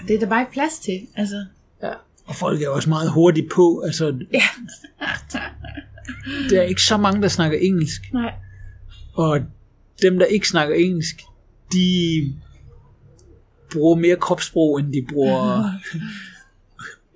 Det 0.09 0.15
er 0.17 0.21
der 0.21 0.27
bare 0.29 0.41
ikke 0.41 0.53
plads 0.53 0.79
til. 0.79 1.01
Altså, 1.17 1.45
Ja. 1.83 1.93
Og 2.27 2.35
folk 2.35 2.63
er 2.63 2.69
også 2.69 2.89
meget 2.89 3.11
hurtigt 3.11 3.51
på. 3.55 3.81
Altså, 3.87 4.19
Ja. 4.33 4.43
der 6.51 6.59
er 6.59 6.63
ikke 6.63 6.83
så 6.83 6.97
mange, 6.97 7.23
der 7.23 7.29
snakker 7.29 7.59
engelsk. 7.59 8.03
Nej. 8.13 8.33
Og 9.15 9.41
dem, 10.03 10.19
der 10.19 10.27
ikke 10.27 10.49
snakker 10.49 10.75
engelsk, 10.75 11.17
de 11.73 11.89
bruger 13.73 13.97
mere 13.97 14.17
kropssprog, 14.17 14.81
end 14.81 14.93
de 14.93 15.07
bruger... 15.13 15.71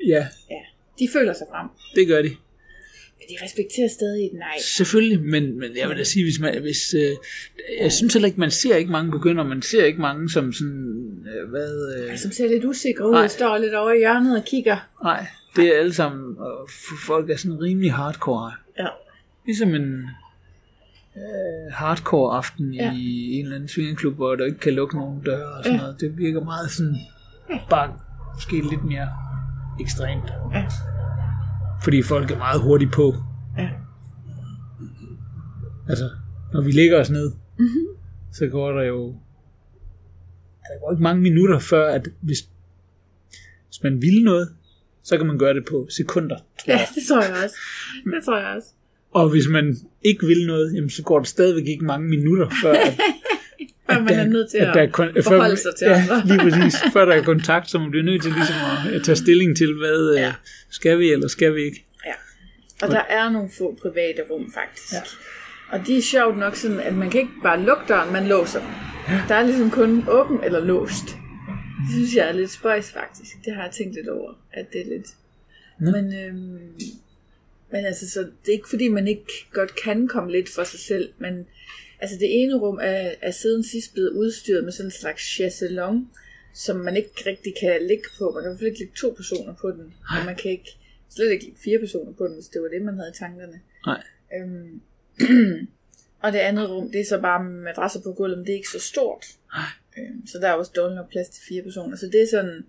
ja, 0.06 0.26
Ja. 0.50 0.56
De 0.98 1.08
føler 1.12 1.32
sig 1.32 1.46
frem. 1.52 1.68
det 1.94 2.06
gør 2.08 2.22
de. 2.22 2.30
De 3.28 3.44
respekterer 3.44 3.88
stadig 3.88 4.24
et 4.26 4.32
nej. 4.34 4.56
Selvfølgelig, 4.76 5.22
men, 5.22 5.58
men 5.58 5.70
jeg 5.80 5.88
vil 5.88 5.96
da 5.96 6.04
sige, 6.04 6.24
hvis 6.24 6.40
man, 6.40 6.60
hvis, 6.62 6.94
øh, 6.94 7.10
jeg 7.80 7.92
synes 7.92 8.12
heller 8.14 8.26
ikke, 8.26 8.40
man 8.40 8.50
ser 8.50 8.76
ikke 8.76 8.90
mange 8.90 9.10
begynder, 9.10 9.44
man 9.44 9.62
ser 9.62 9.84
ikke 9.84 10.00
mange 10.00 10.30
som 10.30 10.52
sådan, 10.52 11.26
øh, 11.34 11.50
hvad, 11.50 11.96
øh, 12.10 12.18
Som 12.18 12.30
ser 12.32 12.48
lidt 12.48 12.64
usikre 12.64 13.06
ud, 13.08 13.12
Nej. 13.12 13.28
står 13.28 13.58
lidt 13.58 13.74
over 13.74 13.92
i 13.92 13.98
hjørnet 13.98 14.36
og 14.38 14.44
kigger. 14.44 14.76
nej, 15.02 15.26
det 15.56 15.64
er 15.74 15.78
alle 15.78 15.94
sammen, 15.94 16.38
og 16.38 16.68
folk 17.06 17.30
er 17.30 17.36
sådan 17.36 17.60
rimelig 17.62 17.92
hardcore. 17.92 18.52
Ja. 18.78 18.86
Ligesom 19.46 19.74
en 19.74 20.02
øh, 21.16 21.72
hardcore 21.72 22.36
aften 22.36 22.74
Ja. 22.74 22.92
i 22.96 23.32
en 23.32 23.44
eller 23.44 23.56
anden 23.56 23.68
svingeklub, 23.68 24.14
hvor 24.14 24.34
der 24.34 24.44
ikke 24.44 24.58
kan 24.58 24.72
lukke 24.72 24.96
nogen 24.96 25.22
døre 25.24 25.46
og 25.58 25.64
sådan 25.64 25.76
Ja. 25.78 25.82
noget. 25.82 26.00
Det 26.00 26.18
virker 26.18 26.44
meget 26.44 26.70
sådan, 26.70 26.96
bare 27.70 27.92
måske 28.34 28.56
lidt 28.70 28.84
mere 28.84 29.08
ekstremt. 29.80 30.28
Ja. 30.54 30.64
Fordi 31.84 32.02
folk 32.02 32.30
er 32.30 32.38
meget 32.38 32.60
hurtigt 32.62 32.92
på. 32.92 33.14
Ja. 33.58 33.68
Altså, 35.88 36.10
når 36.52 36.60
vi 36.62 36.70
ligger 36.70 37.00
os 37.00 37.10
ned, 37.10 37.32
Mhm. 37.58 37.86
så 38.32 38.46
går 38.46 38.72
der 38.72 38.82
jo 38.82 39.14
der 40.62 40.80
går 40.80 40.92
ikke 40.92 41.02
mange 41.02 41.22
minutter 41.22 41.58
før, 41.58 41.88
at 41.94 42.08
hvis, 42.20 42.38
hvis 43.68 43.82
man 43.82 44.02
vil 44.02 44.22
noget, 44.24 44.48
så 45.02 45.16
kan 45.18 45.26
man 45.26 45.38
gøre 45.38 45.54
det 45.54 45.64
på 45.70 45.86
sekunder. 45.90 46.36
Tror 46.36 46.72
ja, 46.72 46.78
jeg. 46.78 46.86
det 46.94 47.02
tror 47.08 47.22
jeg 47.22 47.44
også. 47.44 47.56
Det 48.04 48.24
tror 48.24 48.38
jeg 48.38 48.56
også. 48.56 48.68
Og 49.10 49.28
hvis 49.30 49.48
man 49.50 49.76
ikke 50.02 50.26
vil 50.26 50.46
noget, 50.46 50.74
jamen, 50.74 50.90
så 50.90 51.02
går 51.02 51.18
det 51.18 51.28
stadigvæk 51.28 51.66
ikke 51.66 51.84
mange 51.84 52.08
minutter, 52.08 52.48
før, 52.62 52.72
at, 52.72 53.00
Før 53.90 53.98
man 54.00 54.08
der- 54.14 54.20
er 54.20 54.26
nødt 54.26 54.50
til 54.50 54.58
at 54.58 54.74
der 54.74 54.82
at 54.82 54.88
kon- 54.88 55.22
forholde 55.22 55.56
sig 55.56 55.72
til 55.78 55.86
ja, 55.86 55.92
andre. 56.02 56.22
lige 56.26 56.38
præcis. 56.38 56.80
Før 56.92 57.04
der 57.04 57.12
er 57.12 57.22
kontakt, 57.22 57.70
så 57.70 57.78
man 57.78 57.90
bliver 57.90 58.04
nødt 58.04 58.22
til 58.22 58.32
ligesom 58.32 58.56
at, 58.86 58.92
at 58.94 59.04
tage 59.04 59.16
stilling 59.16 59.56
til, 59.56 59.74
hvad 59.78 60.14
Ja. 60.16 60.20
ja. 60.20 60.32
skal 60.70 60.98
vi 60.98 61.12
eller 61.12 61.28
skal 61.28 61.54
vi 61.54 61.62
ikke. 61.62 61.84
Ja. 62.06 62.12
Og 62.82 62.88
der 62.92 63.00
er 63.08 63.30
nogle 63.30 63.50
få 63.58 63.78
private 63.82 64.22
rum, 64.30 64.52
faktisk. 64.54 64.92
Ja. 64.92 64.98
Og 65.78 65.86
de 65.86 65.98
er 65.98 66.02
sjovt 66.02 66.38
nok 66.38 66.56
sådan, 66.56 66.80
at 66.80 66.94
man 66.94 67.10
kan 67.10 67.20
ikke 67.20 67.32
bare 67.42 67.62
lukke 67.62 67.82
døren, 67.88 68.12
man 68.12 68.26
låser 68.26 68.60
den. 68.60 68.68
Der 69.28 69.34
er 69.34 69.42
ligesom 69.46 69.70
kun 69.70 70.04
åben 70.08 70.38
eller 70.44 70.64
låst. 70.64 71.04
Det 71.86 71.94
synes 71.94 72.14
jeg 72.14 72.28
er 72.28 72.32
lidt 72.32 72.50
spøjs, 72.50 72.92
faktisk. 72.92 73.30
Det 73.44 73.54
har 73.54 73.62
jeg 73.62 73.72
tænkt 73.72 73.94
lidt 73.94 74.08
over, 74.08 74.32
at 74.52 74.66
det 74.72 74.80
er 74.80 74.84
lidt... 74.86 75.06
Nå. 75.80 75.90
Men, 75.90 76.14
øhm, 76.14 76.58
men 77.72 77.84
altså, 77.84 78.10
så 78.10 78.20
det 78.20 78.48
er 78.48 78.52
ikke 78.52 78.68
fordi, 78.68 78.88
man 78.88 79.08
ikke 79.08 79.46
godt 79.52 79.76
kan 79.84 80.08
komme 80.08 80.32
lidt 80.32 80.48
for 80.54 80.64
sig 80.64 80.80
selv, 80.80 81.08
men 81.18 81.46
altså 82.00 82.16
det 82.20 82.42
ene 82.42 82.58
rum 82.58 82.78
er, 82.82 83.14
er 83.22 83.30
siden 83.30 83.64
sidst 83.64 83.92
blevet 83.92 84.10
udstyret 84.10 84.64
med 84.64 84.72
sådan 84.72 84.86
en 84.86 84.90
slags 84.90 85.22
chaiselong, 85.22 86.10
som 86.54 86.76
man 86.76 86.96
ikke 86.96 87.10
rigtig 87.26 87.54
kan 87.60 87.86
ligge 87.86 88.04
på. 88.18 88.30
Man 88.30 88.42
kan 88.42 88.50
i 88.50 88.50
hvert 88.50 88.58
fald 88.58 88.70
ikke 88.70 88.78
ligge 88.78 88.94
to 88.96 89.10
personer 89.16 89.54
på 89.54 89.70
den, 89.70 89.94
og 90.18 90.24
man 90.26 90.36
kan 90.36 90.50
ikke 90.50 90.78
slet 91.08 91.30
ikke 91.30 91.44
ligge 91.44 91.60
fire 91.60 91.78
personer 91.78 92.12
på 92.12 92.26
den, 92.26 92.34
hvis 92.34 92.46
det 92.46 92.62
var 92.62 92.68
det, 92.68 92.82
man 92.82 92.94
havde 92.94 93.10
i 93.14 93.18
tankerne. 93.18 93.60
Nej. 93.86 94.02
Øhm, 94.34 94.80
og 96.24 96.32
det 96.32 96.38
andet 96.38 96.70
rum, 96.70 96.90
det 96.90 97.00
er 97.00 97.04
så 97.04 97.20
bare 97.20 97.44
madrasser 97.44 98.00
på 98.02 98.12
gulvet, 98.12 98.38
men 98.38 98.46
det 98.46 98.52
er 98.52 98.56
ikke 98.56 98.68
så 98.68 98.80
stort. 98.80 99.26
Øhm, 99.98 100.26
så 100.26 100.38
der 100.38 100.48
er 100.48 100.52
også 100.52 100.72
dårligt 100.76 100.96
nok 100.96 101.10
plads 101.10 101.28
til 101.28 101.42
fire 101.48 101.62
personer. 101.62 101.96
Så 101.96 102.06
det 102.06 102.22
er 102.22 102.26
sådan... 102.30 102.66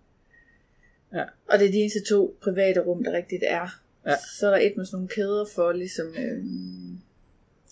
Ja. 1.14 1.24
Og 1.50 1.60
det 1.60 1.68
er 1.68 1.72
de 1.72 1.78
eneste 1.78 2.04
to 2.04 2.38
private 2.42 2.80
rum, 2.80 3.04
der 3.04 3.12
rigtigt 3.12 3.44
er. 3.48 3.82
Ja. 4.06 4.16
Så 4.40 4.48
er 4.48 4.52
der 4.52 4.58
et 4.58 4.78
med 4.78 4.86
sådan 4.86 4.96
nogle 4.96 5.10
kæder 5.10 5.46
for 5.56 5.72
ligesom... 5.72 6.08
Øhm, 6.18 6.97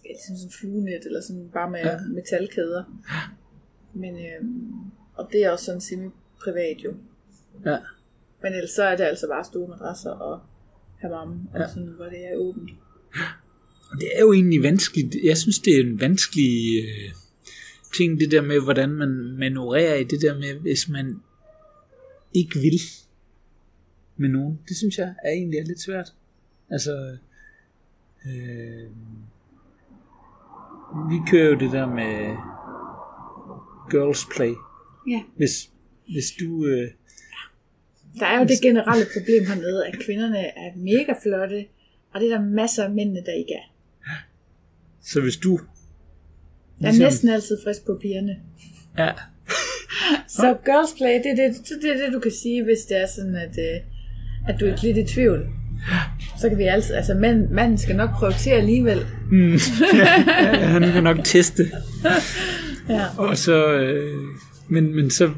ligesom 0.08 0.36
sådan 0.36 0.48
en 0.48 0.52
fluenet, 0.52 1.06
eller 1.06 1.22
sådan 1.22 1.50
bare 1.54 1.72
med 1.72 1.80
Ja. 1.80 1.92
ja. 1.92 1.98
metalkæder. 2.08 2.84
Men, 3.94 4.16
øhm, 4.16 4.72
og 5.16 5.30
det 5.32 5.44
er 5.44 5.50
også 5.52 5.66
sådan 5.66 5.82
semi-privat 5.82 6.78
jo. 6.86 6.94
Ja. 7.66 7.78
Men 8.44 8.54
ellers 8.54 8.70
så 8.70 8.84
er 8.84 8.96
det 8.98 9.04
altså 9.04 9.28
bare 9.28 9.44
store 9.44 9.68
madrasser 9.68 10.10
og 10.12 10.40
hammam, 11.02 11.48
og 11.54 11.60
Ja. 11.60 11.68
sådan, 11.68 11.88
hvor 11.88 12.06
det 12.06 12.26
er 12.32 12.36
åbent. 12.36 12.70
Og 13.92 14.00
det 14.02 14.08
er 14.16 14.20
jo 14.22 14.34
egentlig 14.34 14.64
vanskeligt. 14.64 15.16
Jeg 15.24 15.38
synes, 15.38 15.60
det 15.60 15.76
er 15.76 15.84
en 15.84 16.00
vanskelig 16.00 16.84
øh, 16.84 17.12
ting, 17.98 18.20
det 18.20 18.32
der 18.32 18.42
med, 18.42 18.64
hvordan 18.64 18.90
man 18.90 19.10
manøvrerer 19.40 19.96
i 19.96 20.04
det 20.04 20.22
der 20.22 20.36
med, 20.38 20.54
hvis 20.60 20.90
man 20.90 21.22
ikke 22.34 22.60
vil 22.60 22.80
med 24.18 24.30
nogen. 24.30 24.60
Det 24.68 24.78
synes 24.78 24.98
jeg 24.98 25.14
er 25.24 25.32
egentlig 25.32 25.60
er 25.60 25.64
lidt 25.66 25.82
svært. 25.82 26.14
Altså, 26.70 27.18
øh, 28.26 28.90
vi 31.10 31.18
kører 31.32 31.50
jo 31.50 31.56
det 31.56 31.72
der 31.72 31.86
med 31.86 32.36
girls 33.92 34.26
play. 34.36 34.54
Ja. 35.10 35.22
Hvis, 35.38 35.70
hvis 36.14 36.26
du... 36.40 36.66
Øh, 36.66 36.88
Der 38.20 38.26
er 38.26 38.40
jo 38.40 38.46
det 38.46 38.62
generelle 38.62 39.06
problem 39.14 39.46
hernede, 39.48 39.88
at 39.88 39.96
kvinderne 40.06 40.38
er 40.40 40.72
mega 40.76 41.14
flotte, 41.24 41.66
og 42.14 42.22
det 42.22 42.32
er 42.32 42.38
der 42.38 42.46
masser 42.46 42.84
af 42.84 42.92
mændene, 42.92 43.22
der 43.26 43.32
ikke 43.32 43.54
er. 43.54 43.68
så 45.02 45.22
hvis 45.22 45.38
du... 45.38 45.60
Der 46.82 46.88
er 46.88 47.00
næsten 47.00 47.30
altid 47.30 47.58
frisk 47.64 47.86
på 47.86 47.98
pigerne. 48.02 48.36
Ja, 48.98 49.12
Så 50.38 50.58
girls 50.66 50.94
play, 50.98 51.14
det 51.24 51.32
er 51.32 51.36
det, 51.36 51.82
det, 51.82 51.90
er 51.92 52.06
det, 52.06 52.14
du 52.14 52.20
kan 52.20 52.32
sige, 52.32 52.64
hvis 52.64 52.80
det 52.90 53.02
er 53.02 53.08
sådan, 53.08 53.36
at, 53.36 53.58
øh, 53.58 53.82
at 54.48 54.60
du 54.60 54.66
er 54.66 54.76
lidt 54.84 54.98
i 54.98 55.14
tvivl. 55.14 55.50
Så 56.42 56.50
kan 56.50 56.58
vi 56.58 56.64
altid, 56.64 56.96
altså 56.96 57.14
mand, 57.14 57.50
manden 57.50 57.78
skal 57.78 57.96
nok 57.96 58.10
prøve 58.12 58.34
til 58.34 58.50
alligevel. 58.50 59.06
mm, 59.32 59.54
ja, 59.94 60.06
han 60.66 60.92
kan 60.92 61.04
nok 61.04 61.18
teste. 61.24 61.72
Ja. 62.90 63.06
Og 63.18 63.38
så, 63.38 63.74
øh, 63.74 64.22
men, 64.68 64.96
men 64.96 65.12
så 65.12 65.32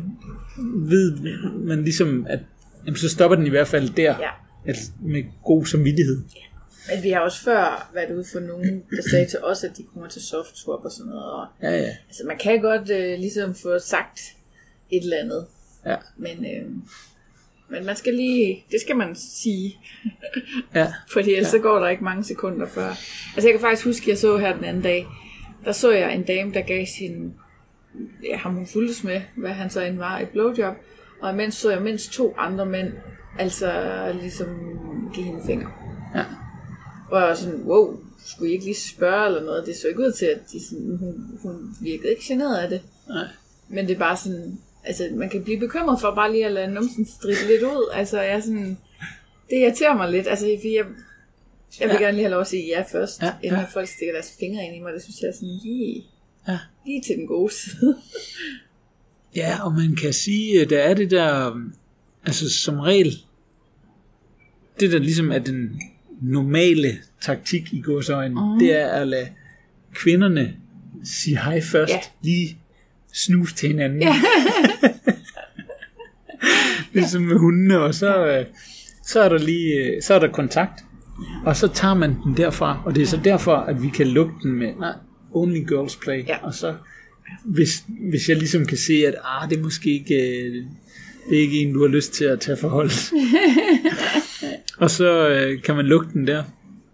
ved 0.75 1.17
man 1.53 1.83
ligesom, 1.83 2.25
at 2.29 2.39
jamen, 2.86 2.97
så 2.97 3.10
stopper 3.10 3.36
den 3.36 3.47
i 3.47 3.49
hvert 3.49 3.67
fald 3.67 3.89
der, 3.89 4.15
ja. 4.19 4.29
altså 4.65 4.91
med 5.01 5.23
god 5.43 5.65
samvittighed. 5.65 6.23
Men 6.93 7.03
vi 7.03 7.10
har 7.10 7.19
også 7.19 7.43
før 7.43 7.91
været 7.93 8.15
ude 8.15 8.25
for 8.31 8.39
nogen, 8.39 8.83
der 8.95 9.01
sagde 9.10 9.25
til 9.25 9.39
os, 9.43 9.63
at 9.63 9.71
de 9.77 9.83
kommer 9.93 10.10
til 10.10 10.21
soft 10.21 10.57
swap 10.57 10.79
og 10.86 10.91
sådan 10.91 11.10
noget. 11.10 11.25
Og, 11.31 11.45
Ja, 11.62 11.71
ja, 11.71 11.95
altså 12.07 12.23
man 12.27 12.38
kan 12.38 12.62
godt 12.62 12.89
øh, 12.89 13.19
ligesom 13.19 13.55
få 13.55 13.79
sagt 13.79 14.19
et 14.91 15.03
eller 15.03 15.17
andet. 15.17 15.45
ja, 15.86 15.95
Men, 16.17 16.45
øh, 16.45 16.69
men 17.69 17.86
man 17.86 17.95
skal 17.95 18.13
lige, 18.13 18.65
det 18.71 18.82
skal 18.82 18.95
man 18.95 19.15
sige. 19.15 19.77
ja, 20.75 20.93
Fordi 21.13 21.34
ellers 21.34 21.51
så 21.51 21.60
går 21.60 21.80
der 21.80 21.88
ikke 21.88 22.03
mange 22.03 22.23
sekunder 22.23 22.67
før. 22.67 22.89
Altså 23.36 23.47
jeg 23.47 23.51
kan 23.51 23.60
faktisk 23.62 23.86
huske, 23.86 24.03
at 24.03 24.08
jeg 24.08 24.17
så 24.17 24.38
her 24.38 24.56
den 24.56 24.63
anden 24.63 24.84
dag, 24.84 25.08
der 25.65 25.71
så 25.71 25.91
jeg 25.91 26.15
en 26.15 26.23
dame, 26.23 26.53
der 26.53 26.62
gav 26.62 26.86
sin, 26.97 27.34
ja, 28.23 28.38
ham 28.38 28.53
hun 28.53 28.67
fulgtes 28.67 29.03
med, 29.03 29.21
hvad 29.38 29.51
han 29.51 29.69
så 29.69 29.82
end 29.82 29.97
var, 29.97 30.19
et 30.19 30.30
blowjob. 30.30 30.75
Og 31.21 31.34
imens 31.34 31.56
så 31.56 31.71
jeg 31.71 31.82
mindst 31.82 32.12
to 32.13 32.36
andre 32.38 32.65
mænd, 32.65 32.93
altså 33.39 33.71
ligesom 34.21 34.47
give 35.13 35.25
hende 35.25 35.41
fingre. 35.45 35.71
ja, 36.15 36.23
Og 37.12 37.19
jeg 37.19 37.27
var 37.27 37.34
sådan, 37.36 37.62
wow, 37.63 37.99
skulle 38.25 38.49
I 38.49 38.53
ikke 38.53 38.65
lige 38.65 38.75
spørge 38.75 39.27
eller 39.27 39.43
noget? 39.43 39.65
Det 39.65 39.75
så 39.75 39.88
ikke 39.88 39.99
ud 39.99 40.12
til, 40.12 40.25
at 40.25 40.39
de 40.51 40.65
sådan, 40.69 40.97
hun, 40.99 41.39
hun 41.41 41.75
virkede 41.82 42.10
ikke 42.10 42.23
generet 42.27 42.58
af 42.58 42.69
det. 42.69 42.82
nej, 43.08 43.27
Men 43.69 43.88
det 43.88 43.93
er 43.93 43.99
bare 43.99 44.17
sådan, 44.17 44.60
altså 44.88 45.10
man 45.15 45.30
kan 45.30 45.43
blive 45.43 45.60
bekymret 45.60 46.02
for 46.02 46.15
bare 46.15 46.32
lige 46.32 46.45
at 46.45 46.52
lade 46.52 46.73
numsen 46.73 47.06
stribe 47.08 47.47
lidt 47.47 47.63
ud. 47.63 47.89
Altså 47.93 48.21
jeg 48.21 48.32
er 48.36 48.39
sådan, 48.39 48.78
det 49.50 49.56
irriterer 49.58 49.95
mig 49.97 50.12
lidt. 50.12 50.28
Altså 50.28 50.45
fordi 50.62 50.76
jeg, 50.76 50.86
jeg 51.80 51.88
vil 51.89 51.95
Ja. 52.00 52.04
gerne 52.04 52.12
lige 52.17 52.23
have 52.23 52.32
lov 52.32 52.41
at 52.41 52.47
sige 52.47 52.67
ja 52.67 52.84
først, 52.91 53.21
Ja, 53.21 53.34
inden 53.43 53.60
ja. 53.60 53.65
folk 53.73 53.88
stikker 53.88 54.13
deres 54.13 54.34
fingre 54.39 54.63
ind 54.65 54.76
i 54.76 54.80
mig. 54.80 54.93
Det 54.93 55.04
synes 55.04 55.21
jeg 55.21 55.28
er 55.28 55.34
sådan 55.34 55.60
lige, 55.63 56.04
ja. 56.47 56.60
lige 56.86 57.02
til 57.02 57.15
den 57.15 57.28
gode 57.28 57.54
side. 57.54 57.97
Ja, 59.36 59.65
og 59.65 59.73
man 59.73 59.95
kan 59.95 60.13
sige, 60.13 60.62
at 60.62 60.69
der 60.69 60.80
er 60.80 60.93
det 60.93 61.12
der, 61.12 61.60
altså 62.26 62.50
som 62.50 62.80
regel, 62.80 63.13
det 64.80 64.91
der 64.91 65.00
ligesom 65.00 65.32
er 65.32 65.39
den 65.39 65.82
normale 66.21 66.97
taktik 67.21 67.73
i 67.73 67.82
gåsøjne, 67.82 68.34
mm. 68.54 68.60
det 68.60 68.80
er 68.80 68.88
at 68.88 69.08
lade 69.08 69.28
kvinderne 69.93 70.56
sige 71.04 71.38
hej 71.38 71.62
først, 71.62 71.91
Ja. 71.93 72.00
lige 72.21 72.58
snuse 73.25 73.56
til 73.56 73.69
hinanden. 73.69 74.01
Ja. 74.01 74.13
ligesom 76.93 77.21
med 77.21 77.36
hundene, 77.38 77.80
og 77.80 77.95
så, 77.95 78.25
øh, 78.25 78.45
så 79.06 79.21
er 79.21 79.30
der 79.30 79.38
lige, 79.38 79.73
øh, 79.75 80.01
så 80.01 80.13
er 80.13 80.19
der 80.19 80.27
kontakt, 80.27 80.84
og 81.45 81.56
så 81.56 81.67
tager 81.67 81.93
man 81.93 82.15
den 82.23 82.38
derfra, 82.38 82.82
og 82.86 82.95
det 82.95 83.03
er 83.03 83.08
så 83.08 83.19
derfor, 83.23 83.56
at 83.56 83.84
vi 83.84 83.89
kan 83.89 84.08
lukke 84.08 84.34
den 84.43 84.51
med, 84.51 84.73
nej, 84.80 84.93
only 85.32 85.67
girls 85.67 85.95
play, 85.95 86.27
Ja. 86.27 86.38
og 86.43 86.53
så 86.53 86.75
hvis, 87.45 87.84
hvis 88.10 88.30
jeg 88.30 88.38
ligesom 88.38 88.65
kan 88.65 88.77
se, 88.77 88.93
at 89.08 89.15
ah, 89.23 89.49
det 89.49 89.58
er 89.58 89.62
måske 89.63 89.89
ikke, 89.93 90.15
øh, 90.15 90.56
det 91.30 91.38
er 91.38 91.41
ikke 91.41 91.60
en, 91.60 91.73
du 91.73 91.82
har 91.82 91.88
lyst 91.88 92.13
til 92.13 92.25
at 92.25 92.39
tage 92.39 92.58
forhold. 92.58 92.91
og 94.84 94.91
så 94.91 95.30
øh, 95.30 95.62
kan 95.62 95.75
man 95.75 95.86
lukke 95.86 96.08
den 96.13 96.27
der. 96.27 96.43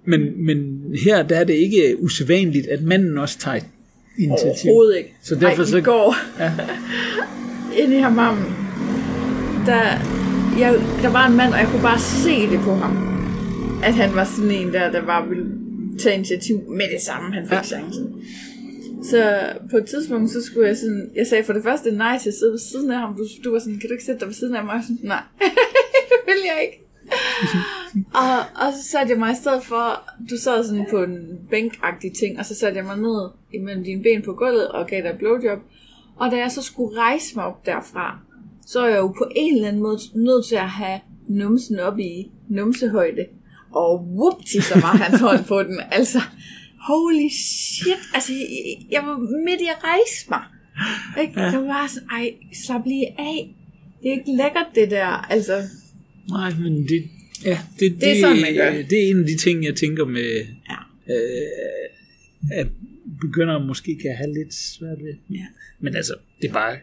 Men, 0.05 0.45
men 0.45 0.81
her 1.03 1.23
der 1.23 1.35
er 1.35 1.43
det 1.43 1.53
ikke 1.53 1.95
usædvanligt, 1.99 2.67
at 2.67 2.83
manden 2.83 3.17
også 3.17 3.39
tager 3.39 3.59
initiativ. 4.17 4.69
Overhovedet 4.69 4.97
ikke. 4.97 5.13
Så 5.21 5.35
derfor 5.35 5.63
Ej, 5.63 5.69
så- 5.69 5.77
i 5.77 5.81
går, 5.81 6.15
Ja. 6.39 6.51
inde 7.83 7.95
i 7.97 7.99
hammammen, 7.99 8.45
der, 9.65 9.81
jeg, 10.59 10.73
der 11.01 11.09
var 11.09 11.27
en 11.27 11.37
mand, 11.37 11.53
og 11.53 11.59
jeg 11.59 11.67
kunne 11.67 11.81
bare 11.81 11.99
se 11.99 12.49
det 12.49 12.59
på 12.59 12.75
ham. 12.75 13.13
At 13.83 13.93
han 13.93 14.15
var 14.15 14.23
sådan 14.23 14.51
en 14.51 14.73
der, 14.73 14.91
der 14.91 15.05
bare 15.05 15.27
ville 15.29 15.45
tage 15.99 16.15
initiativ 16.15 16.63
med 16.69 16.85
det 16.93 17.01
samme, 17.01 17.33
han 17.33 17.43
fik 17.47 17.57
ja. 17.57 17.63
chancen. 17.63 18.15
Så 19.03 19.39
på 19.71 19.77
et 19.77 19.85
tidspunkt, 19.85 20.31
så 20.31 20.41
skulle 20.41 20.67
jeg 20.67 20.77
sådan, 20.77 21.09
jeg 21.15 21.27
sagde 21.27 21.43
for 21.43 21.53
det 21.53 21.63
første 21.63 21.91
nej 21.91 22.19
til 22.19 22.29
at 22.29 22.33
sidde 22.35 22.51
ved 22.51 22.59
siden 22.59 22.91
af 22.91 22.99
ham. 22.99 23.15
Du, 23.17 23.23
du 23.43 23.51
var 23.51 23.59
sådan, 23.59 23.79
kan 23.79 23.89
du 23.89 23.93
ikke 23.93 24.03
sætte 24.05 24.19
dig 24.19 24.27
ved 24.27 24.35
siden 24.35 24.55
af 24.55 24.63
mig? 24.65 24.73
Og 24.75 24.81
sådan, 24.83 24.97
nej, 25.03 25.21
det 26.09 26.19
vil 26.25 26.41
jeg 26.45 26.59
ikke. 26.65 26.85
Og, 28.13 28.39
og 28.65 28.73
så 28.73 28.83
satte 28.91 29.11
jeg 29.11 29.19
mig 29.19 29.31
i 29.31 29.35
stedet 29.35 29.63
for, 29.63 30.09
du 30.29 30.37
sad 30.37 30.63
sådan 30.63 30.87
på 30.89 31.03
en 31.03 31.17
bænkagtig 31.49 32.11
ting, 32.13 32.39
og 32.39 32.45
så 32.45 32.55
satte 32.55 32.77
jeg 32.77 32.85
mig 32.85 32.97
ned 32.97 33.29
imellem 33.53 33.83
dine 33.83 34.03
ben 34.03 34.21
på 34.21 34.33
gulvet 34.33 34.67
og 34.67 34.87
gav 34.87 35.01
dig 35.01 35.09
et 35.09 35.17
blowjob. 35.17 35.59
Og 36.15 36.31
da 36.31 36.37
jeg 36.37 36.51
så 36.51 36.61
skulle 36.61 36.99
rejse 36.99 37.35
mig 37.35 37.45
op 37.45 37.65
derfra, 37.65 38.19
så 38.65 38.79
er 38.79 38.87
jeg 38.87 38.97
jo 38.97 39.07
på 39.07 39.27
en 39.35 39.55
eller 39.55 39.67
anden 39.67 39.81
måde 39.81 39.99
nødt 40.15 40.45
til 40.45 40.55
at 40.55 40.69
have 40.69 40.99
numsen 41.27 41.79
op 41.79 41.99
i 41.99 42.31
numsehøjde. 42.49 43.25
Og 43.71 44.07
whoopty, 44.17 44.57
så 44.59 44.73
var 44.73 44.97
hans 44.97 45.21
hånd 45.21 45.45
på 45.45 45.63
den. 45.63 45.79
Altså, 45.91 46.19
holy 46.87 47.29
shit. 47.29 48.01
Altså, 48.13 48.33
jeg, 48.33 48.85
jeg 48.91 49.01
var 49.07 49.17
midt 49.17 49.61
i 49.61 49.67
at 49.75 49.83
rejse 49.83 50.29
mig. 50.29 50.43
Ikke? 51.21 51.41
Ja. 51.41 51.51
Det 51.51 51.67
var 51.67 51.87
sådan, 51.87 52.09
ej, 52.09 52.33
slap 52.65 52.85
lige 52.85 53.07
af. 53.19 53.55
Det 54.01 54.07
er 54.07 54.11
ikke 54.11 54.31
lækkert, 54.31 54.67
det 54.75 54.91
der. 54.91 55.05
Altså, 55.05 55.53
Nej, 56.29 56.51
men 56.59 56.73
det, 56.73 57.03
ja, 57.45 57.59
det, 57.79 57.91
det, 57.91 58.01
Det 58.01 58.11
er 58.11 58.21
sådan, 58.21 58.41
man 58.41 58.53
gør. 58.55 58.71
det 58.89 59.05
er 59.05 59.09
en 59.09 59.19
af 59.19 59.25
de 59.25 59.37
ting, 59.37 59.65
jeg 59.65 59.75
tænker 59.75 60.05
med, 60.05 60.45
Ja. 60.69 61.13
øh, 61.13 62.59
at 62.59 62.67
begynder 63.21 63.59
måske 63.65 63.97
kan 64.01 64.15
have 64.15 64.33
lidt 64.33 64.53
svært 64.53 64.97
ved. 65.03 65.13
Ja. 65.29 65.45
Men 65.79 65.95
altså, 65.95 66.13
det 66.41 66.49
er 66.49 66.53
bare, 66.53 66.77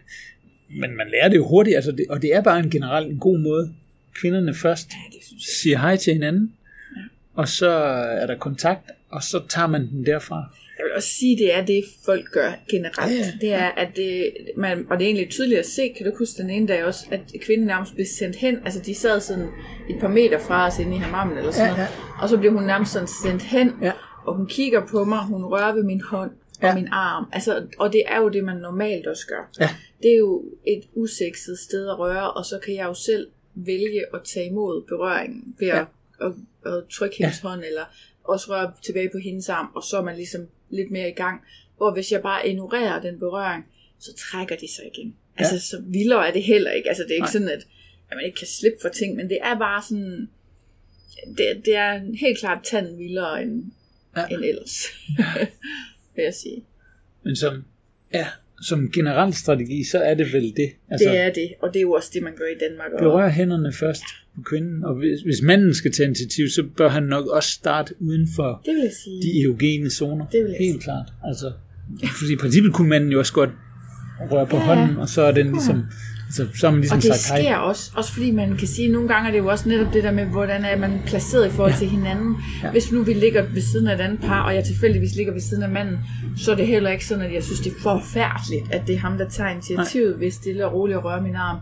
men 0.81 0.97
man 0.97 1.07
lærer 1.11 1.29
det 1.29 1.37
jo 1.37 1.47
hurtigt, 1.49 1.77
altså 1.77 1.93
det, 1.93 2.07
og 2.09 2.23
det 2.23 2.35
er 2.35 2.41
bare 2.43 2.61
en 2.61 2.71
generelt 2.71 3.11
en 3.13 3.19
god 3.19 3.39
måde. 3.39 3.75
Kvinderne 4.15 4.55
først 4.55 4.89
ja, 4.91 5.19
siger 5.39 5.79
hej 5.79 5.97
til 5.97 6.13
hinanden, 6.13 6.53
Ja. 6.97 7.01
og 7.35 7.49
så 7.49 7.69
er 8.21 8.27
der 8.27 8.37
kontakt, 8.37 8.91
og 9.09 9.23
så 9.23 9.43
tager 9.49 9.67
man 9.67 9.89
den 9.91 10.07
derfra. 10.07 10.55
Jeg 10.81 10.85
vil 10.87 10.95
også 10.97 11.09
sige, 11.09 11.39
det 11.39 11.55
er 11.55 11.65
det, 11.67 11.85
folk 12.05 12.31
gør 12.33 12.53
generelt. 12.71 13.13
Ja, 13.13 13.19
ja. 13.19 13.33
Det 13.41 13.53
er, 13.55 13.69
at 13.69 13.89
det, 13.97 14.33
man, 14.57 14.87
og 14.91 14.99
det 14.99 15.05
er 15.05 15.09
egentlig 15.09 15.31
tydeligt 15.31 15.59
at 15.61 15.67
se, 15.67 15.95
kan 15.97 16.07
du 16.07 16.13
huske 16.19 16.43
den 16.43 16.51
ene 16.51 16.67
dag 16.67 16.85
også, 16.85 17.07
at 17.11 17.21
kvinden 17.41 17.67
nærmest 17.67 17.95
blev 17.95 18.07
sendt 18.19 18.37
hen, 18.37 18.57
altså 18.65 18.81
de 18.81 18.95
sad 18.95 19.21
sådan 19.21 19.49
et 19.91 19.97
par 20.01 20.09
meter 20.09 20.39
fra 20.39 20.67
os 20.67 20.79
inde 20.79 20.97
i 20.97 20.99
hammammen 20.99 21.39
eller 21.39 21.51
sådan 21.51 21.69
Ja, 21.71 21.77
noget, 21.77 21.89
og 22.23 22.29
så 22.29 22.39
blev 22.39 22.53
hun 22.53 22.63
nærmest 22.63 22.93
sådan 22.93 23.09
sendt 23.23 23.43
hen, 23.43 23.73
Ja. 23.83 23.93
og 24.27 24.37
hun 24.37 24.47
kigger 24.47 24.87
på 24.87 25.05
mig, 25.05 25.19
hun 25.19 25.45
rører 25.45 25.75
ved 25.75 25.83
min 25.85 26.01
hånd 26.01 26.31
og 26.63 26.69
Ja. 26.69 26.75
min 26.75 26.89
arm, 26.93 27.25
altså, 27.33 27.67
og 27.79 27.93
det 27.93 28.03
er 28.07 28.19
jo 28.19 28.29
det, 28.29 28.45
man 28.45 28.57
normalt 28.57 29.07
også 29.07 29.27
gør. 29.27 29.51
Ja. 29.61 29.69
Det 30.03 30.13
er 30.13 30.17
jo 30.19 30.45
et 30.67 30.83
usekset 30.95 31.59
sted 31.59 31.89
at 31.89 31.99
røre, 31.99 32.31
og 32.33 32.45
så 32.45 32.59
kan 32.65 32.75
jeg 32.75 32.85
jo 32.87 32.95
selv 32.95 33.27
vælge 33.55 34.05
at 34.15 34.21
tage 34.35 34.47
imod 34.47 34.83
berøringen 34.89 35.55
ved 35.59 35.69
at, 35.69 35.87
at, 36.21 36.33
at 36.67 36.83
trykke 36.93 37.17
hendes 37.19 37.39
hånd, 37.39 37.61
eller 37.65 37.85
også 38.25 38.47
røre 38.53 38.73
tilbage 38.85 39.09
på 39.13 39.19
hendes 39.19 39.49
arm, 39.49 39.67
og 39.75 39.83
så 39.83 39.97
er 39.99 40.03
man 40.03 40.17
ligesom 40.17 40.41
lidt 40.71 40.91
mere 40.91 41.09
i 41.09 41.13
gang. 41.13 41.41
Hvor 41.77 41.93
hvis 41.93 42.13
jeg 42.13 42.23
bare 42.23 42.49
ignorerer 42.49 43.01
den 43.01 43.19
berøring, 43.19 43.65
så 43.99 44.15
trækker 44.15 44.57
de 44.57 44.69
sig 44.75 44.85
igen. 44.95 45.17
Altså, 45.37 45.69
så 45.69 45.83
vildere 45.87 46.29
er 46.29 46.33
det 46.33 46.43
heller 46.43 46.71
ikke. 46.71 46.89
Altså, 46.89 47.03
det 47.03 47.11
er 47.11 47.15
ikke 47.15 47.23
Nej. 47.23 47.33
sådan, 47.33 47.49
at, 47.49 47.67
at 48.11 48.17
man 48.17 48.25
ikke 48.25 48.39
kan 48.39 48.47
slippe 48.47 48.79
for 48.83 48.89
ting, 48.89 49.17
men 49.17 49.29
det 49.29 49.39
er 49.43 49.59
bare 49.59 49.83
sådan, 49.83 50.29
det, 51.39 51.63
det 51.65 51.75
er 51.77 52.17
helt 52.21 52.39
klart 52.39 52.65
tanden 52.65 52.99
vildere 52.99 53.43
end, 53.43 53.65
Ja. 54.17 54.21
ja. 54.21 54.27
end 54.37 54.45
ellers, 54.45 54.87
vil 56.17 56.23
jeg 56.23 56.35
sige. 56.35 56.65
Men 57.23 57.37
som, 57.37 57.65
ja, 58.13 58.27
som 58.61 58.91
generel 58.91 59.35
strategi, 59.35 59.85
så 59.85 59.99
er 59.99 60.15
det 60.15 60.33
vel 60.33 60.53
det. 60.57 60.71
Altså, 60.91 61.09
det 61.09 61.19
er 61.19 61.33
det, 61.33 61.49
og 61.63 61.69
det 61.69 61.77
er 61.77 61.83
jo 61.83 61.93
også 61.93 62.11
det, 62.15 62.23
man 62.23 62.33
gør 62.37 62.45
i 62.45 62.59
Danmark. 62.69 62.93
Og, 62.93 62.99
berør 62.99 63.29
hænderne 63.29 63.73
først 63.73 64.03
på 64.35 64.43
kvinden, 64.43 64.85
og 64.85 64.95
hvis, 64.95 65.21
hvis 65.21 65.43
manden 65.43 65.75
skal 65.75 65.93
tage 65.93 66.07
initiativ, 66.07 66.49
så 66.49 66.63
bør 66.77 66.89
han 66.89 67.03
nok 67.03 67.27
også 67.27 67.51
starte 67.51 67.95
uden 68.01 68.29
for 68.37 68.63
det 68.65 68.75
vil 68.75 68.83
jeg 68.83 68.93
sige. 69.05 69.23
de 69.23 69.43
erogene 69.43 69.91
zoner. 69.91 70.27
Det 70.27 70.45
vil 70.45 70.51
jeg 70.51 70.59
Helt 70.59 70.83
klart. 70.83 71.13
Altså, 71.25 71.53
fordi 72.19 72.33
i 72.33 72.37
princippet 72.37 72.73
kunne 72.73 72.89
manden 72.89 73.13
jo 73.13 73.19
også 73.19 73.33
godt 73.33 73.51
røre 74.31 74.47
på 74.47 74.57
ja. 74.57 74.63
hånden, 74.63 74.97
og 74.97 75.09
så 75.09 75.23
er 75.23 75.33
den 75.33 75.47
ligesom, 75.53 75.77
altså, 75.77 75.97
så 76.31 76.47
har 76.63 76.71
man 76.71 76.81
ligesom 76.81 76.97
Og 76.97 77.03
det 77.03 77.15
sagt 77.15 77.29
hej. 77.29 77.43
sker 77.43 77.57
også, 77.57 77.91
også 77.97 78.13
fordi 78.13 78.31
man 78.31 78.57
kan 78.57 78.69
sige, 78.69 78.87
at 78.87 78.93
nogle 78.93 79.09
gange 79.09 79.29
er 79.29 79.33
det 79.33 79.39
jo 79.39 79.47
også 79.47 79.69
netop 79.69 79.93
det 79.93 80.05
der 80.05 80.13
med, 80.13 80.25
hvordan 80.25 80.65
er 80.65 80.77
man 80.77 81.03
placeret 81.07 81.47
i 81.47 81.51
forhold 81.51 81.73
ja. 81.73 81.79
til 81.79 81.89
hinanden. 81.89 82.37
Ja. 82.63 82.71
Hvis 82.71 82.93
nu 82.93 83.03
vi 83.03 83.13
ligger 83.13 83.43
ved 83.55 83.63
siden 83.63 83.87
af 83.89 83.95
et 83.95 84.01
andet 84.01 84.21
par, 84.21 84.43
og 84.43 84.55
jeg 84.55 84.65
tilfældigvis 84.65 85.15
ligger 85.17 85.33
ved 85.33 85.41
siden 85.41 85.63
af 85.63 85.69
manden, 85.71 85.99
så 86.37 86.53
er 86.53 86.57
det 86.57 86.67
heller 86.67 86.91
ikke 86.91 87.07
sådan, 87.07 87.25
at 87.25 87.33
jeg 87.35 87.45
synes, 87.45 87.61
det 87.61 87.73
er 87.73 87.81
forfærdeligt, 87.83 88.75
at 88.75 88.83
det 88.87 88.95
er 88.95 88.99
ham, 88.99 89.19
der 89.19 89.29
tager 89.29 89.51
initiativet 89.51 90.21
ved 90.21 90.31
stille 90.31 90.67
og 90.67 90.73
roligt 90.73 90.97
at 90.99 91.05
røre 91.05 91.23
min 91.23 91.35
arm. 91.37 91.59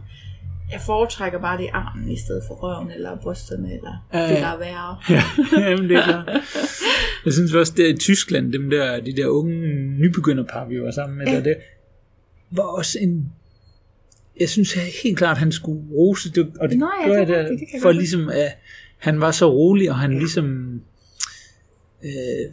Jeg 0.73 0.81
foretrækker 0.87 1.41
bare 1.41 1.59
det 1.59 1.65
i 1.65 1.69
armen, 1.73 2.09
i 2.11 2.19
stedet 2.19 2.43
for 2.49 2.55
røven, 2.55 2.91
eller 2.91 3.17
brysterne, 3.23 3.69
eller 3.75 4.07
ja, 4.15 4.23
det, 4.23 4.37
der 4.37 4.47
er 4.47 4.59
værre. 4.59 4.97
Ja, 5.63 5.71
jamen 5.71 5.89
det 5.89 5.97
er 5.97 6.03
klart. 6.05 6.29
Jeg 7.25 7.33
synes 7.33 7.55
også, 7.55 7.73
det 7.77 7.85
er 7.91 7.95
i 7.95 7.97
Tyskland, 7.97 8.53
dem 8.53 8.71
der, 8.71 9.01
de 9.01 9.17
der 9.17 9.27
unge 9.27 9.69
nybegynderpar, 9.99 10.65
vi 10.69 10.81
var 10.83 10.91
sammen 10.91 11.19
med, 11.19 11.27
Ja. 11.27 11.35
der, 11.35 11.41
det 11.43 11.57
var 12.51 12.63
også 12.63 12.99
en... 13.01 13.33
Jeg 14.41 14.49
synes 14.49 14.73
helt 15.03 15.19
klart, 15.19 15.39
han 15.39 15.53
skulle 15.53 15.83
rose 15.91 16.33
det, 16.33 16.53
og 16.61 16.69
det 16.69 16.79
Nå 16.79 16.91
ja, 17.03 17.09
gør 17.09 17.25
det 17.25 17.33
jeg 17.35 17.45
rigtigt, 17.45 17.61
det 17.61 17.75
jeg 17.75 17.83
for 17.83 17.93
ligesom, 17.93 18.29
at 18.29 18.59
han 18.99 19.21
var 19.21 19.31
så 19.31 19.53
rolig, 19.53 19.91
og 19.91 19.97
han 19.99 20.19
ligesom 20.19 20.81
øh, 22.05 22.53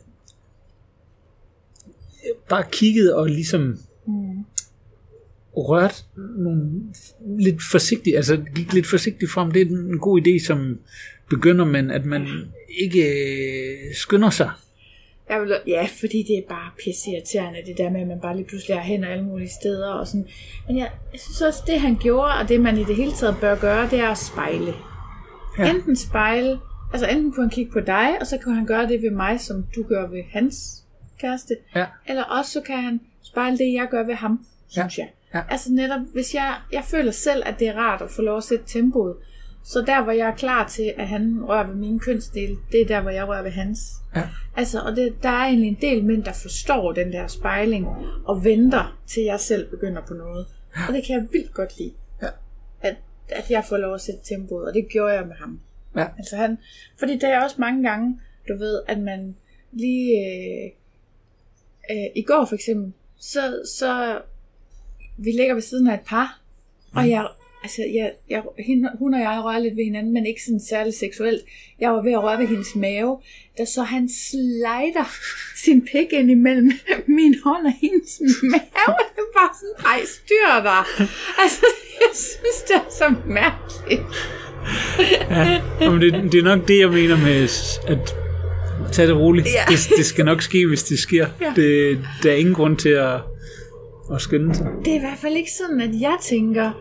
bare 2.50 2.64
kiggede 2.72 3.16
og 3.16 3.28
ligesom 3.28 3.78
Mm. 4.08 4.46
rørt 5.58 6.06
nogle, 6.38 6.72
lidt 7.40 7.62
forsigtigt, 7.72 8.16
altså 8.16 8.38
gik 8.56 8.74
lidt 8.74 8.88
forsigtigt 8.88 9.32
frem. 9.32 9.52
Det 9.52 9.62
er 9.62 9.66
en 9.66 10.00
god 10.00 10.22
idé 10.22 10.46
som 10.46 10.80
begynder 11.30 11.66
man, 11.66 11.92
at 11.92 12.06
man 12.06 12.28
ikke 12.80 13.04
øh, 13.04 13.96
skynder 13.96 14.30
sig. 14.30 14.52
Jeg 15.30 15.42
vil, 15.42 15.56
ja, 15.68 15.88
fordi 16.00 16.24
det 16.28 16.38
er 16.38 16.48
bare 16.50 16.72
pisse 16.84 17.12
irriterende, 17.12 17.60
det 17.66 17.78
der 17.78 17.90
med, 17.90 18.02
at 18.02 18.08
man 18.08 18.20
bare 18.22 18.36
lige 18.36 18.48
pludselig 18.48 18.78
har 18.78 18.84
hænder 18.84 19.10
alle 19.10 19.24
mulige 19.24 19.50
steder. 19.62 19.90
Og 19.90 20.08
sådan. 20.08 20.28
Men 20.68 20.78
jeg, 20.78 20.92
jeg 21.14 21.20
synes 21.20 21.42
også, 21.42 21.64
det 21.68 21.80
han 21.80 21.96
gjorde, 21.96 22.34
og 22.34 22.50
det 22.50 22.62
man 22.62 22.78
i 22.78 22.84
det 22.84 22.96
hele 22.96 23.12
taget 23.12 23.38
bør 23.42 23.56
gøre, 23.56 23.90
det 23.90 24.00
er 24.00 24.10
at 24.10 24.18
spejle. 24.18 24.74
Ja. 25.58 25.64
Ja. 25.64 25.70
Enten 25.70 25.96
spejle, 25.96 26.60
altså 26.94 27.08
enten 27.08 27.32
kunne 27.32 27.44
han 27.44 27.50
kigge 27.50 27.72
på 27.72 27.80
dig, 27.80 28.18
og 28.22 28.28
så 28.28 28.38
kunne 28.44 28.56
han 28.56 28.66
gøre 28.66 28.88
det 28.88 29.02
ved 29.02 29.12
mig, 29.12 29.40
som 29.40 29.66
du 29.76 29.84
gør 29.84 30.08
ved 30.08 30.24
hans 30.32 30.84
kæreste. 31.20 31.58
Ja. 31.76 31.86
Eller 32.08 32.24
også 32.24 32.52
så 32.52 32.62
kan 32.62 32.78
han 32.78 33.02
spejle 33.24 33.58
det, 33.58 33.74
jeg 33.74 33.88
gør 33.92 34.04
ved 34.04 34.16
ham, 34.16 34.46
synes 34.68 34.98
jeg. 34.98 35.10
Ja. 35.34 35.42
Altså 35.50 35.72
netop, 35.72 36.02
hvis 36.14 36.36
jeg, 36.36 36.56
jeg 36.72 36.84
føler 36.84 37.12
selv, 37.12 37.44
at 37.46 37.60
det 37.60 37.68
er 37.68 37.74
rart 37.74 38.02
at 38.02 38.10
få 38.10 38.22
lov 38.22 38.38
at 38.38 38.44
sætte 38.44 38.66
tempoet. 38.68 39.16
Så 39.66 39.82
der, 39.82 40.04
hvor 40.04 40.12
jeg 40.12 40.28
er 40.28 40.36
klar 40.36 40.68
til, 40.68 40.94
at 40.98 41.08
han 41.08 41.44
rører 41.48 41.68
ved 41.68 41.76
mine 41.76 42.00
kønsdele, 42.00 42.58
det 42.72 42.82
er 42.82 42.86
der, 42.86 43.02
hvor 43.02 43.10
jeg 43.10 43.28
rører 43.28 43.44
ved 43.44 43.52
hans. 43.52 43.80
Ja. 44.16 44.24
Altså, 44.56 44.82
og 44.82 44.96
det, 44.96 45.16
der 45.24 45.30
er 45.30 45.46
egentlig 45.46 45.68
en 45.68 45.78
del 45.82 46.06
mænd, 46.06 46.24
der 46.24 46.34
forstår 46.34 46.92
den 46.92 47.14
der 47.14 47.28
spejling, 47.28 47.88
og 48.26 48.44
venter, 48.44 49.00
til 49.08 49.24
jeg 49.24 49.40
selv 49.40 49.70
begynder 49.70 50.02
på 50.02 50.14
noget. 50.14 50.48
Og 50.88 50.94
det 50.94 51.04
kan 51.06 51.16
jeg 51.16 51.28
vildt 51.32 51.54
godt 51.54 51.78
lide. 51.78 51.94
Ja. 52.22 52.28
At, 52.82 52.96
at 53.30 53.52
jeg 53.52 53.66
får 53.70 53.78
lov 53.78 53.94
at 53.94 54.02
sætte 54.02 54.22
tempoet, 54.24 54.68
og 54.68 54.74
det 54.74 54.88
gjorde 54.90 55.14
jeg 55.14 55.28
med 55.28 55.36
ham. 55.36 55.60
Ja. 55.96 56.08
Altså 56.18 56.36
han, 56.36 56.58
fordi 57.00 57.18
der 57.18 57.28
er 57.28 57.44
også 57.44 57.56
mange 57.60 57.90
gange, 57.90 58.20
du 58.48 58.58
ved, 58.58 58.82
at 58.88 59.00
man 59.00 59.36
lige... 59.72 60.12
Øh, 60.20 60.72
øh, 61.92 62.06
I 62.16 62.22
går 62.22 62.46
for 62.46 62.56
eksempel, 62.56 62.94
så, 63.18 63.62
så 63.78 64.22
vi 65.18 65.32
ligger 65.32 65.54
ved 65.54 65.62
siden 65.62 65.88
af 65.88 65.94
et 65.94 66.06
par, 66.08 66.42
og 66.96 67.10
jeg, 67.10 67.28
altså, 67.66 67.82
jeg, 68.00 68.12
jeg, 68.30 68.42
hende, 68.68 68.90
hun 69.00 69.14
og 69.14 69.20
jeg 69.20 69.42
rører 69.44 69.60
lidt 69.60 69.76
ved 69.78 69.84
hinanden, 69.84 70.14
men 70.14 70.26
ikke 70.26 70.44
sådan 70.44 70.60
særligt 70.60 70.96
seksuelt. 70.96 71.42
Jeg 71.80 71.92
var 71.92 72.02
ved 72.04 72.12
at 72.12 72.24
røre 72.24 72.40
ved 72.40 72.48
hendes 72.48 72.76
mave, 72.76 73.18
da 73.58 73.66
så 73.66 73.82
han 73.84 74.10
slider 74.10 75.08
sin 75.64 75.82
pik 75.82 76.10
ind 76.20 76.32
imellem 76.32 76.72
min 77.20 77.36
hånd 77.46 77.66
og 77.66 77.74
hendes 77.82 78.22
mave. 78.44 78.96
Det 79.16 79.26
bare 79.40 79.54
sådan, 79.60 79.86
ej, 79.92 80.00
styr 80.18 80.52
dig. 80.70 81.08
Altså, 81.44 81.66
jeg 82.04 82.12
synes, 82.14 82.58
det 82.68 82.76
er 82.76 82.90
så 83.02 83.14
mærkeligt. 83.42 84.02
Ja, 85.82 85.90
men 85.90 86.02
det, 86.02 86.32
det 86.32 86.40
er 86.40 86.44
nok 86.44 86.68
det, 86.68 86.80
jeg 86.80 86.90
mener 86.90 87.18
med 87.18 87.44
at 87.88 88.16
tage 88.92 89.08
det 89.08 89.18
roligt. 89.18 89.48
Ja. 89.48 89.64
Det, 89.70 89.80
det 89.98 90.06
skal 90.06 90.26
nok 90.26 90.42
ske, 90.42 90.68
hvis 90.68 90.84
det 90.84 91.00
sker. 91.00 91.28
Ja. 91.42 91.54
Det, 91.56 92.00
der 92.24 92.32
er 92.32 92.36
ingen 92.36 92.56
grund 92.56 92.78
til 92.78 92.90
at, 92.90 93.16
at 94.14 94.22
skynde 94.22 94.56
sig. 94.56 94.68
Det 94.86 94.92
er 94.92 94.98
i 94.98 95.00
hvert 95.00 95.18
fald 95.22 95.36
ikke 95.36 95.52
sådan, 95.52 95.82
at 95.82 96.02
jeg 96.02 96.18
tænker, 96.22 96.72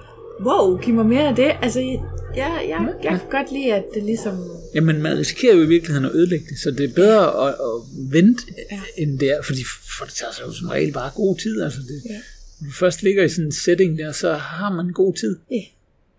wow, 0.41 0.78
giv 0.78 0.95
mig 0.95 1.07
mere 1.07 1.28
af 1.28 1.37
det. 1.37 1.51
Altså, 1.62 1.80
jeg, 1.80 2.01
jeg, 2.37 2.64
jeg, 2.68 2.95
jeg 3.05 3.20
kan 3.20 3.30
godt 3.30 3.53
lide, 3.53 3.74
at 3.74 3.85
det 3.95 4.03
ligesom... 4.03 4.35
Jamen, 4.74 5.03
man 5.03 5.18
risikerer 5.18 5.57
jo 5.57 5.62
i 5.62 5.66
virkeligheden 5.66 6.05
at 6.05 6.14
ødelægge 6.14 6.47
det, 6.51 6.59
så 6.59 6.70
det 6.70 6.91
er 6.91 6.95
bedre 6.95 7.49
at, 7.49 7.55
at 7.55 8.12
vente, 8.12 8.43
Ja. 8.70 8.80
end 9.03 9.18
det 9.18 9.30
er, 9.30 9.43
fordi 9.43 9.64
for 9.99 10.05
det 10.05 10.14
tager 10.14 10.32
sig 10.32 10.43
jo 10.47 10.53
som 10.53 10.68
regel 10.68 10.93
bare 10.93 11.11
god 11.14 11.37
tid. 11.37 11.62
Altså 11.62 11.80
det, 11.80 12.03
Ja. 12.11 12.20
Når 12.61 12.66
du 12.68 12.72
først 12.74 13.03
ligger 13.03 13.24
i 13.24 13.28
sådan 13.28 13.45
en 13.45 13.53
setting 13.53 13.99
der, 13.99 14.12
så 14.12 14.32
har 14.35 14.72
man 14.72 14.93
god 14.93 15.14
tid. 15.14 15.37
Ja, 15.51 15.62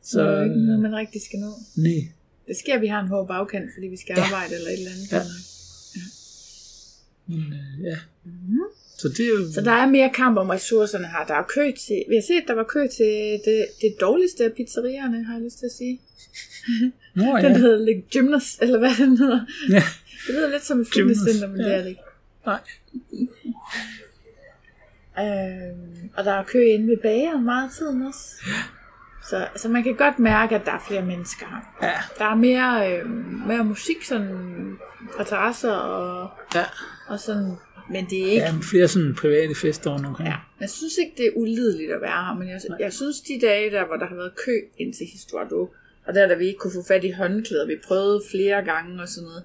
Så, 0.03 0.11
så 0.11 0.19
det 0.21 0.27
er 0.33 0.37
jo 0.37 0.43
ikke 0.43 0.65
noget, 0.65 0.79
man 0.81 0.95
rigtig 0.95 1.21
skal 1.21 1.39
nå. 1.39 1.51
nej. 1.75 2.07
Det 2.47 2.55
sker, 2.57 2.75
at 2.75 2.81
vi 2.81 2.87
har 2.87 3.01
en 3.01 3.07
hård 3.07 3.27
bagkant, 3.27 3.69
fordi 3.75 3.87
vi 3.87 3.97
skal 3.97 4.13
Ja. 4.17 4.23
arbejde 4.23 4.55
eller 4.55 4.69
et 4.69 4.77
eller 4.79 4.91
andet. 4.91 5.11
Ja. 5.11 5.17
Ja. 5.17 6.01
Men, 7.27 7.53
øh, 7.53 7.85
ja. 7.85 7.97
Så 8.97 9.07
det 9.07 9.19
er. 9.19 9.53
Så 9.53 9.61
der 9.61 9.71
er 9.71 9.87
mere 9.87 10.09
kamp 10.13 10.37
om 10.37 10.49
ressourcerne 10.49 11.07
her. 11.07 11.25
Der 11.27 11.33
er 11.33 11.43
kø 11.43 11.71
til... 11.87 12.03
Vi 12.09 12.15
har 12.15 12.21
set, 12.21 12.43
der 12.47 12.53
var 12.53 12.63
kø 12.63 12.87
til 12.97 13.39
det, 13.45 13.65
det 13.81 13.95
dårligste 14.01 14.43
af 14.45 14.53
pizzerierne, 14.53 15.23
har 15.23 15.33
jeg 15.33 15.43
lyst 15.43 15.59
til 15.59 15.65
at 15.65 15.71
sige. 15.71 16.01
Nå 17.15 17.23
Den 17.37 17.51
ja. 17.51 17.57
hedder 17.57 17.85
like, 17.85 18.03
Gymnast, 18.11 18.61
eller 18.61 18.79
hvad 18.79 18.95
den 18.97 19.17
hedder. 19.17 19.39
ja. 19.69 19.83
Det 20.27 20.35
lyder 20.35 20.49
lidt 20.49 20.65
som 20.65 20.81
et 20.81 20.87
fitnesscenter, 20.93 21.47
men 21.47 21.57
ja. 21.61 21.65
det 21.65 21.73
er 21.73 21.81
det 21.81 21.89
ikke. 21.89 22.01
Nej. 22.45 22.59
Øhm, 25.19 26.09
og 26.17 26.25
der 26.25 26.31
er 26.31 26.43
kø 26.43 26.59
inde 26.65 26.87
ved 26.87 26.97
bageren 26.97 27.45
meget 27.45 27.63
af 27.67 27.71
tiden 27.77 28.01
også. 28.01 28.19
Så 29.29 29.37
altså, 29.37 29.69
man 29.69 29.83
kan 29.83 29.95
godt 29.95 30.19
mærke, 30.19 30.55
at 30.55 30.65
der 30.65 30.71
er 30.71 30.79
flere 30.87 31.01
mennesker 31.01 31.45
her. 31.45 31.87
Ja. 31.87 31.93
Der 32.17 32.25
er 32.25 32.35
mere, 32.35 32.91
øh, 32.93 33.09
mere 33.47 33.63
musik 33.63 34.03
sådan 34.05 34.77
fra 35.17 35.23
terrasser 35.23 35.71
og, 35.71 36.29
Ja. 36.55 36.63
og 37.07 37.19
sådan. 37.19 37.51
Men 37.89 38.05
det 38.09 38.21
er 38.21 38.31
ikke... 38.31 38.45
ja, 38.45 38.53
flere 38.71 38.87
sådan 38.87 39.15
private 39.15 39.55
fester 39.55 39.93
rundt 39.93 40.05
omkring. 40.05 40.29
Ja, 40.29 40.35
jeg 40.59 40.69
synes 40.69 40.93
ikke, 40.97 41.13
det 41.17 41.25
er 41.25 41.31
ulideligt 41.35 41.91
at 41.91 42.01
være 42.01 42.25
her, 42.25 42.35
men 42.39 42.47
jeg, 42.47 42.61
jeg 42.79 42.93
synes, 42.93 43.21
de 43.21 43.39
dage 43.41 43.71
der, 43.71 43.85
hvor 43.85 43.95
der 43.95 44.05
har 44.05 44.15
været 44.15 44.33
kø 44.45 44.55
ind 44.77 44.93
til 44.93 45.05
Histuardo, 45.11 45.69
og 46.05 46.13
der, 46.13 46.27
da 46.27 46.35
vi 46.35 46.45
ikke 46.47 46.59
kunne 46.59 46.73
få 46.73 46.83
fat 46.87 47.03
i 47.03 47.09
håndklæder, 47.09 47.67
vi 47.67 47.75
prøvede 47.87 48.21
flere 48.31 48.63
gange 48.63 49.01
og 49.01 49.07
sådan 49.07 49.25
noget, 49.25 49.43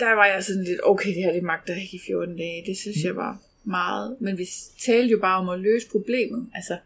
der 0.00 0.12
var 0.12 0.26
jeg 0.26 0.44
sådan 0.44 0.64
lidt, 0.64 0.80
okay, 0.82 1.08
det 1.08 1.24
her 1.24 1.32
det 1.32 1.42
magter 1.42 1.74
ikke 1.74 1.96
i 1.96 2.00
14 2.06 2.36
dage, 2.36 2.64
det 2.66 2.76
synes 2.76 2.96
jeg 3.04 3.16
var 3.16 3.38
meget, 3.64 4.16
men 4.20 4.38
vi 4.38 4.46
talte 4.86 5.12
jo 5.12 5.18
bare 5.18 5.38
om 5.38 5.48
at 5.48 5.60
løse 5.60 5.86
problemet, 5.90 6.46
altså, 6.54 6.78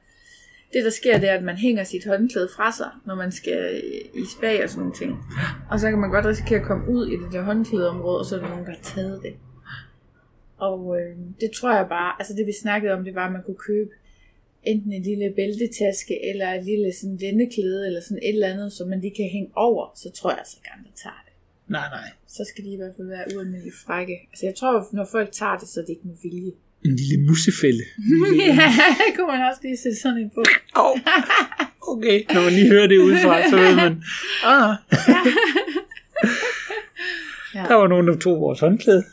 det 0.73 0.85
der 0.85 0.91
sker, 0.91 1.19
det 1.19 1.29
er, 1.29 1.35
at 1.35 1.45
man 1.45 1.57
hænger 1.57 1.85
sit 1.85 2.07
håndklæde 2.07 2.49
fra 2.57 2.73
sig, 2.73 2.91
når 3.07 3.15
man 3.15 3.33
skal 3.33 3.83
i 4.15 4.25
spa 4.37 4.63
og 4.63 4.71
sådan 4.71 4.81
nogle 4.81 4.95
ting. 4.95 5.19
Og 5.71 5.81
så 5.81 5.91
kan 5.91 5.99
man 5.99 6.11
godt 6.11 6.27
risikere 6.27 6.61
at 6.61 6.67
komme 6.67 6.89
ud 6.89 7.07
i 7.07 7.11
det 7.11 7.33
der 7.33 7.43
håndklædeområde, 7.43 8.19
og 8.19 8.27
så 8.27 8.37
er 8.37 8.41
der 8.41 8.49
nogen, 8.49 8.67
der 8.67 8.71
har 8.71 8.83
taget 8.83 9.21
det. 9.23 9.35
Og 10.59 10.97
øh, 11.01 11.17
det 11.41 11.51
tror 11.51 11.73
jeg 11.77 11.87
bare, 11.89 12.13
altså 12.19 12.35
det 12.35 12.47
vi 12.47 12.53
snakkede 12.63 12.93
om, 12.93 13.05
det 13.05 13.15
var, 13.15 13.27
at 13.27 13.33
man 13.33 13.43
kunne 13.47 13.63
købe 13.71 13.91
enten 14.63 14.93
en 14.93 15.03
lille 15.03 15.33
bæltetaske, 15.37 16.15
eller 16.31 16.49
et 16.53 16.65
lille 16.65 16.93
sådan 17.01 17.17
lændeklæde, 17.17 17.87
eller 17.87 18.01
sådan 18.01 18.23
et 18.23 18.35
eller 18.35 18.49
andet, 18.49 18.73
som 18.73 18.89
man 18.89 19.01
lige 19.01 19.15
kan 19.17 19.29
hænge 19.37 19.51
over, 19.57 19.85
så 20.03 20.11
tror 20.11 20.31
jeg 20.31 20.45
så 20.47 20.57
gerne, 20.69 20.83
der 20.89 20.95
tager 21.03 21.23
det. 21.27 21.33
Nej, 21.69 21.89
nej. 21.97 22.09
Så 22.29 22.43
skal 22.51 22.65
de 22.65 22.71
i 22.73 22.77
hvert 22.77 22.95
fald 22.97 23.09
være 23.09 23.25
ualmindeligt 23.35 23.77
frække. 23.87 24.17
Altså 24.33 24.47
jeg 24.47 24.55
tror, 24.55 24.89
når 24.93 25.09
folk 25.13 25.29
tager 25.33 25.57
det, 25.59 25.69
så 25.69 25.81
er 25.81 25.85
det 25.85 25.91
ikke 25.91 26.09
med 26.11 26.17
vilje. 26.23 26.53
En 26.85 26.97
lille 26.97 27.27
musefælde. 27.29 27.85
ja, 28.47 28.69
det 29.01 29.11
kunne 29.17 29.27
man 29.27 29.41
også 29.51 29.61
lige 29.63 29.77
sætte 29.77 29.99
sådan 30.01 30.19
en 30.19 30.31
på. 30.35 30.43
Oh. 30.77 30.99
Okay, 31.93 32.19
når 32.35 32.43
man 32.43 32.53
lige 32.53 32.69
hører 32.69 32.87
det 32.87 32.99
udefra, 32.99 33.51
så 33.51 33.57
ved 33.57 33.75
man, 33.77 33.93
ah, 34.45 34.75
Ja. 37.55 37.65
der 37.69 37.75
var 37.75 37.87
nogen, 37.87 38.09
der 38.09 38.17
tog 38.17 38.41
vores 38.41 38.61
håndklæde. 38.61 39.05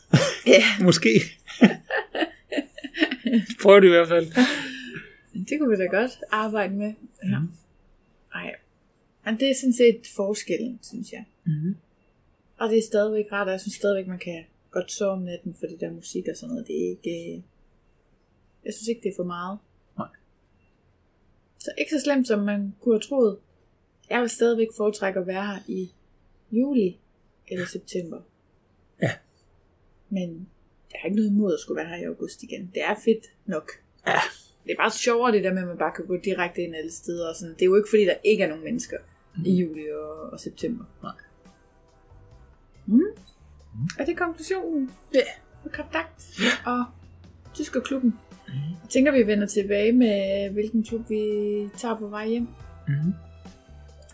Ja, 0.48 0.64
Måske. 0.84 1.10
Prøv 3.62 3.82
det 3.82 3.88
i 3.88 3.90
hvert 3.90 4.08
fald. 4.08 4.26
det 5.50 5.60
kunne 5.60 5.70
vi 5.78 5.84
da 5.84 5.86
godt 5.98 6.12
arbejde 6.32 6.74
med. 6.74 6.94
Ja. 7.24 7.38
Ej. 8.34 8.56
Men 9.26 9.40
det 9.40 9.50
er 9.50 9.56
sådan 9.56 9.74
set 9.74 10.02
forskellen, 10.16 10.80
synes 10.82 11.12
jeg. 11.12 11.26
Mhm. 11.46 11.76
Og 12.58 12.70
det 12.70 12.78
er 12.78 12.82
stadigvæk 12.82 13.26
rart, 13.32 13.48
og 13.48 13.52
jeg 13.52 13.62
synes 13.62 13.76
stadigvæk, 13.76 14.08
man 14.08 14.20
kan 14.20 14.44
godt 14.72 14.92
sove 14.92 15.12
om 15.12 15.22
natten, 15.22 15.56
for 15.60 15.68
det 15.68 15.80
der 15.80 15.92
musik 15.92 16.28
og 16.28 16.38
sådan 16.38 16.50
noget, 16.50 16.68
det 16.68 16.86
er 16.86 16.90
ikke... 16.90 17.34
øh, 17.36 17.42
Jeg 18.66 18.74
synes 18.74 18.88
ikke, 18.88 19.02
det 19.04 19.10
er 19.10 19.16
for 19.16 19.24
meget. 19.24 19.60
Nej. 19.98 20.08
Så 21.60 21.72
ikke 21.78 21.92
så 21.92 22.02
slemt, 22.04 22.28
som 22.28 22.40
man 22.40 22.76
kunne 22.82 22.96
have 22.96 23.02
troet. 23.02 23.38
Jeg 24.10 24.22
vil 24.22 24.30
stadigvæk 24.30 24.68
foretrække 24.78 25.20
at 25.20 25.28
være 25.28 25.46
her 25.46 25.60
i 25.68 25.92
juli 26.52 26.98
eller 27.48 27.66
september. 27.66 28.22
Men 30.14 30.48
jeg 30.92 31.00
har 31.02 31.06
ikke 31.08 31.16
noget 31.16 31.30
imod 31.30 31.54
at 31.54 31.60
skulle 31.60 31.78
være 31.78 31.90
her 31.90 31.98
i 31.98 32.04
august 32.04 32.44
igen. 32.44 32.72
Det 32.74 32.84
er 32.84 32.96
fedt 33.06 33.26
nok. 33.46 33.72
Ja. 34.08 34.20
Det 34.64 34.72
er 34.72 34.78
bare 34.78 34.92
sjovere 34.92 35.32
det 35.32 35.44
der 35.44 35.54
med, 35.54 35.62
at 35.62 35.68
man 35.68 35.78
bare 35.78 35.94
kan 35.96 36.06
gå 36.06 36.18
direkte 36.18 36.62
ind 36.62 36.76
alle 36.76 36.92
steder. 36.92 37.30
Og 37.30 37.36
sådan. 37.36 37.54
Det 37.54 37.62
er 37.62 37.66
jo 37.66 37.76
ikke 37.76 37.90
fordi, 37.90 38.06
der 38.06 38.16
ikke 38.24 38.44
er 38.44 38.48
nogen 38.48 38.64
mennesker 38.64 38.98
mm. 39.38 39.44
i 39.46 39.56
juli 39.56 39.86
og, 39.92 40.30
og 40.34 40.40
september. 40.40 40.86
Nej. 41.04 41.12
Mm. 42.86 42.94
Mm. 42.96 43.88
Er 44.00 44.06
det 44.06 44.18
konklusionen? 44.18 44.92
Ja. 45.14 45.20
På 45.64 45.70
Kapdagt 45.70 46.40
og 46.66 46.86
Tyskerklubben. 47.54 48.14
Mm. 48.48 48.54
Jeg 48.54 48.90
tænker, 48.90 49.12
vi 49.12 49.28
vender 49.28 49.48
tilbage 49.48 49.92
med, 49.92 50.50
hvilken 50.50 50.84
klub 50.84 51.10
vi 51.10 51.22
tager 51.78 51.98
på 51.98 52.08
vej 52.08 52.28
hjem. 52.28 52.48
Mhm. 52.88 53.14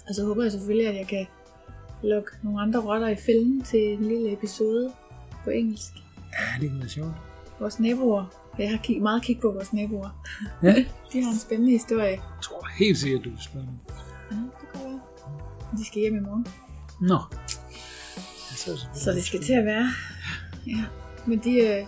Og 0.08 0.16
så 0.16 0.26
håber 0.26 0.44
jeg 0.44 0.52
selvfølgelig, 0.52 0.88
at 0.88 0.96
jeg 0.96 1.08
kan 1.08 1.26
lukke 2.04 2.32
nogle 2.44 2.62
andre 2.62 2.80
rotter 2.80 3.08
i 3.08 3.16
fælden 3.16 3.62
til 3.62 3.94
en 3.94 4.06
lille 4.06 4.34
episode 4.34 4.92
på 5.50 5.54
engelsk. 5.54 5.94
Ja, 6.40 6.62
det 6.62 6.70
kan 6.70 6.80
være 6.80 6.90
sjovt. 6.90 7.14
Vores 7.60 7.80
naboer. 7.80 8.26
Jeg 8.60 8.70
har 8.70 8.78
kig, 8.78 9.02
meget 9.02 9.22
kig 9.24 9.40
på 9.40 9.52
vores 9.52 9.74
naboer. 9.74 10.10
Ja. 10.64 10.86
De 11.14 11.24
har 11.24 11.32
en 11.32 11.40
spændende 11.40 11.72
historie. 11.72 12.10
Jeg 12.10 12.20
tror 12.42 12.68
helt 12.80 12.98
sikkert, 12.98 13.26
du 13.26 13.30
vil 13.30 13.40
spørge. 13.42 13.68
Ja, 14.32 14.36
det 14.36 14.68
kan 14.74 14.82
være. 14.84 15.00
De 15.78 15.86
skal 15.86 16.02
hjem 16.02 16.16
i 16.16 16.20
morgen. 16.20 16.48
Nå. 17.02 17.20
Så, 18.56 18.72
er 18.72 18.76
det 18.76 19.02
Så 19.02 19.12
det 19.12 19.24
skal 19.24 19.44
til 19.44 19.54
at 19.54 19.66
være. 19.66 19.88
Ja. 20.68 20.84
Men 21.26 21.40
de, 21.40 21.52
øh, 21.60 21.86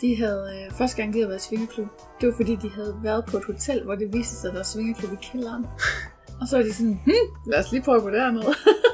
de 0.00 0.16
havde, 0.16 0.50
øh, 0.56 0.72
første 0.72 0.96
gang 0.96 1.12
de 1.12 1.18
havde 1.18 1.28
været 1.28 1.44
i 1.44 1.48
svingerklub, 1.48 1.88
det 2.20 2.28
var 2.28 2.34
fordi, 2.36 2.56
de 2.56 2.70
havde 2.70 2.96
været 3.02 3.24
på 3.24 3.36
et 3.36 3.44
hotel, 3.44 3.84
hvor 3.84 3.94
det 3.94 4.12
viste 4.12 4.36
sig, 4.36 4.48
at 4.48 4.52
der 4.52 4.58
var 4.58 4.64
svingerklub 4.64 5.12
i 5.12 5.16
kælderen. 5.22 5.66
Og 6.40 6.48
så 6.48 6.56
var 6.56 6.64
de 6.64 6.72
sådan, 6.72 7.00
hm, 7.04 7.50
lad 7.50 7.58
os 7.58 7.72
lige 7.72 7.82
prøve 7.82 7.96
at 7.96 8.02
gå 8.02 8.10
derned. 8.10 8.42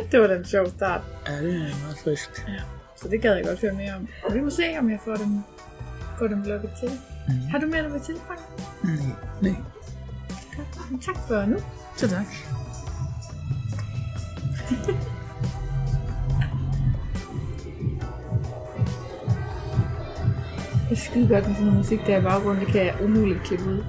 det 0.12 0.20
var 0.20 0.26
den 0.26 0.44
sjov 0.44 0.68
start. 0.68 1.00
Ja, 1.28 1.32
det 1.32 1.54
er 1.54 1.58
meget 1.58 1.98
friskt. 2.04 2.46
Så 2.96 3.08
det 3.08 3.22
gad 3.22 3.34
jeg 3.34 3.44
godt 3.44 3.60
høre 3.60 3.72
mere 3.72 3.94
om. 3.94 4.08
Og 4.24 4.34
vi 4.34 4.40
må 4.40 4.50
se, 4.50 4.62
om 4.78 4.90
jeg 4.90 4.98
får 5.04 5.14
dem, 5.14 5.42
får 6.18 6.26
dem 6.26 6.42
lukket 6.42 6.70
til. 6.80 6.90
Mm. 7.28 7.34
Har 7.50 7.58
du 7.58 7.66
mere, 7.66 7.84
du 7.84 7.92
vil 7.92 8.00
tilføje? 8.00 8.38
Nej, 8.84 8.94
nej. 9.42 9.54
Men 10.90 11.00
Tak 11.00 11.16
for 11.28 11.46
nu. 11.46 11.56
Så 11.96 12.08
tak. 12.08 12.26
Det 20.90 20.96
er 20.96 21.00
skide 21.00 21.28
godt 21.28 21.46
med 21.46 21.54
sådan 21.54 21.66
noget 21.66 21.78
musik, 21.78 22.06
der 22.06 22.14
er 22.14 22.20
i 22.20 22.22
baggrunden. 22.22 22.64
Det 22.64 22.72
kan 22.72 22.86
jeg 22.86 22.94
umuligt 23.02 23.42
klippe 23.42 23.64
ud. 23.64 23.84